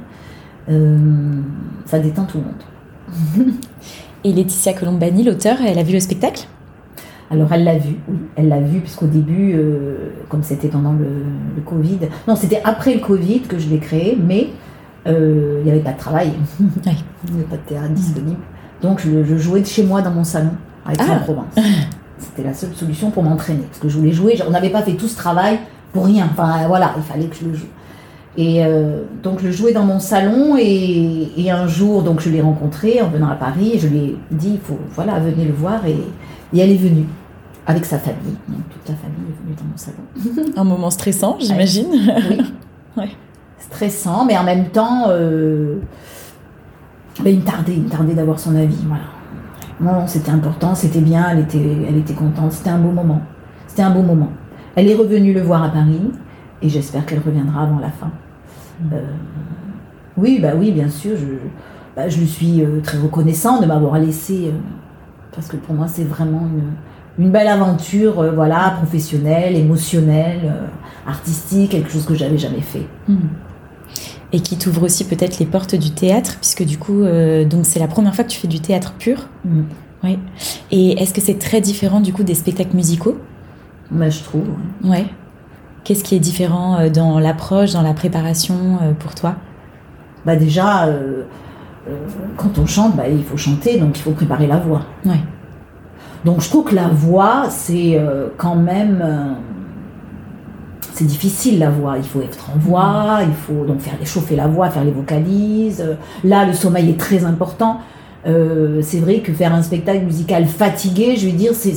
Euh, 0.70 1.42
ça 1.86 1.98
détend 2.00 2.26
tout 2.26 2.38
le 2.38 2.44
monde. 2.44 3.54
Et 4.24 4.32
Laetitia 4.32 4.74
Colombani, 4.74 5.24
l'auteur, 5.24 5.58
elle 5.66 5.80
a 5.80 5.84
vu 5.84 5.94
le 5.94 6.00
spectacle? 6.00 6.46
Alors 7.32 7.54
elle 7.54 7.64
l'a 7.64 7.78
vu, 7.78 7.96
oui, 8.10 8.18
elle 8.36 8.50
l'a 8.50 8.60
vu, 8.60 8.82
puisqu'au 8.82 9.08
début, 9.08 9.54
euh, 9.56 10.10
comme 10.28 10.44
c'était 10.44 10.68
pendant 10.68 10.92
le, 10.92 11.06
le 11.56 11.62
Covid, 11.62 12.00
non, 12.28 12.36
c'était 12.36 12.62
après 12.66 12.94
le 12.94 13.00
Covid 13.00 13.40
que 13.42 13.58
je 13.58 13.70
l'ai 13.70 13.80
créé, 13.80 14.18
mais 14.22 14.50
euh, 15.08 15.60
il 15.62 15.66
n'y 15.66 15.72
avait 15.72 15.80
pas 15.80 15.94
de 15.94 15.98
travail, 15.98 16.34
il 16.60 16.66
n'y 16.66 17.40
avait 17.40 17.50
pas 17.50 17.56
de 17.56 17.62
théâtre 17.62 17.94
disponible. 17.94 18.42
Donc 18.82 19.00
je, 19.00 19.24
je 19.24 19.38
jouais 19.38 19.62
de 19.62 19.66
chez 19.66 19.84
moi 19.84 20.02
dans 20.02 20.12
mon 20.12 20.26
salon, 20.26 20.52
à 20.86 20.92
Aix-en-Provence. 20.92 21.56
C'était 22.18 22.44
la 22.44 22.54
seule 22.54 22.74
solution 22.74 23.12
pour 23.12 23.24
m'entraîner, 23.24 23.64
parce 23.64 23.80
que 23.80 23.88
je 23.88 23.98
voulais 23.98 24.12
jouer, 24.12 24.38
on 24.46 24.52
n'avait 24.52 24.70
pas 24.70 24.82
fait 24.82 24.94
tout 24.94 25.08
ce 25.08 25.16
travail 25.16 25.60
pour 25.94 26.06
rien, 26.06 26.28
enfin 26.30 26.68
voilà, 26.68 26.94
il 26.98 27.04
fallait 27.04 27.28
que 27.28 27.36
je 27.38 27.46
le 27.46 27.54
joue. 27.54 27.68
Et 28.36 28.66
euh, 28.66 29.04
donc 29.24 29.40
je 29.42 29.52
jouais 29.52 29.72
dans 29.72 29.84
mon 29.84 30.00
salon 30.00 30.58
et, 30.58 31.30
et 31.38 31.52
un 31.52 31.68
jour 31.68 32.02
donc 32.02 32.22
je 32.22 32.30
l'ai 32.30 32.40
rencontré 32.40 33.02
en 33.02 33.10
venant 33.10 33.28
à 33.30 33.36
Paris 33.36 33.72
et 33.74 33.80
je 33.80 33.88
lui 33.88 33.98
ai 33.98 34.18
dit 34.32 34.52
il 34.54 34.60
faut 34.60 34.80
voilà 34.96 35.20
venez 35.20 35.44
le 35.44 35.52
voir 35.52 35.86
et, 35.86 35.98
et 36.54 36.60
elle 36.60 36.72
est 36.72 36.78
venue 36.78 37.04
avec 37.68 37.86
sa 37.86 38.00
famille. 38.00 38.38
Donc 38.48 38.62
toute 38.70 38.90
la 38.90 38.96
famille 38.96 39.28
est 39.30 39.44
venue 39.44 39.56
dans 39.56 39.66
mon 39.66 39.78
salon. 39.78 40.54
Un 40.58 40.64
moment 40.64 40.90
stressant, 40.90 41.38
j'imagine. 41.40 41.88
oui. 42.30 42.42
Ouais. 42.98 43.08
stressant 43.58 44.26
mais 44.26 44.38
en 44.38 44.44
même 44.44 44.68
temps 44.68 45.06
euh, 45.08 45.78
ben, 47.24 47.30
il 47.30 47.40
me 47.40 47.46
tardait 47.46 47.72
il 47.72 47.84
me 47.84 47.90
tardait 47.90 48.14
d'avoir 48.14 48.38
son 48.38 48.54
avis 48.54 48.84
voilà. 48.86 49.06
Non 49.80 50.08
c'était 50.08 50.32
important 50.32 50.76
c'était 50.76 51.00
bien 51.00 51.30
elle 51.32 51.40
était 51.40 51.86
elle 51.88 51.96
était 51.96 52.14
contente 52.14 52.52
c'était 52.52 52.70
un 52.70 52.80
beau 52.80 52.92
moment. 52.92 53.22
C'était 53.66 53.84
un 53.84 53.92
beau 53.92 54.02
moment. 54.02 54.28
Elle 54.76 54.90
est 54.90 54.96
revenue 54.96 55.34
le 55.34 55.40
voir 55.40 55.64
à 55.64 55.70
Paris 55.70 56.02
et 56.62 56.68
j'espère 56.68 57.06
qu'elle 57.06 57.20
reviendra 57.20 57.64
avant 57.64 57.80
la 57.80 57.90
fin. 57.90 58.12
Euh, 58.92 59.02
oui, 60.18 60.40
bah 60.42 60.52
oui, 60.56 60.72
bien 60.72 60.90
sûr. 60.90 61.16
Je, 61.18 61.36
bah, 61.96 62.08
je 62.10 62.20
lui 62.20 62.28
suis 62.28 62.62
euh, 62.64 62.82
très 62.82 62.98
reconnaissant 62.98 63.60
de 63.60 63.66
m'avoir 63.66 63.98
laissé, 63.98 64.48
euh, 64.48 64.58
parce 65.34 65.48
que 65.48 65.58
pour 65.58 65.76
moi, 65.76 65.88
c'est 65.88 66.04
vraiment 66.04 66.42
une, 66.42 66.74
une 67.20 67.30
belle 67.30 67.48
aventure, 67.48 68.20
euh, 68.20 68.32
voilà, 68.32 68.74
professionnelle, 68.78 69.56
émotionnelle, 69.56 70.42
euh, 70.46 71.10
artistique, 71.10 71.72
quelque 71.72 71.92
chose 71.92 72.06
que 72.06 72.16
j'avais 72.16 72.38
jamais 72.38 72.62
fait. 72.62 72.86
Et 74.34 74.40
qui 74.40 74.58
t'ouvre 74.58 74.84
aussi 74.84 75.06
peut-être 75.06 75.40
les 75.40 75.46
portes 75.46 75.76
du 75.76 75.92
théâtre, 75.92 76.38
puisque 76.40 76.64
du 76.64 76.78
coup, 76.78 77.04
euh, 77.04 77.44
donc 77.44 77.66
c'est 77.66 77.80
la 77.80 77.88
première 77.88 78.16
fois 78.16 78.24
que 78.24 78.30
tu 78.30 78.40
fais 78.40 78.48
du 78.48 78.62
théâtre 78.62 78.94
pur. 78.98 79.28
Mm. 79.44 79.62
Oui. 80.04 80.18
Et 80.72 81.02
est-ce 81.02 81.14
que 81.14 81.22
c'est 81.22 81.38
très 81.38 81.62
différent 81.62 82.00
du 82.00 82.12
coup 82.14 82.24
des 82.24 82.34
spectacles 82.34 82.76
musicaux? 82.76 83.18
Bah, 83.92 84.10
je 84.10 84.24
trouve. 84.24 84.48
ouais. 84.84 84.90
Ouais. 84.90 85.06
Qu'est-ce 85.84 86.04
qui 86.04 86.16
est 86.16 86.20
différent 86.20 86.88
dans 86.90 87.20
l'approche, 87.20 87.74
dans 87.74 87.82
la 87.82 87.94
préparation 87.94 88.78
pour 89.00 89.16
toi? 89.16 89.36
Bah 90.28 90.36
déjà, 90.36 90.88
quand 92.38 92.60
on 92.60 92.68
chante, 92.68 92.96
bah, 92.96 93.10
il 93.10 93.24
faut 93.24 93.36
chanter, 93.36 93.80
donc 93.80 93.98
il 93.98 94.02
faut 94.04 94.12
préparer 94.12 94.46
la 94.46 94.58
voix. 94.58 94.84
Ouais. 95.06 95.20
Donc 96.26 96.42
je 96.42 96.50
trouve 96.50 96.66
que 96.66 96.76
la 96.76 96.88
voix, 96.88 97.46
c'est 97.50 97.98
euh, 97.98 98.28
quand 98.38 98.56
même... 98.56 99.02
euh, 99.04 99.34
c'est 100.94 101.06
difficile 101.06 101.58
la 101.58 101.70
voix, 101.70 101.98
il 101.98 102.04
faut 102.04 102.22
être 102.22 102.50
en 102.54 102.60
voix, 102.60 103.20
il 103.22 103.34
faut 103.34 103.66
donc 103.66 103.80
faire 103.80 103.94
chauffer 104.06 104.36
la 104.36 104.48
voix, 104.48 104.70
faire 104.70 104.84
les 104.84 104.92
vocalises. 104.92 105.82
Euh, 105.82 105.96
Là, 106.24 106.46
le 106.46 106.54
sommeil 106.54 106.90
est 106.90 107.00
très 107.00 107.24
important. 107.26 107.80
Euh, 108.28 108.82
c'est 108.84 109.00
vrai 109.00 109.22
que 109.22 109.34
faire 109.34 109.54
un 109.56 109.64
spectacle 109.64 110.04
musical 110.06 110.46
fatigué, 110.46 111.16
je 111.16 111.26
vais 111.26 111.32
dire, 111.32 111.54
c'est... 111.56 111.74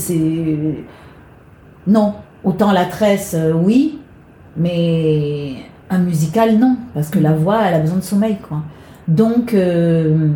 Non, 1.86 2.14
autant 2.42 2.72
la 2.72 2.84
tresse, 2.84 3.36
oui, 3.54 3.98
mais 4.56 5.54
un 5.88 5.98
musical, 5.98 6.58
non, 6.58 6.76
parce 6.92 7.08
que 7.08 7.18
la 7.18 7.32
voix, 7.32 7.60
elle 7.64 7.74
a 7.74 7.78
besoin 7.78 7.98
de 7.98 8.02
sommeil, 8.02 8.36
quoi. 8.46 8.58
Donc, 9.08 9.54
euh, 9.54 10.28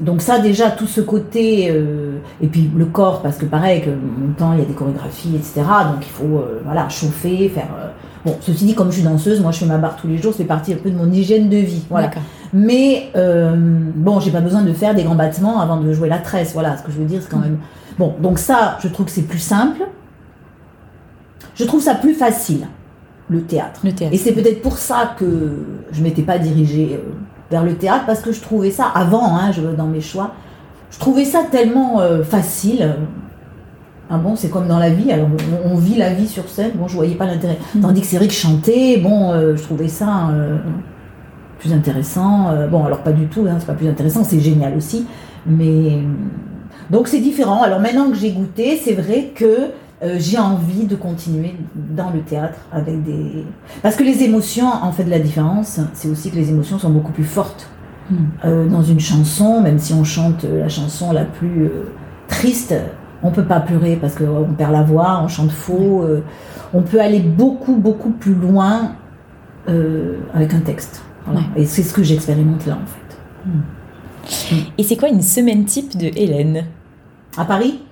donc 0.00 0.22
ça 0.22 0.38
déjà, 0.38 0.70
tout 0.70 0.86
ce 0.86 1.00
côté, 1.00 1.70
euh, 1.70 2.18
et 2.40 2.46
puis 2.46 2.70
le 2.74 2.86
corps, 2.86 3.22
parce 3.22 3.36
que 3.36 3.44
pareil, 3.44 3.82
que 3.82 3.90
même 3.90 4.34
temps, 4.36 4.52
il 4.54 4.60
y 4.60 4.62
a 4.62 4.64
des 4.64 4.72
chorégraphies, 4.72 5.36
etc. 5.36 5.62
Donc 5.92 6.02
il 6.02 6.10
faut 6.10 6.38
euh, 6.38 6.60
voilà, 6.64 6.88
chauffer, 6.88 7.48
faire... 7.48 7.68
euh, 7.78 7.88
Bon, 8.22 8.36
ceci 8.42 8.66
dit, 8.66 8.74
comme 8.74 8.90
je 8.90 8.96
suis 8.96 9.02
danseuse, 9.02 9.40
moi 9.40 9.50
je 9.50 9.60
fais 9.60 9.64
ma 9.64 9.78
barre 9.78 9.96
tous 9.96 10.06
les 10.06 10.18
jours, 10.18 10.34
c'est 10.36 10.44
partie 10.44 10.74
un 10.74 10.76
peu 10.76 10.90
de 10.90 10.96
mon 10.96 11.10
hygiène 11.10 11.48
de 11.48 11.56
vie. 11.56 11.84
Voilà. 11.88 12.10
Mais 12.52 13.10
bon, 13.14 14.20
j'ai 14.20 14.30
pas 14.30 14.42
besoin 14.42 14.60
de 14.60 14.74
faire 14.74 14.94
des 14.94 15.04
grands 15.04 15.14
battements 15.14 15.58
avant 15.58 15.78
de 15.80 15.90
jouer 15.94 16.10
la 16.10 16.18
tresse. 16.18 16.52
Voilà, 16.52 16.76
ce 16.76 16.82
que 16.82 16.92
je 16.92 16.98
veux 16.98 17.06
dire, 17.06 17.22
c'est 17.22 17.30
quand 17.30 17.38
même. 17.38 17.56
Bon, 17.98 18.14
donc 18.20 18.38
ça, 18.38 18.76
je 18.82 18.88
trouve 18.88 19.06
que 19.06 19.12
c'est 19.12 19.22
plus 19.22 19.38
simple. 19.38 19.80
Je 21.54 21.64
trouve 21.64 21.80
ça 21.80 21.94
plus 21.94 22.12
facile, 22.12 22.66
le 23.30 23.40
théâtre. 23.40 23.80
Le 23.84 23.92
théâtre. 23.92 24.14
Et 24.14 24.18
c'est 24.18 24.32
peut-être 24.32 24.60
pour 24.60 24.76
ça 24.76 25.14
que 25.18 25.54
je 25.90 26.02
m'étais 26.02 26.20
pas 26.22 26.38
dirigée 26.38 27.00
vers 27.50 27.64
le 27.64 27.74
théâtre, 27.74 28.04
parce 28.06 28.20
que 28.20 28.32
je 28.32 28.40
trouvais 28.40 28.70
ça, 28.70 28.86
avant, 28.94 29.36
hein, 29.36 29.52
je, 29.52 29.62
dans 29.62 29.86
mes 29.86 30.00
choix, 30.00 30.32
je 30.90 30.98
trouvais 30.98 31.24
ça 31.24 31.44
tellement 31.50 32.00
euh, 32.00 32.22
facile. 32.22 32.94
Ah 34.08 34.18
bon, 34.18 34.34
c'est 34.34 34.48
comme 34.48 34.66
dans 34.66 34.78
la 34.78 34.90
vie, 34.90 35.12
alors 35.12 35.28
on, 35.64 35.72
on 35.72 35.76
vit 35.76 35.96
la 35.96 36.12
vie 36.12 36.26
sur 36.26 36.48
scène, 36.48 36.72
bon, 36.74 36.88
je 36.88 36.96
voyais 36.96 37.14
pas 37.14 37.26
l'intérêt. 37.26 37.58
Mhm. 37.74 37.82
Tandis 37.82 38.00
que 38.00 38.06
c'est 38.06 38.16
vrai 38.16 38.26
que 38.26 38.32
chanter, 38.32 38.96
bon, 38.98 39.32
euh, 39.32 39.56
je 39.56 39.62
trouvais 39.62 39.88
ça 39.88 40.28
euh, 40.30 40.58
plus 41.58 41.72
intéressant. 41.72 42.48
bon, 42.70 42.84
alors 42.84 43.02
pas 43.02 43.12
du 43.12 43.26
tout, 43.26 43.46
hein, 43.48 43.56
c'est 43.58 43.66
pas 43.66 43.74
plus 43.74 43.88
intéressant, 43.88 44.24
c'est 44.24 44.40
génial 44.40 44.76
aussi. 44.76 45.06
Mais 45.46 45.98
donc 46.90 47.06
c'est 47.06 47.20
différent. 47.20 47.62
Alors 47.62 47.80
maintenant 47.80 48.10
que 48.10 48.16
j'ai 48.16 48.32
goûté, 48.32 48.80
c'est 48.82 48.94
vrai 48.94 49.32
que 49.34 49.68
euh, 50.02 50.16
j'ai 50.18 50.38
envie 50.38 50.86
de 50.86 50.96
continuer 50.96 51.54
dans 51.74 52.10
le 52.10 52.20
théâtre 52.20 52.58
avec 52.72 53.02
des. 53.02 53.44
Parce 53.82 53.96
que 53.96 54.02
les 54.02 54.22
émotions, 54.22 54.66
en 54.66 54.92
fait, 54.92 55.04
la 55.04 55.18
différence, 55.18 55.80
c'est 55.92 56.08
aussi 56.08 56.30
que 56.30 56.36
les 56.36 56.48
émotions 56.50 56.78
sont 56.78 56.90
beaucoup 56.90 57.12
plus 57.12 57.24
fortes. 57.24 57.68
Mm. 58.10 58.16
Euh, 58.44 58.68
dans 58.68 58.82
une 58.82 59.00
chanson, 59.00 59.60
même 59.60 59.78
si 59.78 59.92
on 59.92 60.04
chante 60.04 60.44
euh, 60.44 60.60
la 60.60 60.68
chanson 60.68 61.12
la 61.12 61.24
plus 61.24 61.64
euh, 61.64 61.92
triste, 62.28 62.74
on 63.22 63.30
peut 63.30 63.44
pas 63.44 63.60
pleurer 63.60 63.96
parce 63.96 64.14
qu'on 64.14 64.52
perd 64.56 64.72
la 64.72 64.82
voix, 64.82 65.20
on 65.22 65.28
chante 65.28 65.50
faux. 65.50 66.06
on 66.72 66.80
peut 66.80 67.00
aller 67.00 67.20
beaucoup, 67.20 67.76
beaucoup 67.76 68.10
plus 68.10 68.34
loin 68.34 68.92
avec 69.66 70.54
un 70.54 70.60
texte. 70.60 71.02
Voilà. 71.26 71.42
Et 71.54 71.66
c'est 71.66 71.82
ce 71.82 71.92
que 71.92 72.02
j'expérimente 72.02 72.64
là, 72.64 72.78
en 72.82 72.86
fait. 72.86 74.64
Et 74.78 74.82
c'est 74.82 74.96
quoi 74.96 75.10
une 75.10 75.20
semaine 75.20 75.66
type 75.66 75.98
de 75.98 76.06
Hélène? 76.16 76.64
À 77.36 77.44
Paris? 77.44 77.82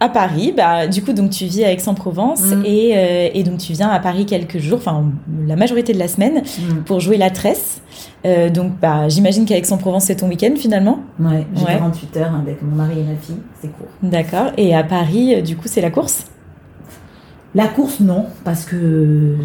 À 0.00 0.08
Paris, 0.08 0.52
bah, 0.54 0.86
du 0.88 1.02
coup, 1.02 1.12
donc 1.12 1.30
tu 1.30 1.44
vis 1.46 1.64
à 1.64 1.70
Aix-en-Provence 1.72 2.42
Mm. 2.42 2.62
et, 2.66 2.92
euh, 2.96 3.28
et 3.32 3.42
donc 3.44 3.58
tu 3.58 3.72
viens 3.72 3.88
à 3.88 4.00
Paris 4.00 4.26
quelques 4.26 4.58
jours, 4.58 4.78
enfin 4.78 5.04
la 5.46 5.54
majorité 5.56 5.92
de 5.92 5.98
la 5.98 6.08
semaine, 6.08 6.42
pour 6.84 6.98
jouer 7.00 7.16
la 7.16 7.30
tresse. 7.30 7.80
Euh, 8.26 8.50
donc 8.50 8.72
bah, 8.82 9.08
j'imagine 9.08 9.44
qu'à 9.46 9.56
Aix-en-Provence 9.56 10.04
c'est 10.04 10.16
ton 10.16 10.28
week-end 10.28 10.52
finalement? 10.56 10.98
Ouais, 11.20 11.46
j'ai 11.54 11.64
Ouais. 11.64 11.78
48 11.78 12.16
heures 12.18 12.34
avec 12.34 12.60
mon 12.62 12.74
mari 12.74 12.98
et 12.98 13.02
ma 13.04 13.16
fille, 13.16 13.36
c'est 13.62 13.68
court. 13.68 13.86
D'accord. 14.02 14.50
Et 14.56 14.74
à 14.74 14.82
Paris, 14.82 15.36
euh, 15.36 15.40
du 15.42 15.56
coup, 15.56 15.68
c'est 15.68 15.80
la 15.80 15.90
course? 15.90 16.24
La 17.54 17.68
course, 17.68 18.00
non, 18.00 18.26
parce 18.42 18.64
que 18.64 19.36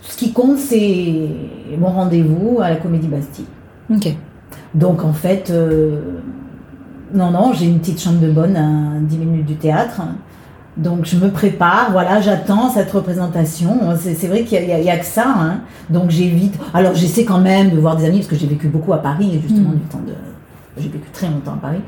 ce 0.00 0.16
qui 0.16 0.32
compte, 0.32 0.56
c'est 0.56 1.28
mon 1.78 1.88
rendez-vous 1.88 2.60
à 2.62 2.70
la 2.70 2.76
Comédie 2.76 3.08
Bastille. 3.08 3.44
Ok. 3.94 4.08
Donc 4.74 5.04
en 5.04 5.12
fait, 5.12 5.50
euh, 5.50 6.00
non, 7.14 7.30
non, 7.30 7.52
j'ai 7.52 7.66
une 7.66 7.78
petite 7.78 8.00
chambre 8.00 8.20
de 8.20 8.30
bonne 8.30 8.56
à 8.56 8.98
10 9.00 9.18
minutes 9.18 9.46
du 9.46 9.56
théâtre. 9.56 10.02
Donc 10.76 11.04
je 11.06 11.16
me 11.16 11.30
prépare, 11.30 11.88
voilà, 11.90 12.20
j'attends 12.20 12.70
cette 12.70 12.90
représentation. 12.92 13.78
C'est 13.98 14.14
c'est 14.14 14.28
vrai 14.28 14.44
qu'il 14.44 14.64
n'y 14.64 14.88
a, 14.90 14.92
a 14.92 14.96
que 14.96 15.04
ça. 15.04 15.24
hein. 15.26 15.60
Donc 15.90 16.10
j'évite. 16.10 16.54
Alors 16.72 16.94
j'essaie 16.94 17.24
quand 17.24 17.40
même 17.40 17.70
de 17.70 17.78
voir 17.78 17.96
des 17.96 18.04
amis, 18.04 18.18
parce 18.18 18.28
que 18.28 18.36
j'ai 18.36 18.46
vécu 18.46 18.68
beaucoup 18.68 18.92
à 18.92 18.98
Paris, 18.98 19.40
justement, 19.42 19.70
Mm. 19.70 19.74
du 19.74 19.80
temps 19.90 20.00
de. 20.06 20.12
J'ai 20.76 20.88
vécu 20.88 21.08
très 21.12 21.26
longtemps 21.28 21.54
à 21.54 21.60
Paris. 21.60 21.80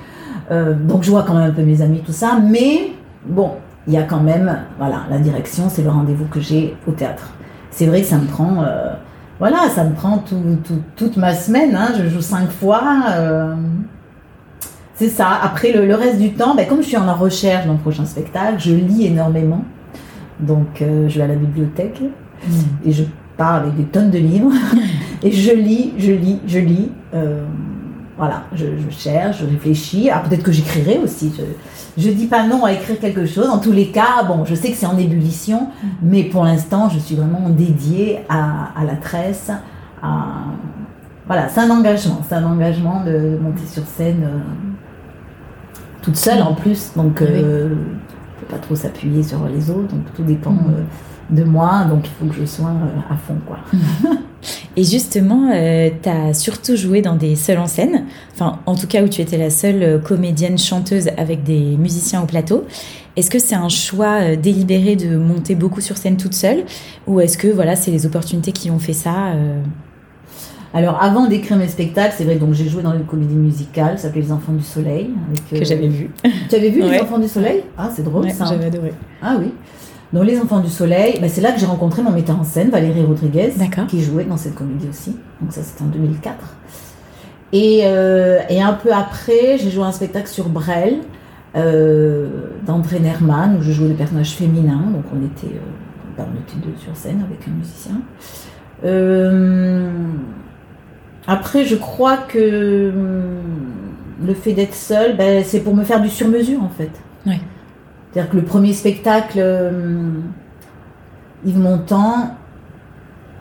Euh, 0.50 0.74
donc 0.74 1.04
je 1.04 1.10
vois 1.10 1.22
quand 1.22 1.34
même 1.34 1.48
un 1.50 1.54
peu 1.54 1.62
mes 1.62 1.80
amis, 1.82 2.00
tout 2.04 2.10
ça. 2.12 2.38
Mais 2.42 2.92
bon, 3.26 3.52
il 3.86 3.92
y 3.94 3.96
a 3.96 4.02
quand 4.02 4.20
même, 4.20 4.58
voilà, 4.78 5.02
la 5.08 5.18
direction, 5.18 5.68
c'est 5.68 5.82
le 5.82 5.90
rendez-vous 5.90 6.24
que 6.26 6.40
j'ai 6.40 6.74
au 6.88 6.90
théâtre. 6.92 7.28
C'est 7.70 7.86
vrai 7.86 8.00
que 8.00 8.06
ça 8.08 8.18
me 8.18 8.26
prend. 8.26 8.64
euh, 8.64 8.92
voilà, 9.38 9.68
ça 9.72 9.84
me 9.84 9.94
prend 9.94 10.18
tout- 10.18 10.34
tout- 10.64 10.82
toute 10.96 11.16
ma 11.16 11.32
semaine. 11.34 11.76
hein. 11.76 11.90
Je 11.96 12.08
joue 12.08 12.20
cinq 12.20 12.50
fois. 12.50 12.82
euh, 13.12 13.54
c'est 15.00 15.08
ça. 15.08 15.30
Après, 15.42 15.72
le, 15.72 15.86
le 15.86 15.94
reste 15.94 16.18
du 16.18 16.32
temps, 16.34 16.54
ben, 16.54 16.66
comme 16.66 16.82
je 16.82 16.88
suis 16.88 16.96
en 16.98 17.14
recherche 17.14 17.64
dans 17.66 17.72
le 17.72 17.78
prochain 17.78 18.04
spectacle, 18.04 18.56
je 18.58 18.74
lis 18.74 19.06
énormément. 19.06 19.64
Donc, 20.38 20.82
euh, 20.82 21.08
je 21.08 21.16
vais 21.16 21.24
à 21.24 21.26
la 21.26 21.36
bibliothèque 21.36 22.02
et 22.84 22.92
je 22.92 23.04
pars 23.38 23.54
avec 23.54 23.74
des 23.76 23.84
tonnes 23.84 24.10
de 24.10 24.18
livres. 24.18 24.52
et 25.22 25.32
je 25.32 25.52
lis, 25.52 25.94
je 25.96 26.12
lis, 26.12 26.38
je 26.46 26.58
lis. 26.58 26.92
euh, 27.14 27.44
voilà, 28.18 28.42
je, 28.54 28.66
je 28.66 28.90
cherche, 28.94 29.38
je 29.40 29.46
réfléchis. 29.46 30.10
Ah, 30.12 30.22
peut-être 30.28 30.42
que 30.42 30.52
j'écrirai 30.52 30.98
aussi. 31.02 31.32
Je, 31.34 32.02
je 32.02 32.10
dis 32.10 32.26
pas 32.26 32.46
non 32.46 32.66
à 32.66 32.72
écrire 32.74 33.00
quelque 33.00 33.24
chose. 33.24 33.48
En 33.48 33.56
tous 33.58 33.72
les 33.72 33.86
cas, 33.86 34.22
bon, 34.28 34.44
je 34.44 34.54
sais 34.54 34.68
que 34.70 34.76
c'est 34.76 34.84
en 34.84 34.98
ébullition, 34.98 35.68
mais 36.02 36.24
pour 36.24 36.44
l'instant, 36.44 36.90
je 36.90 36.98
suis 36.98 37.14
vraiment 37.14 37.48
dédiée 37.48 38.18
à, 38.28 38.78
à 38.78 38.84
la 38.84 38.96
tresse. 38.96 39.50
À, 40.02 40.26
voilà, 41.26 41.48
c'est 41.48 41.60
un 41.60 41.70
engagement. 41.70 42.20
C'est 42.28 42.34
un 42.34 42.44
engagement 42.44 43.02
de 43.02 43.38
monter 43.40 43.66
sur 43.66 43.84
scène 43.86 44.24
euh, 44.24 44.38
toute 46.02 46.16
seule 46.16 46.42
en 46.42 46.54
plus. 46.54 46.92
Donc, 46.96 47.20
euh, 47.22 47.68
on 47.74 48.40
peut 48.40 48.46
pas 48.56 48.58
trop 48.58 48.74
s'appuyer 48.74 49.22
sur 49.22 49.44
les 49.46 49.70
autres. 49.70 49.88
Donc, 49.88 50.12
tout 50.14 50.22
dépend 50.22 50.52
Mhm. 50.52 50.58
euh, 50.70 51.36
de 51.36 51.44
moi. 51.44 51.84
Donc, 51.88 52.06
il 52.06 52.10
faut 52.18 52.32
que 52.32 52.40
je 52.40 52.46
sois 52.46 52.68
euh, 52.70 53.12
à 53.14 53.16
fond, 53.16 53.36
quoi. 53.46 53.58
Et 54.76 54.84
justement, 54.84 55.50
tu 55.50 56.08
as 56.08 56.32
surtout 56.32 56.74
joué 56.76 57.02
dans 57.02 57.14
des 57.16 57.36
seuls 57.36 57.58
en 57.58 57.66
scène, 57.66 58.04
enfin 58.32 58.60
en 58.64 58.74
tout 58.74 58.86
cas 58.86 59.02
où 59.02 59.08
tu 59.08 59.20
étais 59.20 59.36
la 59.36 59.50
seule 59.50 59.82
euh, 59.82 59.98
comédienne 59.98 60.56
chanteuse 60.56 61.08
avec 61.18 61.42
des 61.42 61.76
musiciens 61.76 62.22
au 62.22 62.26
plateau. 62.26 62.64
Est-ce 63.16 63.28
que 63.30 63.38
c'est 63.38 63.56
un 63.56 63.68
choix 63.68 64.20
euh, 64.22 64.36
délibéré 64.36 64.96
de 64.96 65.16
monter 65.16 65.56
beaucoup 65.56 65.82
sur 65.82 65.98
scène 65.98 66.16
toute 66.16 66.32
seule? 66.34 66.64
Ou 67.06 67.20
est-ce 67.20 67.36
que 67.36 67.48
voilà, 67.48 67.76
c'est 67.76 67.90
les 67.90 68.06
opportunités 68.06 68.52
qui 68.52 68.70
ont 68.70 68.78
fait 68.78 68.94
ça 68.94 69.32
euh, 69.34 69.60
Alors, 70.72 71.02
avant 71.02 71.26
d'écrire 71.26 71.56
mes 71.56 71.66
spectacles, 71.66 72.14
c'est 72.16 72.24
vrai, 72.24 72.36
donc 72.36 72.54
j'ai 72.54 72.68
joué 72.68 72.82
dans 72.82 72.94
une 72.94 73.04
comédie 73.04 73.34
musicale, 73.34 73.98
ça 73.98 74.04
s'appelait 74.04 74.22
Les 74.22 74.32
Enfants 74.32 74.52
du 74.52 74.62
Soleil. 74.62 75.10
avec, 75.28 75.48
que 75.50 75.56
euh, 75.56 75.64
j'avais 75.64 75.88
vu 75.88 76.10
Tu 76.48 76.54
avais 76.54 76.70
vu 76.70 76.82
Ouais. 76.82 76.90
Les 76.92 77.00
Enfants 77.00 77.18
du 77.18 77.26
Soleil? 77.28 77.64
Ah, 77.76 77.90
c'est 77.92 78.04
drôle 78.04 78.24
Ouais, 78.24 78.30
ça. 78.30 78.44
J'avais 78.44 78.66
adoré. 78.66 78.92
Ah 79.20 79.36
oui. 79.40 79.52
Donc, 80.12 80.24
Les 80.26 80.38
Enfants 80.40 80.60
du 80.60 80.70
Soleil, 80.70 81.18
bah, 81.20 81.28
c'est 81.28 81.40
là 81.40 81.50
que 81.52 81.58
j'ai 81.58 81.66
rencontré 81.66 82.02
mon 82.02 82.12
metteur 82.12 82.38
en 82.38 82.44
scène, 82.44 82.70
Valérie 82.70 83.02
Rodriguez, 83.02 83.52
qui 83.88 84.00
jouait 84.02 84.24
dans 84.24 84.36
cette 84.36 84.54
comédie 84.54 84.86
aussi. 84.88 85.16
Donc, 85.40 85.52
ça, 85.52 85.62
c'était 85.62 85.82
en 85.82 85.86
2004. 85.86 86.36
Et, 87.52 87.80
euh, 87.84 88.38
et 88.48 88.62
un 88.62 88.74
peu 88.74 88.92
après, 88.92 89.58
j'ai 89.58 89.70
joué 89.70 89.82
un 89.82 89.92
spectacle 89.92 90.28
sur 90.28 90.48
Brel, 90.48 90.98
euh, 91.56 92.28
d'André 92.64 93.00
Nerman, 93.00 93.56
où 93.58 93.62
je 93.62 93.72
jouais 93.72 93.88
le 93.88 93.94
personnage 93.94 94.30
féminin. 94.36 94.84
Donc, 94.92 95.02
on 95.12 95.24
était, 95.24 95.56
bah, 96.16 96.26
on 96.32 96.38
était 96.38 96.64
deux 96.64 96.76
sur 96.78 96.94
scène 96.96 97.24
avec 97.26 97.40
un 97.48 97.50
musicien. 97.58 98.00
Euh, 98.84 99.90
après, 101.30 101.64
je 101.64 101.76
crois 101.76 102.16
que 102.16 102.90
hum, 102.90 104.26
le 104.26 104.34
fait 104.34 104.52
d'être 104.52 104.74
seule, 104.74 105.16
ben, 105.16 105.42
c'est 105.44 105.60
pour 105.60 105.74
me 105.74 105.84
faire 105.84 106.00
du 106.02 106.08
sur-mesure, 106.08 106.62
en 106.62 106.68
fait. 106.68 106.90
C'est-à-dire 108.12 108.30
que 108.32 108.36
le 108.36 108.42
premier 108.42 108.72
spectacle, 108.72 109.38
euh, 109.38 109.70
Yves 111.44 111.58
Montand, 111.58 112.34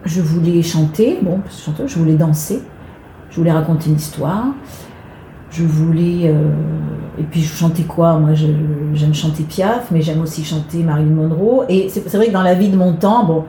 je 0.05 0.21
voulais 0.21 0.61
chanter, 0.61 1.19
bon, 1.21 1.39
je 1.85 1.99
voulais 1.99 2.13
danser, 2.13 2.61
je 3.31 3.35
voulais 3.37 3.51
raconter 3.51 3.89
une 3.89 3.95
histoire, 3.95 4.45
je 5.51 5.63
voulais. 5.63 6.29
euh, 6.29 6.51
et 7.19 7.23
puis 7.23 7.41
je 7.41 7.53
chantais 7.53 7.83
quoi? 7.83 8.17
Moi, 8.19 8.29
j'aime 8.93 9.13
chanter 9.13 9.43
Piaf, 9.43 9.91
mais 9.91 10.01
j'aime 10.01 10.21
aussi 10.21 10.45
chanter 10.45 10.83
Marilyn 10.83 11.15
Monroe. 11.15 11.65
Et 11.67 11.89
c'est 11.89 12.07
c'est 12.07 12.15
vrai 12.15 12.27
que 12.27 12.31
dans 12.31 12.43
la 12.43 12.53
vie 12.53 12.69
de 12.69 12.77
Montand, 12.77 13.25
bon, 13.25 13.43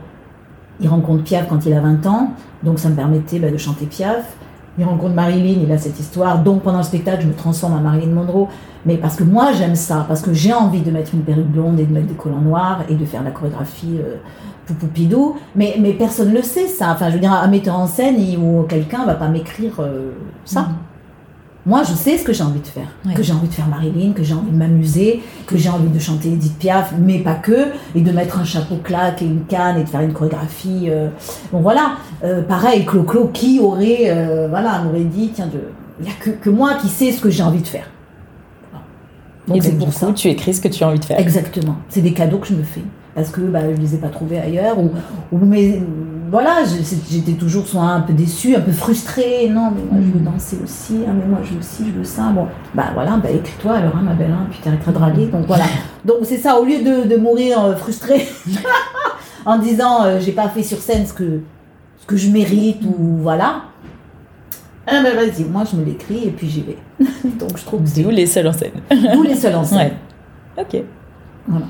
il 0.81 0.89
rencontre 0.89 1.25
Piaf 1.25 1.49
quand 1.49 1.65
il 1.67 1.73
a 1.73 1.81
20 1.81 2.07
ans, 2.07 2.31
donc 2.63 2.79
ça 2.79 2.89
me 2.89 2.95
permettait 2.95 3.39
bah, 3.39 3.51
de 3.51 3.57
chanter 3.57 3.87
Piaf. 3.87 4.37
Il 4.79 4.85
rencontre 4.85 5.15
Marilyn, 5.15 5.61
il 5.65 5.73
a 5.73 5.79
cette 5.79 5.99
histoire, 5.99 6.43
donc 6.43 6.63
pendant 6.63 6.79
le 6.79 6.85
spectacle, 6.85 7.23
je 7.23 7.27
me 7.27 7.35
transforme 7.35 7.75
en 7.75 7.81
Marilyn 7.81 8.13
Monroe. 8.13 8.49
Mais 8.87 8.97
parce 8.97 9.17
que 9.17 9.25
moi, 9.25 9.53
j'aime 9.53 9.75
ça, 9.75 10.07
parce 10.09 10.23
que 10.23 10.33
j'ai 10.33 10.55
envie 10.55 10.81
de 10.81 10.91
mettre 10.91 11.15
une 11.15 11.21
perruque 11.21 11.49
blonde 11.49 11.79
et 11.81 11.85
de 11.85 11.93
mettre 11.93 12.07
des 12.07 12.15
collants 12.15 12.41
noirs 12.41 12.85
et 12.89 12.95
de 12.95 13.05
faire 13.05 13.23
la 13.23 13.31
chorégraphie 13.31 13.99
euh, 13.99 14.17
poupoupidou. 14.67 15.37
Mais, 15.55 15.77
personne 15.99 16.31
ne 16.31 16.37
le 16.37 16.43
sait, 16.43 16.67
ça. 16.67 16.93
Enfin, 16.93 17.09
je 17.09 17.15
veux 17.15 17.21
dire, 17.21 17.33
un 17.33 17.49
metteur 17.49 17.79
en 17.79 17.87
scène 17.87 18.17
ou 18.39 18.63
quelqu'un 18.63 19.05
va 19.05 19.17
pas 19.17 19.29
m'écrire 19.29 19.75
euh, 19.81 20.13
ça. 20.45 20.63
Mhm. 20.63 20.69
Moi, 21.67 21.83
je 21.83 21.93
sais 21.93 22.17
ce 22.17 22.25
que 22.25 22.33
j'ai 22.33 22.43
envie 22.43 22.61
de 22.61 22.67
faire. 22.67 22.89
Que 23.15 23.23
j'ai 23.23 23.33
envie 23.35 23.47
de 23.49 23.53
faire 23.53 23.69
Marilyn, 23.69 24.13
que 24.13 24.23
j'ai 24.25 24.33
envie 24.33 24.51
de 24.51 24.57
m'amuser, 24.57 25.23
que 25.47 25.59
j'ai 25.59 25.69
envie 25.69 25.89
de 25.91 25.99
chanter 25.99 26.29
Edith 26.33 26.57
Piaf, 26.59 26.95
mais 26.99 27.19
pas 27.19 27.35
que, 27.35 27.67
et 27.95 28.01
de 28.01 28.11
mettre 28.13 28.39
un 28.39 28.45
chapeau 28.45 28.77
claque 28.83 29.21
et 29.21 29.27
une 29.27 29.45
canne 29.45 29.79
et 29.79 29.85
de 29.85 29.89
faire 29.89 30.01
une 30.01 30.15
chorégraphie. 30.15 30.87
euh. 30.89 31.09
Bon, 31.53 31.61
voilà. 31.61 31.93
Euh, 32.25 32.41
pareil, 32.43 32.87
Clo-Clo, 32.87 33.29
qui 33.33 33.61
aurait, 33.61 34.05
euh, 34.09 34.47
voilà, 34.49 34.81
m'aurait 34.83 35.05
dit, 35.05 35.31
tiens, 35.35 35.51
il 36.01 36.05
n'y 36.07 36.11
a 36.11 36.15
que, 36.19 36.31
que 36.31 36.49
moi 36.49 36.75
qui 36.81 36.89
sais 36.89 37.13
ce 37.13 37.21
que 37.21 37.29
j'ai 37.29 37.43
envie 37.43 37.61
de 37.61 37.67
faire. 37.67 37.91
Voilà. 38.71 38.85
Donc, 39.47 39.57
Et 39.59 39.61
c'est 39.61 39.71
donc, 39.73 39.79
pour 39.81 39.89
du 39.89 39.95
ça. 39.95 40.07
coup, 40.07 40.13
tu 40.15 40.29
écris 40.29 40.55
ce 40.55 40.63
que 40.63 40.69
tu 40.69 40.83
as 40.83 40.89
envie 40.89 40.99
de 40.99 41.05
faire. 41.05 41.21
Exactement. 41.21 41.77
C'est 41.91 42.01
des 42.01 42.15
cadeaux 42.15 42.39
que 42.39 42.47
je 42.47 42.55
me 42.55 42.63
fais. 42.63 42.83
Parce 43.15 43.29
que 43.31 43.43
bah, 43.43 43.61
je 43.75 43.79
les 43.81 43.95
ai 43.97 43.99
pas 43.99 44.09
trouvés 44.09 44.39
ailleurs. 44.39 44.79
Ou, 44.79 44.93
ou 45.33 45.39
mais 45.45 45.83
voilà, 46.31 46.59
j'étais 47.11 47.33
toujours 47.33 47.67
soit 47.67 47.83
un 47.83 48.01
peu 48.03 48.13
déçue, 48.13 48.55
un 48.55 48.61
peu 48.61 48.73
frustrée. 48.73 49.49
Non, 49.49 49.73
mais 49.75 49.83
moi 49.91 50.01
je 50.01 50.13
veux 50.19 50.25
danser 50.25 50.59
aussi. 50.63 51.01
Ah, 51.07 51.13
mais 51.13 51.27
moi 51.27 51.41
je 51.43 51.53
veux 51.55 51.59
aussi, 51.59 51.85
je 51.87 51.91
veux 51.99 52.05
ça. 52.05 52.31
Bon, 52.31 52.47
bah 52.75 52.91
voilà, 52.95 53.17
bah 53.17 53.31
écris-toi 53.31 53.73
alors, 53.73 53.97
hein, 53.97 54.03
ma 54.03 54.15
belle, 54.15 54.31
hein, 54.31 54.47
puis 54.51 54.61
t'arrêteras 54.61 54.93
de 54.93 54.99
râler. 54.99 55.27
Donc 55.27 55.47
voilà. 55.47 55.65
Donc 56.05 56.19
c'est 56.25 56.39
ça, 56.39 56.61
au 56.61 56.65
lieu 56.65 56.79
de, 56.79 57.09
de 57.09 57.17
mourir 57.17 57.63
euh, 57.65 57.75
frustrée 57.77 58.29
en 59.45 59.59
disant 59.59 60.05
euh, 60.05 60.21
j'ai 60.21 60.33
pas 60.33 60.49
fait 60.49 60.63
sur 60.63 60.79
scène 60.79 61.05
ce 61.07 61.13
que, 61.13 61.41
ce 62.01 62.07
que 62.07 62.17
je 62.17 62.31
mérite 62.31 62.83
ou 62.85 63.17
voilà. 63.19 63.63
Ah 64.87 65.03
ben 65.03 65.15
vas-y, 65.15 65.45
moi 65.45 65.65
je 65.71 65.77
me 65.77 65.85
l'écris 65.85 66.25
et 66.27 66.31
puis 66.31 66.49
j'y 66.49 66.63
vais. 66.63 66.79
Donc 67.39 67.57
je 67.57 67.65
trouve 67.65 67.83
que 67.83 67.89
c'est 67.89 68.03
D'où 68.03 68.11
les 68.11 68.27
seuls 68.27 68.47
en 68.47 68.53
scène. 68.53 68.73
tous 69.13 69.23
les 69.23 69.35
seuls 69.35 69.55
en 69.57 69.65
scène. 69.65 69.79
Ouais. 70.57 70.63
Ok. 70.63 70.83
Voilà. 71.49 71.67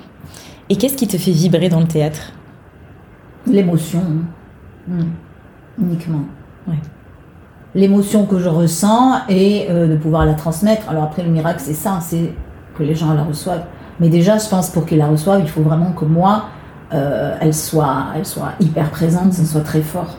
Et 0.68 0.76
qu'est-ce 0.76 0.94
qui 0.96 1.06
te 1.08 1.16
fait 1.16 1.32
vibrer 1.32 1.68
dans 1.68 1.80
le 1.80 1.86
théâtre? 1.88 2.32
L'émotion, 3.46 4.00
hein. 4.00 4.24
Mm. 4.90 5.82
uniquement. 5.84 6.22
Ouais. 6.68 6.74
L'émotion 7.74 8.26
que 8.26 8.38
je 8.40 8.48
ressens 8.48 9.20
et 9.28 9.66
euh, 9.70 9.86
de 9.86 9.96
pouvoir 9.96 10.26
la 10.26 10.34
transmettre. 10.34 10.88
Alors 10.90 11.04
après, 11.04 11.22
le 11.22 11.30
miracle, 11.30 11.60
c'est 11.62 11.74
ça, 11.74 11.98
c'est 12.00 12.32
que 12.76 12.82
les 12.82 12.94
gens 12.96 13.14
la 13.14 13.22
reçoivent. 13.22 13.64
Mais 14.00 14.08
déjà, 14.08 14.38
je 14.38 14.48
pense 14.48 14.70
pour 14.70 14.86
qu'ils 14.86 14.98
la 14.98 15.06
reçoivent, 15.06 15.40
il 15.40 15.48
faut 15.48 15.62
vraiment 15.62 15.92
que 15.92 16.04
moi, 16.04 16.46
euh, 16.92 17.36
elle, 17.40 17.54
soit, 17.54 18.06
elle 18.16 18.26
soit 18.26 18.52
hyper 18.58 18.90
présente, 18.90 19.32
ça 19.34 19.44
soit 19.44 19.60
très 19.60 19.82
fort. 19.82 20.16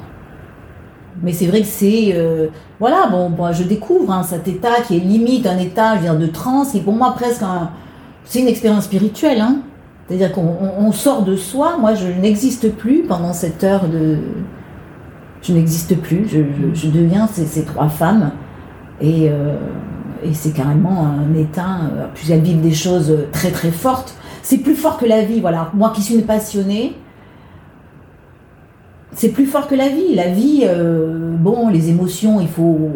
Mais 1.21 1.33
c'est 1.33 1.47
vrai 1.47 1.59
que 1.61 1.67
c'est... 1.67 2.13
euh, 2.15 2.47
voilà, 2.79 3.07
bon, 3.11 3.31
je 3.51 3.63
découvre 3.63 4.11
hein, 4.13 4.23
cet 4.23 4.47
état 4.47 4.81
qui 4.87 4.95
est 4.95 4.99
limite 4.99 5.45
un 5.45 5.57
état, 5.57 5.95
je 5.95 6.01
veux 6.01 6.05
dire, 6.09 6.17
de 6.17 6.27
transe, 6.27 6.71
qui 6.71 6.79
pour 6.79 6.93
moi 6.93 7.13
presque 7.13 7.43
un... 7.43 7.71
C'est 8.23 8.39
une 8.39 8.47
expérience 8.47 8.85
spirituelle, 8.85 9.41
hein. 9.41 9.57
C'est-à-dire 10.07 10.31
qu'on 10.31 10.41
on- 10.45 10.85
on 10.87 10.91
sort 10.91 11.23
de 11.23 11.35
soi. 11.35 11.77
Moi, 11.79 11.95
je 11.95 12.07
n'existe 12.07 12.71
plus 12.75 13.03
pendant 13.03 13.33
cette 13.33 13.63
heure 13.63 13.87
de. 13.87 14.17
Je 15.41 15.53
n'existe 15.53 15.97
plus. 15.99 16.27
Je, 16.27 16.37
je- 16.39 16.73
je 16.73 16.87
deviens 16.89 17.27
ces, 17.27 17.45
ces 17.45 17.63
trois 17.65 17.89
femmes. 17.89 18.31
Et, 19.01 19.29
euh, 19.29 19.55
et 20.23 20.33
c'est 20.33 20.51
carrément 20.53 21.05
un 21.07 21.33
état. 21.35 21.79
euh, 21.95 22.05
Puis 22.13 22.31
elles 22.31 22.41
vivent 22.41 22.61
des 22.61 22.73
choses 22.73 23.15
très 23.31 23.49
très 23.51 23.71
fortes. 23.71 24.15
C'est 24.43 24.59
plus 24.59 24.75
fort 24.75 24.97
que 24.97 25.05
la 25.05 25.23
vie. 25.23 25.39
Voilà. 25.39 25.71
Moi 25.73 25.91
qui 25.95 26.01
suis 26.01 26.15
une 26.15 26.23
passionnée, 26.25 26.95
c'est 29.13 29.29
plus 29.29 29.45
fort 29.45 29.67
que 29.67 29.75
la 29.75 29.89
vie. 29.89 30.15
La 30.15 30.27
vie, 30.29 30.61
euh, 30.65 31.35
bon, 31.37 31.69
les 31.69 31.89
émotions, 31.89 32.39
il 32.39 32.47
faut 32.47 32.91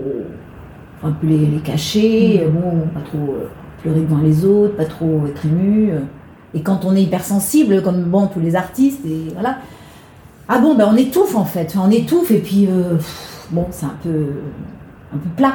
un 1.03 1.11
peu 1.11 1.27
les, 1.27 1.45
les 1.45 1.59
cacher. 1.59 2.47
Bon, 2.53 2.87
pas 2.93 3.01
trop 3.01 3.35
pleurer 3.81 4.01
devant 4.01 4.21
les 4.21 4.45
autres, 4.45 4.75
pas 4.75 4.85
trop 4.85 5.23
être 5.27 5.45
ému. 5.45 5.91
Et 6.53 6.61
quand 6.61 6.85
on 6.85 6.95
est 6.95 7.03
hypersensible, 7.03 7.81
comme 7.83 8.03
bon 8.03 8.27
tous 8.27 8.39
les 8.39 8.55
artistes, 8.55 9.05
et 9.05 9.31
voilà. 9.33 9.57
Ah 10.47 10.59
bon, 10.59 10.75
ben 10.75 10.87
on 10.91 10.95
étouffe 10.95 11.35
en 11.35 11.45
fait, 11.45 11.67
Enfin, 11.69 11.87
on 11.87 11.91
étouffe 11.91 12.31
et 12.31 12.39
puis 12.39 12.67
euh, 12.67 12.95
pff, 12.97 13.47
bon, 13.51 13.65
c'est 13.71 13.85
un 13.85 13.95
peu, 14.03 14.25
un 15.13 15.17
peu 15.17 15.29
plat. 15.35 15.53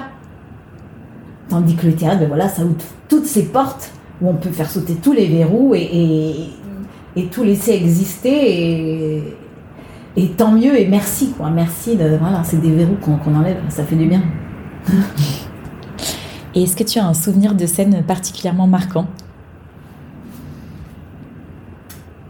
Tandis 1.48 1.76
que 1.76 1.87
le 1.87 1.94
théâtre, 1.94 2.20
ben 2.20 2.29
voilà, 2.29 2.48
ça 2.48 2.62
ouvre 2.64 2.74
toutes 3.09 3.26
ces 3.26 3.44
portes 3.46 3.90
où 4.20 4.29
on 4.29 4.35
peut 4.35 4.50
faire 4.50 4.70
sauter 4.70 4.94
tous 4.96 5.12
les 5.12 5.26
verrous 5.29 5.74
et, 5.74 5.83
et, 5.83 6.50
et 7.16 7.26
tout 7.26 7.42
laisser 7.44 7.72
exister. 7.72 9.16
Et, 9.16 9.37
et 10.16 10.29
tant 10.31 10.50
mieux 10.53 10.79
et 10.79 10.88
merci 10.88 11.33
quoi, 11.37 11.50
merci 11.50 11.96
de 11.96 12.16
voilà, 12.20 12.42
c'est 12.42 12.61
des 12.61 12.72
verrous 12.72 12.96
qu'on 13.00 13.16
qu'on 13.16 13.35
enlève, 13.37 13.59
ça 13.68 13.85
fait 13.85 13.96
du 13.96 14.07
bien. 14.07 14.22
Et 16.53 16.64
est-ce 16.64 16.74
que 16.74 16.83
tu 16.83 16.98
as 16.98 17.07
un 17.07 17.14
souvenir 17.14 17.55
de 17.55 17.64
scène 17.64 18.03
particulièrement 18.03 18.66
marquant? 18.66 19.07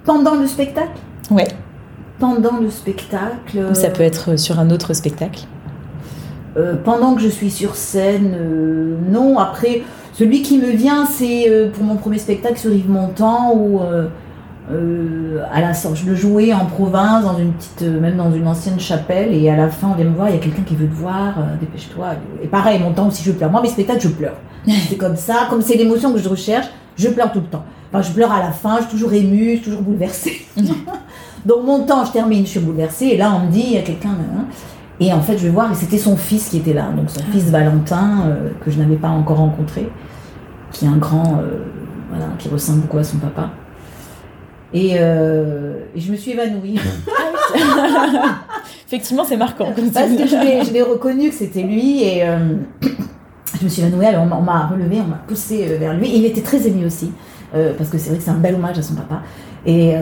Pendant 0.05 0.35
le 0.35 0.46
spectacle, 0.46 0.99
Ouais. 1.31 1.49
Pendant 2.20 2.59
le 2.61 2.70
spectacle. 2.70 3.59
Ou 3.70 3.74
ça 3.74 3.88
peut 3.88 4.04
être 4.04 4.38
sur 4.38 4.60
un 4.60 4.71
autre 4.71 4.94
spectacle. 4.94 5.46
Euh, 6.56 6.75
pendant 6.85 7.14
que 7.14 7.23
je 7.23 7.29
suis 7.29 7.50
sur 7.50 7.75
scène, 7.75 8.37
euh, 8.38 8.96
non. 9.08 9.38
Après, 9.38 9.83
celui 10.12 10.42
qui 10.42 10.58
me 10.58 10.71
vient, 10.71 11.06
c'est 11.06 11.48
euh, 11.48 11.71
pour 11.71 11.85
mon 11.85 11.96
premier 11.96 12.18
spectacle 12.18 12.58
sur 12.58 12.73
Yves 12.73 12.90
Montand, 12.90 13.54
où 13.56 13.81
à 15.52 15.60
la 15.60 15.75
sorte, 15.75 15.96
je 15.96 16.06
le 16.06 16.14
jouais 16.14 16.52
en 16.52 16.66
province, 16.66 17.25
dans 17.25 17.37
une 17.37 17.52
petite, 17.52 17.83
même 17.83 18.16
dans 18.16 18.33
une 18.33 18.46
ancienne 18.46 18.79
chapelle, 18.79 19.35
et 19.35 19.50
à 19.50 19.56
la 19.56 19.68
fin, 19.68 19.88
on 19.88 19.94
vient 19.94 20.04
me 20.04 20.14
voir, 20.14 20.29
il 20.29 20.37
y 20.37 20.38
a 20.38 20.40
quelqu'un 20.40 20.62
qui 20.62 20.77
veut 20.77 20.87
te 20.87 20.94
voir, 20.94 21.35
dépêche-toi. 21.58 22.10
Et 22.40 22.46
pareil, 22.46 22.79
Montand 22.79 23.08
aussi, 23.08 23.25
je 23.25 23.33
pleure. 23.33 23.50
Moi, 23.50 23.62
mes 23.62 23.68
spectacles, 23.68 24.02
je 24.02 24.08
pleure. 24.08 24.37
c'est 24.88 24.96
comme 24.96 25.16
ça, 25.16 25.48
comme 25.50 25.60
c'est 25.60 25.75
l'émotion 25.75 26.12
que 26.12 26.21
je 26.21 26.29
recherche, 26.29 26.66
je 26.96 27.08
pleure 27.08 27.33
tout 27.33 27.40
le 27.40 27.46
temps. 27.46 27.64
Enfin, 27.92 28.02
je 28.02 28.12
pleure 28.12 28.31
à 28.31 28.38
la 28.38 28.52
fin, 28.52 28.77
je 28.77 28.83
suis 28.83 28.90
toujours 28.92 29.12
émue, 29.12 29.56
je 29.56 29.62
suis 29.62 29.64
toujours 29.64 29.83
bouleversée. 29.83 30.46
Donc, 31.47 31.65
mon 31.65 31.85
temps, 31.85 32.05
je 32.05 32.13
termine, 32.13 32.45
je 32.45 32.51
suis 32.51 32.61
bouleversée, 32.61 33.07
et 33.07 33.17
là, 33.17 33.33
on 33.35 33.47
me 33.47 33.51
dit, 33.51 33.63
il 33.67 33.73
y 33.73 33.79
a 33.79 33.83
quelqu'un. 33.83 34.11
hein. 34.11 34.45
Et 35.01 35.13
en 35.13 35.21
fait, 35.23 35.38
je 35.38 35.45
vais 35.45 35.51
voir, 35.51 35.73
et 35.73 35.75
c'était 35.75 35.97
son 35.99 36.17
fils 36.17 36.49
qui 36.51 36.59
était 36.59 36.75
là, 36.75 36.91
donc 36.95 37.09
son 37.09 37.23
fils 37.33 37.45
Valentin, 37.51 38.25
euh, 38.27 38.51
que 38.65 38.71
je 38.71 38.79
n'avais 38.79 38.97
pas 38.97 39.09
encore 39.09 39.38
rencontré, 39.38 39.88
qui 40.73 40.85
est 40.85 40.88
un 40.88 40.99
grand, 40.99 41.38
euh, 41.41 41.65
voilà, 42.11 42.27
qui 42.38 42.49
ressemble 42.51 42.81
beaucoup 42.83 42.99
à 42.99 43.05
son 43.05 43.17
papa. 43.17 43.51
Et, 44.75 44.97
euh, 45.01 45.79
et 45.97 46.01
je 46.01 46.13
me 46.13 46.17
suis 46.17 46.33
évanouie. 46.33 46.79
Effectivement, 48.87 49.25
c'est 49.25 49.37
marquant. 49.37 49.73
Parce 49.93 50.11
que 50.11 50.27
je 50.27 50.73
l'ai- 50.73 50.83
reconnu 50.83 51.31
que 51.31 51.35
c'était 51.35 51.63
lui 51.63 52.03
et 52.03 52.23
euh, 52.29 52.57
je 53.59 53.65
me 53.65 53.69
suis 53.69 53.83
évanouie. 53.83 54.07
Alors 54.07 54.25
on 54.25 54.41
m'a- 54.43 54.67
relevé, 54.67 55.01
on 55.05 55.09
m'a 55.09 55.21
poussé 55.27 55.77
vers 55.79 55.95
lui. 55.95 56.09
Et 56.09 56.17
il 56.19 56.25
était 56.25 56.43
très 56.43 56.67
ému 56.67 56.87
aussi 56.87 57.11
euh, 57.55 57.73
parce 57.77 57.91
que 57.91 57.99
c'est 57.99 58.11
vrai 58.11 58.19
que 58.19 58.25
c'est 58.25 58.31
un 58.31 58.35
bel 58.35 58.55
hommage 58.55 58.79
à 58.79 58.83
son 58.83 58.95
papa. 58.95 59.23
Et, 59.67 59.95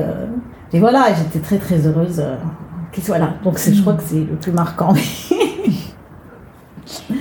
et 0.73 0.81
voilà, 0.81 1.07
j'étais 1.15 1.39
très 1.41 1.59
très 1.59 1.87
heureuse 1.87 2.21
euh, 2.21 2.37
qu'il 2.93 3.03
soit 3.05 3.19
là. 3.19 3.35
Donc 3.45 3.59
je 3.59 3.81
crois 3.81 3.95
que 3.95 4.03
c'est 4.03 4.21
le 4.21 4.37
plus 4.41 4.53
marquant. 4.53 4.95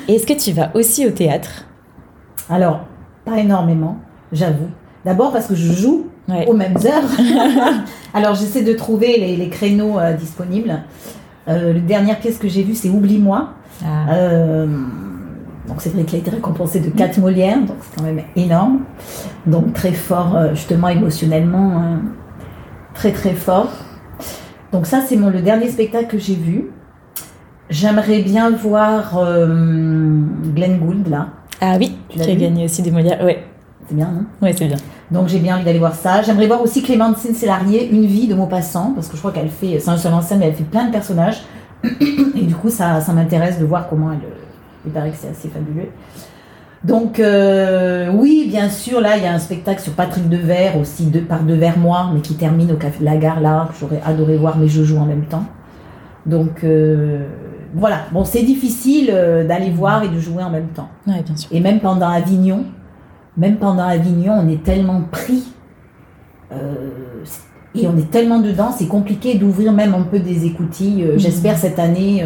Est-ce 0.07 0.25
que 0.25 0.33
tu 0.33 0.51
vas 0.53 0.71
aussi 0.73 1.05
au 1.05 1.11
théâtre? 1.11 1.65
Alors, 2.49 2.81
pas 3.25 3.37
énormément, 3.39 3.97
j'avoue. 4.31 4.69
D'abord 5.05 5.31
parce 5.33 5.47
que 5.47 5.55
je 5.55 5.71
joue 5.73 6.07
Ouais. 6.29 6.45
aux 6.45 6.53
mêmes 6.53 6.75
heures. 6.85 7.09
Alors 8.13 8.35
j'essaie 8.35 8.61
de 8.61 8.73
trouver 8.73 9.17
les, 9.17 9.37
les 9.37 9.47
créneaux 9.47 9.97
euh, 9.97 10.11
disponibles. 10.11 10.77
Euh, 11.47 11.71
la 11.71 11.79
dernière 11.79 12.19
pièce 12.19 12.37
que 12.37 12.49
j'ai 12.49 12.63
vue, 12.63 12.75
c'est 12.75 12.89
Oublie-moi. 12.89 13.53
Ah. 13.85 14.11
Euh, 14.11 14.65
donc 15.69 15.77
c'est 15.79 15.93
vrai 15.93 16.03
qu'il 16.03 16.17
a 16.17 16.19
été 16.19 16.29
récompensé 16.31 16.81
de 16.81 16.89
4 16.89 17.19
Molières, 17.19 17.59
donc 17.59 17.77
c'est 17.79 17.95
quand 17.95 18.03
même 18.03 18.21
énorme. 18.35 18.79
Donc 19.45 19.71
très 19.73 19.93
fort, 19.93 20.37
justement 20.53 20.89
émotionnellement, 20.89 21.77
hein, 21.77 22.01
très 22.97 23.11
très 23.11 23.33
fort. 23.33 23.69
Donc 24.71 24.85
ça 24.85 25.01
c'est 25.05 25.15
mon, 25.15 25.29
le 25.29 25.41
dernier 25.41 25.69
spectacle 25.69 26.07
que 26.07 26.17
j'ai 26.17 26.35
vu. 26.35 26.71
J'aimerais 27.69 28.21
bien 28.21 28.49
voir 28.51 29.17
euh, 29.17 29.45
Glenn 30.55 30.79
Gould 30.79 31.07
là, 31.09 31.27
Ah 31.61 31.75
oui, 31.77 31.97
Tu 32.09 32.19
qui 32.19 32.31
a 32.31 32.35
gagné 32.35 32.65
aussi 32.65 32.81
des 32.81 32.91
Molières. 32.91 33.23
Ouais, 33.23 33.43
c'est 33.87 33.95
bien 33.95 34.07
non 34.07 34.25
ouais 34.41 34.53
c'est 34.57 34.65
bien. 34.67 34.77
Donc 35.11 35.27
j'ai 35.27 35.39
bien 35.39 35.55
envie 35.55 35.65
d'aller 35.65 35.79
voir 35.79 35.93
ça. 35.95 36.21
J'aimerais 36.21 36.47
voir 36.47 36.61
aussi 36.61 36.81
Clémentine 36.81 37.33
Célarier, 37.35 37.89
Une 37.89 38.05
vie 38.05 38.27
de 38.27 38.35
Maupassant, 38.35 38.93
parce 38.95 39.07
que 39.07 39.15
je 39.15 39.19
crois 39.19 39.31
qu'elle 39.31 39.49
fait, 39.49 39.79
c'est 39.79 39.89
un 39.89 39.97
seul 39.97 40.13
en 40.13 40.21
scène, 40.21 40.39
mais 40.39 40.47
elle 40.47 40.55
fait 40.55 40.63
plein 40.63 40.85
de 40.87 40.91
personnages. 40.91 41.41
Et 41.83 42.41
du 42.41 42.55
coup, 42.55 42.69
ça, 42.69 42.99
ça 43.01 43.13
m'intéresse 43.13 43.59
de 43.59 43.65
voir 43.65 43.87
comment 43.87 44.11
elle. 44.11 44.17
euh, 44.17 44.85
Il 44.85 44.91
paraît 44.91 45.11
que 45.11 45.17
c'est 45.17 45.29
assez 45.29 45.47
fabuleux. 45.49 45.89
Donc 46.87 47.19
euh, 47.19 48.09
oui, 48.13 48.47
bien 48.47 48.69
sûr, 48.69 49.01
là, 49.01 49.17
il 49.17 49.23
y 49.23 49.25
a 49.25 49.33
un 49.33 49.39
spectacle 49.39 49.81
sur 49.81 49.91
Patrick 49.91 50.29
Devers, 50.29 50.77
aussi 50.77 51.07
de, 51.07 51.19
par 51.19 51.43
Devers 51.43 51.77
Moi, 51.77 52.11
mais 52.13 52.21
qui 52.21 52.35
termine 52.35 52.71
au 52.71 52.77
Café 52.77 53.01
de 53.01 53.05
la 53.05 53.17
Gare, 53.17 53.41
là, 53.41 53.67
que 53.69 53.77
j'aurais 53.77 54.01
adoré 54.05 54.37
voir, 54.37 54.57
mais 54.57 54.69
je 54.69 54.83
joue 54.83 54.97
en 54.97 55.05
même 55.05 55.25
temps. 55.25 55.43
Donc 56.25 56.63
euh, 56.63 57.25
voilà, 57.75 58.03
bon, 58.13 58.23
c'est 58.23 58.43
difficile 58.43 59.09
euh, 59.11 59.45
d'aller 59.45 59.69
voir 59.69 60.03
et 60.03 60.07
de 60.07 60.17
jouer 60.17 60.41
en 60.41 60.49
même 60.49 60.67
temps. 60.67 60.87
Ouais, 61.05 61.21
bien 61.23 61.35
sûr. 61.35 61.49
Et 61.51 61.59
même 61.59 61.81
pendant 61.81 62.07
Avignon, 62.07 62.63
même 63.35 63.57
pendant 63.57 63.83
Avignon, 63.83 64.35
on 64.41 64.47
est 64.47 64.63
tellement 64.63 65.01
pris 65.11 65.43
et 67.75 67.85
on 67.85 67.97
est 67.97 68.09
tellement 68.09 68.39
dedans, 68.39 68.71
c'est 68.71 68.87
compliqué 68.87 69.35
d'ouvrir 69.35 69.73
même 69.73 69.93
un 69.93 70.03
peu 70.03 70.19
des 70.19 70.45
écoutilles. 70.45 71.03
Mhm. 71.03 71.19
J'espère 71.19 71.57
cette 71.57 71.79
année, 71.79 72.23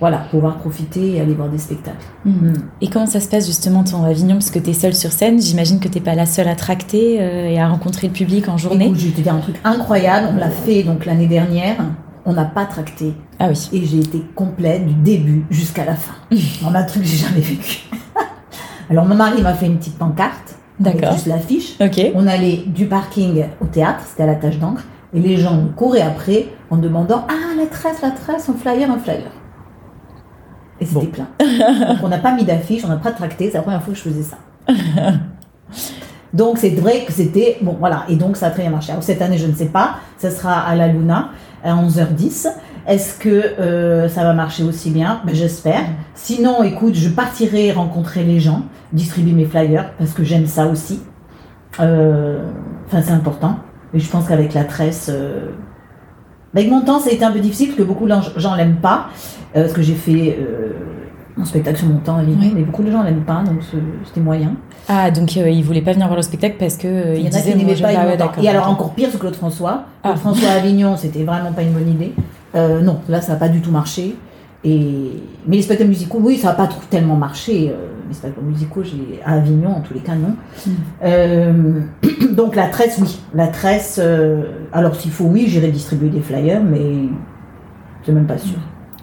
voilà, 0.00 0.18
pouvoir 0.30 0.58
profiter 0.58 1.16
et 1.16 1.20
aller 1.20 1.34
voir 1.34 1.48
des 1.48 1.58
spectacles. 1.58 2.06
Mhm. 2.24 2.52
Et 2.80 2.88
comment 2.88 3.06
ça 3.06 3.20
se 3.20 3.28
passe 3.28 3.46
justement 3.46 3.82
ton 3.84 4.04
Avignon 4.04 4.34
Parce 4.34 4.50
que 4.50 4.58
tu 4.58 4.70
es 4.70 4.72
seule 4.72 4.94
sur 4.94 5.10
scène, 5.12 5.40
j'imagine 5.40 5.80
que 5.80 5.88
tu 5.88 6.00
pas 6.00 6.14
la 6.14 6.26
seule 6.26 6.48
à 6.48 6.54
tracter 6.54 7.20
euh, 7.20 7.48
et 7.48 7.58
à 7.58 7.68
rencontrer 7.68 8.06
le 8.06 8.12
public 8.12 8.48
en 8.48 8.56
journée. 8.56 8.86
Écoute, 8.86 8.98
je 8.98 9.08
te 9.22 9.28
un 9.28 9.38
truc 9.40 9.56
incroyable. 9.64 10.28
On 10.32 10.36
l'a 10.36 10.50
fait 10.50 10.82
donc 10.84 11.04
l'année 11.04 11.26
dernière. 11.26 11.76
On 12.24 12.32
n'a 12.34 12.44
pas 12.44 12.66
tracté 12.66 13.14
Ah 13.38 13.48
oui. 13.48 13.68
et 13.72 13.86
j'ai 13.86 14.00
été 14.00 14.22
complète 14.34 14.86
du 14.86 14.94
début 14.94 15.46
jusqu'à 15.50 15.84
la 15.84 15.94
fin. 15.94 16.14
A 16.66 16.78
un 16.78 16.84
truc 16.84 17.02
que 17.02 17.08
j'ai 17.08 17.16
jamais 17.16 17.40
vécu. 17.40 17.80
Alors 18.90 19.04
mon 19.06 19.14
mari 19.14 19.42
m'a 19.42 19.54
fait 19.54 19.66
une 19.66 19.78
petite 19.78 19.98
pancarte, 19.98 20.56
D'accord. 20.78 21.12
juste 21.12 21.26
l'affiche. 21.26 21.76
Ok. 21.80 22.00
On 22.14 22.26
allait 22.26 22.64
du 22.66 22.86
parking 22.86 23.44
au 23.60 23.66
théâtre, 23.66 24.00
c'était 24.08 24.22
à 24.22 24.26
la 24.26 24.34
tâche 24.34 24.58
d'encre, 24.58 24.82
et 25.14 25.20
les 25.20 25.36
gens 25.38 25.58
couraient 25.76 26.02
après 26.02 26.46
en 26.70 26.76
demandant 26.76 27.26
Ah, 27.28 27.54
la 27.58 27.66
tresse, 27.66 28.00
la 28.02 28.10
tresse, 28.10 28.48
un 28.48 28.54
flyer, 28.54 28.90
un 28.90 28.98
flyer. 28.98 29.22
Et 30.80 30.86
c'était 30.86 31.06
Bon. 31.06 31.12
plein. 31.12 31.26
Donc 31.88 31.98
on 32.04 32.08
n'a 32.08 32.18
pas 32.18 32.32
mis 32.32 32.44
d'affiche, 32.44 32.84
on 32.84 32.88
n'a 32.88 32.96
pas 32.96 33.10
tracté, 33.12 33.48
c'est 33.50 33.56
la 33.58 33.62
première 33.62 33.82
fois 33.82 33.92
que 33.92 33.98
je 33.98 34.04
faisais 34.04 34.22
ça. 34.22 34.36
Donc 36.34 36.58
c'est 36.58 36.70
vrai 36.70 37.04
que 37.06 37.12
c'était. 37.12 37.58
Bon 37.62 37.76
voilà, 37.78 38.04
et 38.08 38.16
donc 38.16 38.36
ça 38.36 38.46
a 38.46 38.50
très 38.50 38.62
bien 38.62 38.70
marché. 38.70 38.92
Alors 38.92 39.02
cette 39.02 39.22
année, 39.22 39.38
je 39.38 39.46
ne 39.46 39.54
sais 39.54 39.66
pas, 39.66 39.96
ça 40.18 40.30
sera 40.30 40.60
à 40.60 40.74
la 40.74 40.88
Luna 40.88 41.30
à 41.64 41.74
11h10. 41.74 42.48
Est-ce 42.86 43.18
que 43.18 43.28
euh, 43.28 44.08
ça 44.08 44.22
va 44.24 44.32
marcher 44.34 44.62
aussi 44.62 44.90
bien? 44.90 45.20
Ben, 45.24 45.34
J'espère. 45.34 45.82
Sinon, 46.14 46.62
écoute, 46.62 46.94
je 46.94 47.08
partirai 47.10 47.70
rencontrer 47.72 48.24
les 48.24 48.40
gens, 48.40 48.62
distribuer 48.92 49.32
mes 49.32 49.44
flyers, 49.44 49.92
parce 49.98 50.12
que 50.12 50.24
j'aime 50.24 50.46
ça 50.46 50.66
aussi. 50.66 51.00
Euh, 51.80 52.42
Enfin, 52.86 53.02
c'est 53.02 53.12
important. 53.12 53.56
Et 53.92 53.98
je 54.00 54.08
pense 54.10 54.26
qu'avec 54.26 54.54
la 54.54 54.64
tresse. 54.64 55.10
euh, 55.12 55.50
Avec 56.54 56.70
mon 56.70 56.80
temps, 56.82 56.98
ça 56.98 57.10
a 57.10 57.12
été 57.12 57.24
un 57.24 57.30
peu 57.32 57.40
difficile, 57.40 57.68
parce 57.68 57.78
que 57.78 57.82
beaucoup 57.84 58.06
de 58.06 58.14
gens 58.36 58.54
l'aiment 58.54 58.76
pas. 58.76 59.08
euh, 59.56 59.62
parce 59.62 59.72
que 59.72 59.82
j'ai 59.82 59.94
fait 59.94 60.38
euh, 60.40 60.72
un 61.40 61.44
spectacle 61.44 61.78
sur 61.78 61.86
mon 61.88 61.98
temps, 61.98 62.18
évidemment, 62.20 62.42
Oui. 62.46 62.52
mais 62.54 62.62
beaucoup 62.62 62.82
de 62.82 62.90
gens 62.90 63.02
l'aiment 63.02 63.24
pas, 63.24 63.42
donc 63.44 63.60
c'était 64.06 64.20
moyen. 64.20 64.52
Ah, 64.88 65.10
donc 65.10 65.36
euh, 65.36 65.48
il 65.50 65.62
voulait 65.64 65.82
pas 65.82 65.92
venir 65.92 66.06
voir 66.06 66.16
le 66.16 66.22
spectacle 66.22 66.56
parce 66.58 66.76
que 66.78 66.86
euh, 66.88 67.14
Il 67.16 67.20
y 67.20 67.24
en 67.24 67.26
a 67.26 67.30
disait 67.30 67.52
qui 67.52 67.58
n'aimaient 67.58 67.74
pas 67.74 67.88
ouais. 67.88 68.16
Et 68.42 68.48
alors 68.48 68.68
encore 68.70 68.94
pire, 68.94 69.08
c'est 69.12 69.18
Claude 69.18 69.36
François. 69.36 69.84
Claude 70.02 70.14
Ah. 70.16 70.16
François 70.16 70.48
à 70.48 70.52
Avignon, 70.54 70.96
c'était 70.96 71.24
vraiment 71.24 71.52
pas 71.52 71.62
une 71.62 71.72
bonne 71.72 71.88
idée. 71.90 72.14
Euh, 72.54 72.80
non, 72.80 73.00
là, 73.08 73.20
ça 73.20 73.32
n'a 73.34 73.38
pas 73.38 73.48
du 73.48 73.60
tout 73.60 73.70
marché. 73.70 74.16
Et... 74.64 75.12
Mais 75.46 75.56
les 75.56 75.62
spectacles 75.62 75.90
musicaux, 75.90 76.18
oui, 76.22 76.36
ça 76.38 76.48
n'a 76.48 76.54
pas 76.54 76.66
trop 76.66 76.80
tellement 76.90 77.14
marché. 77.16 77.68
euh, 77.70 77.88
les 78.08 78.14
spectacles 78.14 78.44
musicaux, 78.46 78.82
j'ai 78.82 79.20
à 79.24 79.34
Avignon, 79.34 79.76
en 79.76 79.80
tous 79.80 79.92
les 79.94 80.00
cas, 80.00 80.14
non. 80.14 80.34
Mm. 80.66 80.70
Euh, 81.04 81.52
donc 82.32 82.56
la 82.56 82.68
tresse, 82.68 82.98
oui. 83.00 83.20
La 83.34 83.48
tresse, 83.48 84.00
euh, 84.02 84.42
alors 84.72 84.94
s'il 84.96 85.10
faut, 85.10 85.24
oui, 85.24 85.44
j'irai 85.48 85.70
distribuer 85.70 86.08
des 86.10 86.20
flyers, 86.20 86.62
mais 86.62 86.80
c'est 88.04 88.12
même 88.12 88.26
pas 88.26 88.38
sûr. 88.38 88.58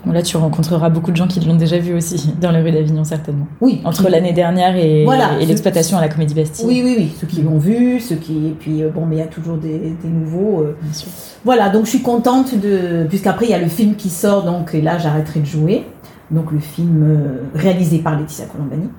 Bon, 0.06 0.12
là, 0.12 0.22
tu 0.22 0.38
rencontreras 0.38 0.90
beaucoup 0.90 1.10
de 1.10 1.16
gens 1.18 1.26
qui 1.26 1.40
l'ont 1.40 1.56
déjà 1.56 1.80
vu 1.80 1.96
aussi 1.96 2.32
dans 2.42 2.52
les 2.52 2.62
rues 2.62 2.72
d'Avignon, 2.72 3.04
certainement. 3.04 3.48
Oui. 3.60 3.82
Entre 3.86 4.08
l'année 4.08 4.34
dernière 4.34 4.76
et, 4.76 5.04
Voilà. 5.04 5.40
et 5.42 5.46
l'exploitation 5.48 5.98
à 5.98 6.02
la 6.02 6.10
Comédie 6.10 6.36
Bastille. 6.36 6.64
Oui, 6.68 6.82
oui, 6.86 6.96
oui. 6.98 7.12
Ceux 7.20 7.26
qui 7.26 7.42
l'ont 7.42 7.58
vu, 7.58 8.00
ceux 8.00 8.16
qui. 8.18 8.48
Et 8.48 8.52
puis, 8.52 8.84
euh, 8.84 8.90
bon, 8.90 9.08
mais 9.08 9.16
il 9.16 9.20
y 9.20 9.24
a 9.24 9.28
toujours 9.28 9.58
des, 9.58 9.80
des 10.04 10.08
nouveaux. 10.10 10.62
euh, 10.62 10.78
Bien 10.80 10.94
sûr. 10.94 11.08
Voilà, 11.44 11.70
donc 11.70 11.86
je 11.86 11.90
suis 11.90 12.02
contente 12.04 12.54
de. 12.60 13.06
Puisqu'après, 13.10 13.46
il 13.46 13.52
y 13.52 13.56
a 13.56 13.60
le 13.60 13.68
film 13.68 13.96
qui 13.96 14.10
sort, 14.10 14.44
donc 14.44 14.76
et 14.76 14.82
là, 14.82 15.00
j'arrêterai 15.00 15.40
de 15.40 15.46
jouer. 15.48 15.84
Donc, 16.30 16.52
le 16.52 16.60
film 16.60 17.02
euh, 17.04 17.42
réalisé 17.56 17.98
par 18.00 18.16
Laetitia 18.20 18.46
Colombani. 18.46 18.90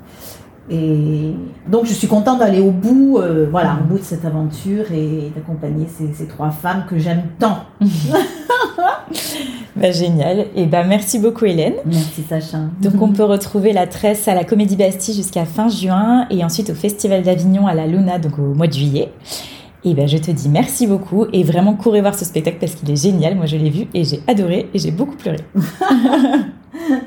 Et 0.69 1.33
donc, 1.69 1.87
je 1.87 1.93
suis 1.93 2.09
contente 2.09 2.41
d'aller 2.41 2.61
au 2.61 2.73
bout, 2.73 3.19
euh, 3.19 3.47
voilà, 3.51 3.79
au 3.81 3.85
bout 3.85 3.99
de 3.99 4.05
cette 4.05 4.25
aventure 4.25 4.91
et 4.93 5.31
d'accompagner 5.35 5.87
ces, 5.87 6.13
ces 6.13 6.27
trois 6.27 6.51
femmes 6.51 6.85
que 6.89 6.99
j'aime 6.99 7.23
tant. 7.39 7.59
Bah, 9.77 9.91
génial. 9.91 10.47
Et 10.57 10.65
bah, 10.65 10.85
merci 10.85 11.19
beaucoup, 11.19 11.45
Hélène. 11.45 11.75
Merci, 11.85 12.23
Sacha. 12.27 12.61
Donc, 12.81 13.01
on 13.03 13.13
peut 13.13 13.25
retrouver 13.25 13.75
la 13.75 13.87
tresse 13.87 14.27
à 14.27 14.35
la 14.35 14.43
Comédie 14.43 14.75
Bastille 14.75 15.15
jusqu'à 15.15 15.45
fin 15.45 15.69
juin 15.69 16.27
et 16.31 16.43
ensuite 16.43 16.71
au 16.71 16.75
Festival 16.75 17.23
d'Avignon 17.23 17.67
à 17.67 17.75
la 17.75 17.87
Luna, 17.87 18.19
donc 18.19 18.39
au 18.39 18.55
mois 18.55 18.69
de 18.69 18.73
juillet. 18.73 19.13
Et 19.85 19.95
ben, 19.95 20.09
je 20.09 20.17
te 20.17 20.31
dis 20.31 20.49
merci 20.49 20.87
beaucoup 20.87 21.27
et 21.33 21.45
vraiment 21.45 21.75
courez 21.75 22.01
voir 22.01 22.15
ce 22.15 22.25
spectacle 22.25 22.57
parce 22.59 22.75
qu'il 22.75 22.91
est 22.91 23.01
génial. 23.01 23.37
Moi, 23.37 23.47
je 23.47 23.57
l'ai 23.57 23.71
vu 23.71 23.87
et 23.93 24.03
j'ai 24.03 24.21
adoré 24.27 24.69
et 24.73 24.79
j'ai 24.79 24.91
beaucoup 24.91 25.15
pleuré. 25.15 25.39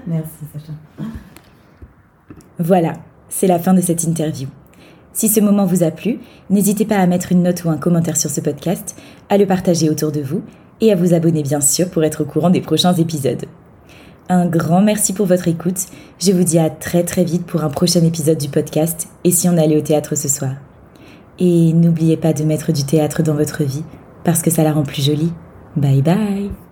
Merci, 0.08 0.46
Sacha. 0.54 0.72
Voilà, 2.58 2.94
c'est 3.30 3.48
la 3.48 3.60
fin 3.60 3.74
de 3.74 3.82
cette 3.82 4.04
interview. 4.04 4.48
Si 5.14 5.28
ce 5.28 5.40
moment 5.40 5.66
vous 5.66 5.84
a 5.84 5.92
plu, 5.92 6.20
n'hésitez 6.50 6.86
pas 6.86 6.98
à 6.98 7.08
mettre 7.08 7.32
une 7.32 7.44
note 7.44 7.64
ou 7.64 7.70
un 7.70 7.78
commentaire 7.78 8.18
sur 8.18 8.30
ce 8.30 8.42
podcast, 8.42 8.96
à 9.30 9.38
le 9.38 9.46
partager 9.46 9.90
autour 9.90 10.12
de 10.12 10.22
vous 10.22 10.42
et 10.82 10.92
à 10.92 10.96
vous 10.96 11.14
abonner 11.14 11.44
bien 11.44 11.62
sûr 11.62 11.90
pour 11.90 12.04
être 12.04 12.24
au 12.24 12.26
courant 12.26 12.50
des 12.50 12.62
prochains 12.62 12.94
épisodes. 12.94 13.46
Un 14.30 14.46
grand 14.46 14.82
merci 14.82 15.14
pour 15.14 15.26
votre 15.26 15.48
écoute. 15.48 15.88
Je 16.20 16.32
vous 16.32 16.44
dis 16.44 16.60
à 16.60 16.70
très 16.70 17.04
très 17.04 17.24
vite 17.24 17.46
pour 17.46 17.64
un 17.64 17.70
prochain 17.70 18.04
épisode 18.04 18.38
du 18.38 18.48
podcast 18.48 19.08
et 19.24 19.32
si 19.32 19.50
on 19.50 19.58
allait 19.58 19.78
au 19.78 19.82
théâtre 19.82 20.16
ce 20.16 20.28
soir. 20.28 20.54
Et 21.40 21.74
n'oubliez 21.74 22.18
pas 22.18 22.34
de 22.34 22.44
mettre 22.44 22.72
du 22.72 22.84
théâtre 22.84 23.24
dans 23.24 23.34
votre 23.34 23.64
vie 23.64 23.84
parce 24.24 24.42
que 24.42 24.52
ça 24.52 24.64
la 24.64 24.74
rend 24.74 24.84
plus 24.84 25.04
jolie. 25.04 25.34
Bye 25.76 26.02
bye 26.02 26.69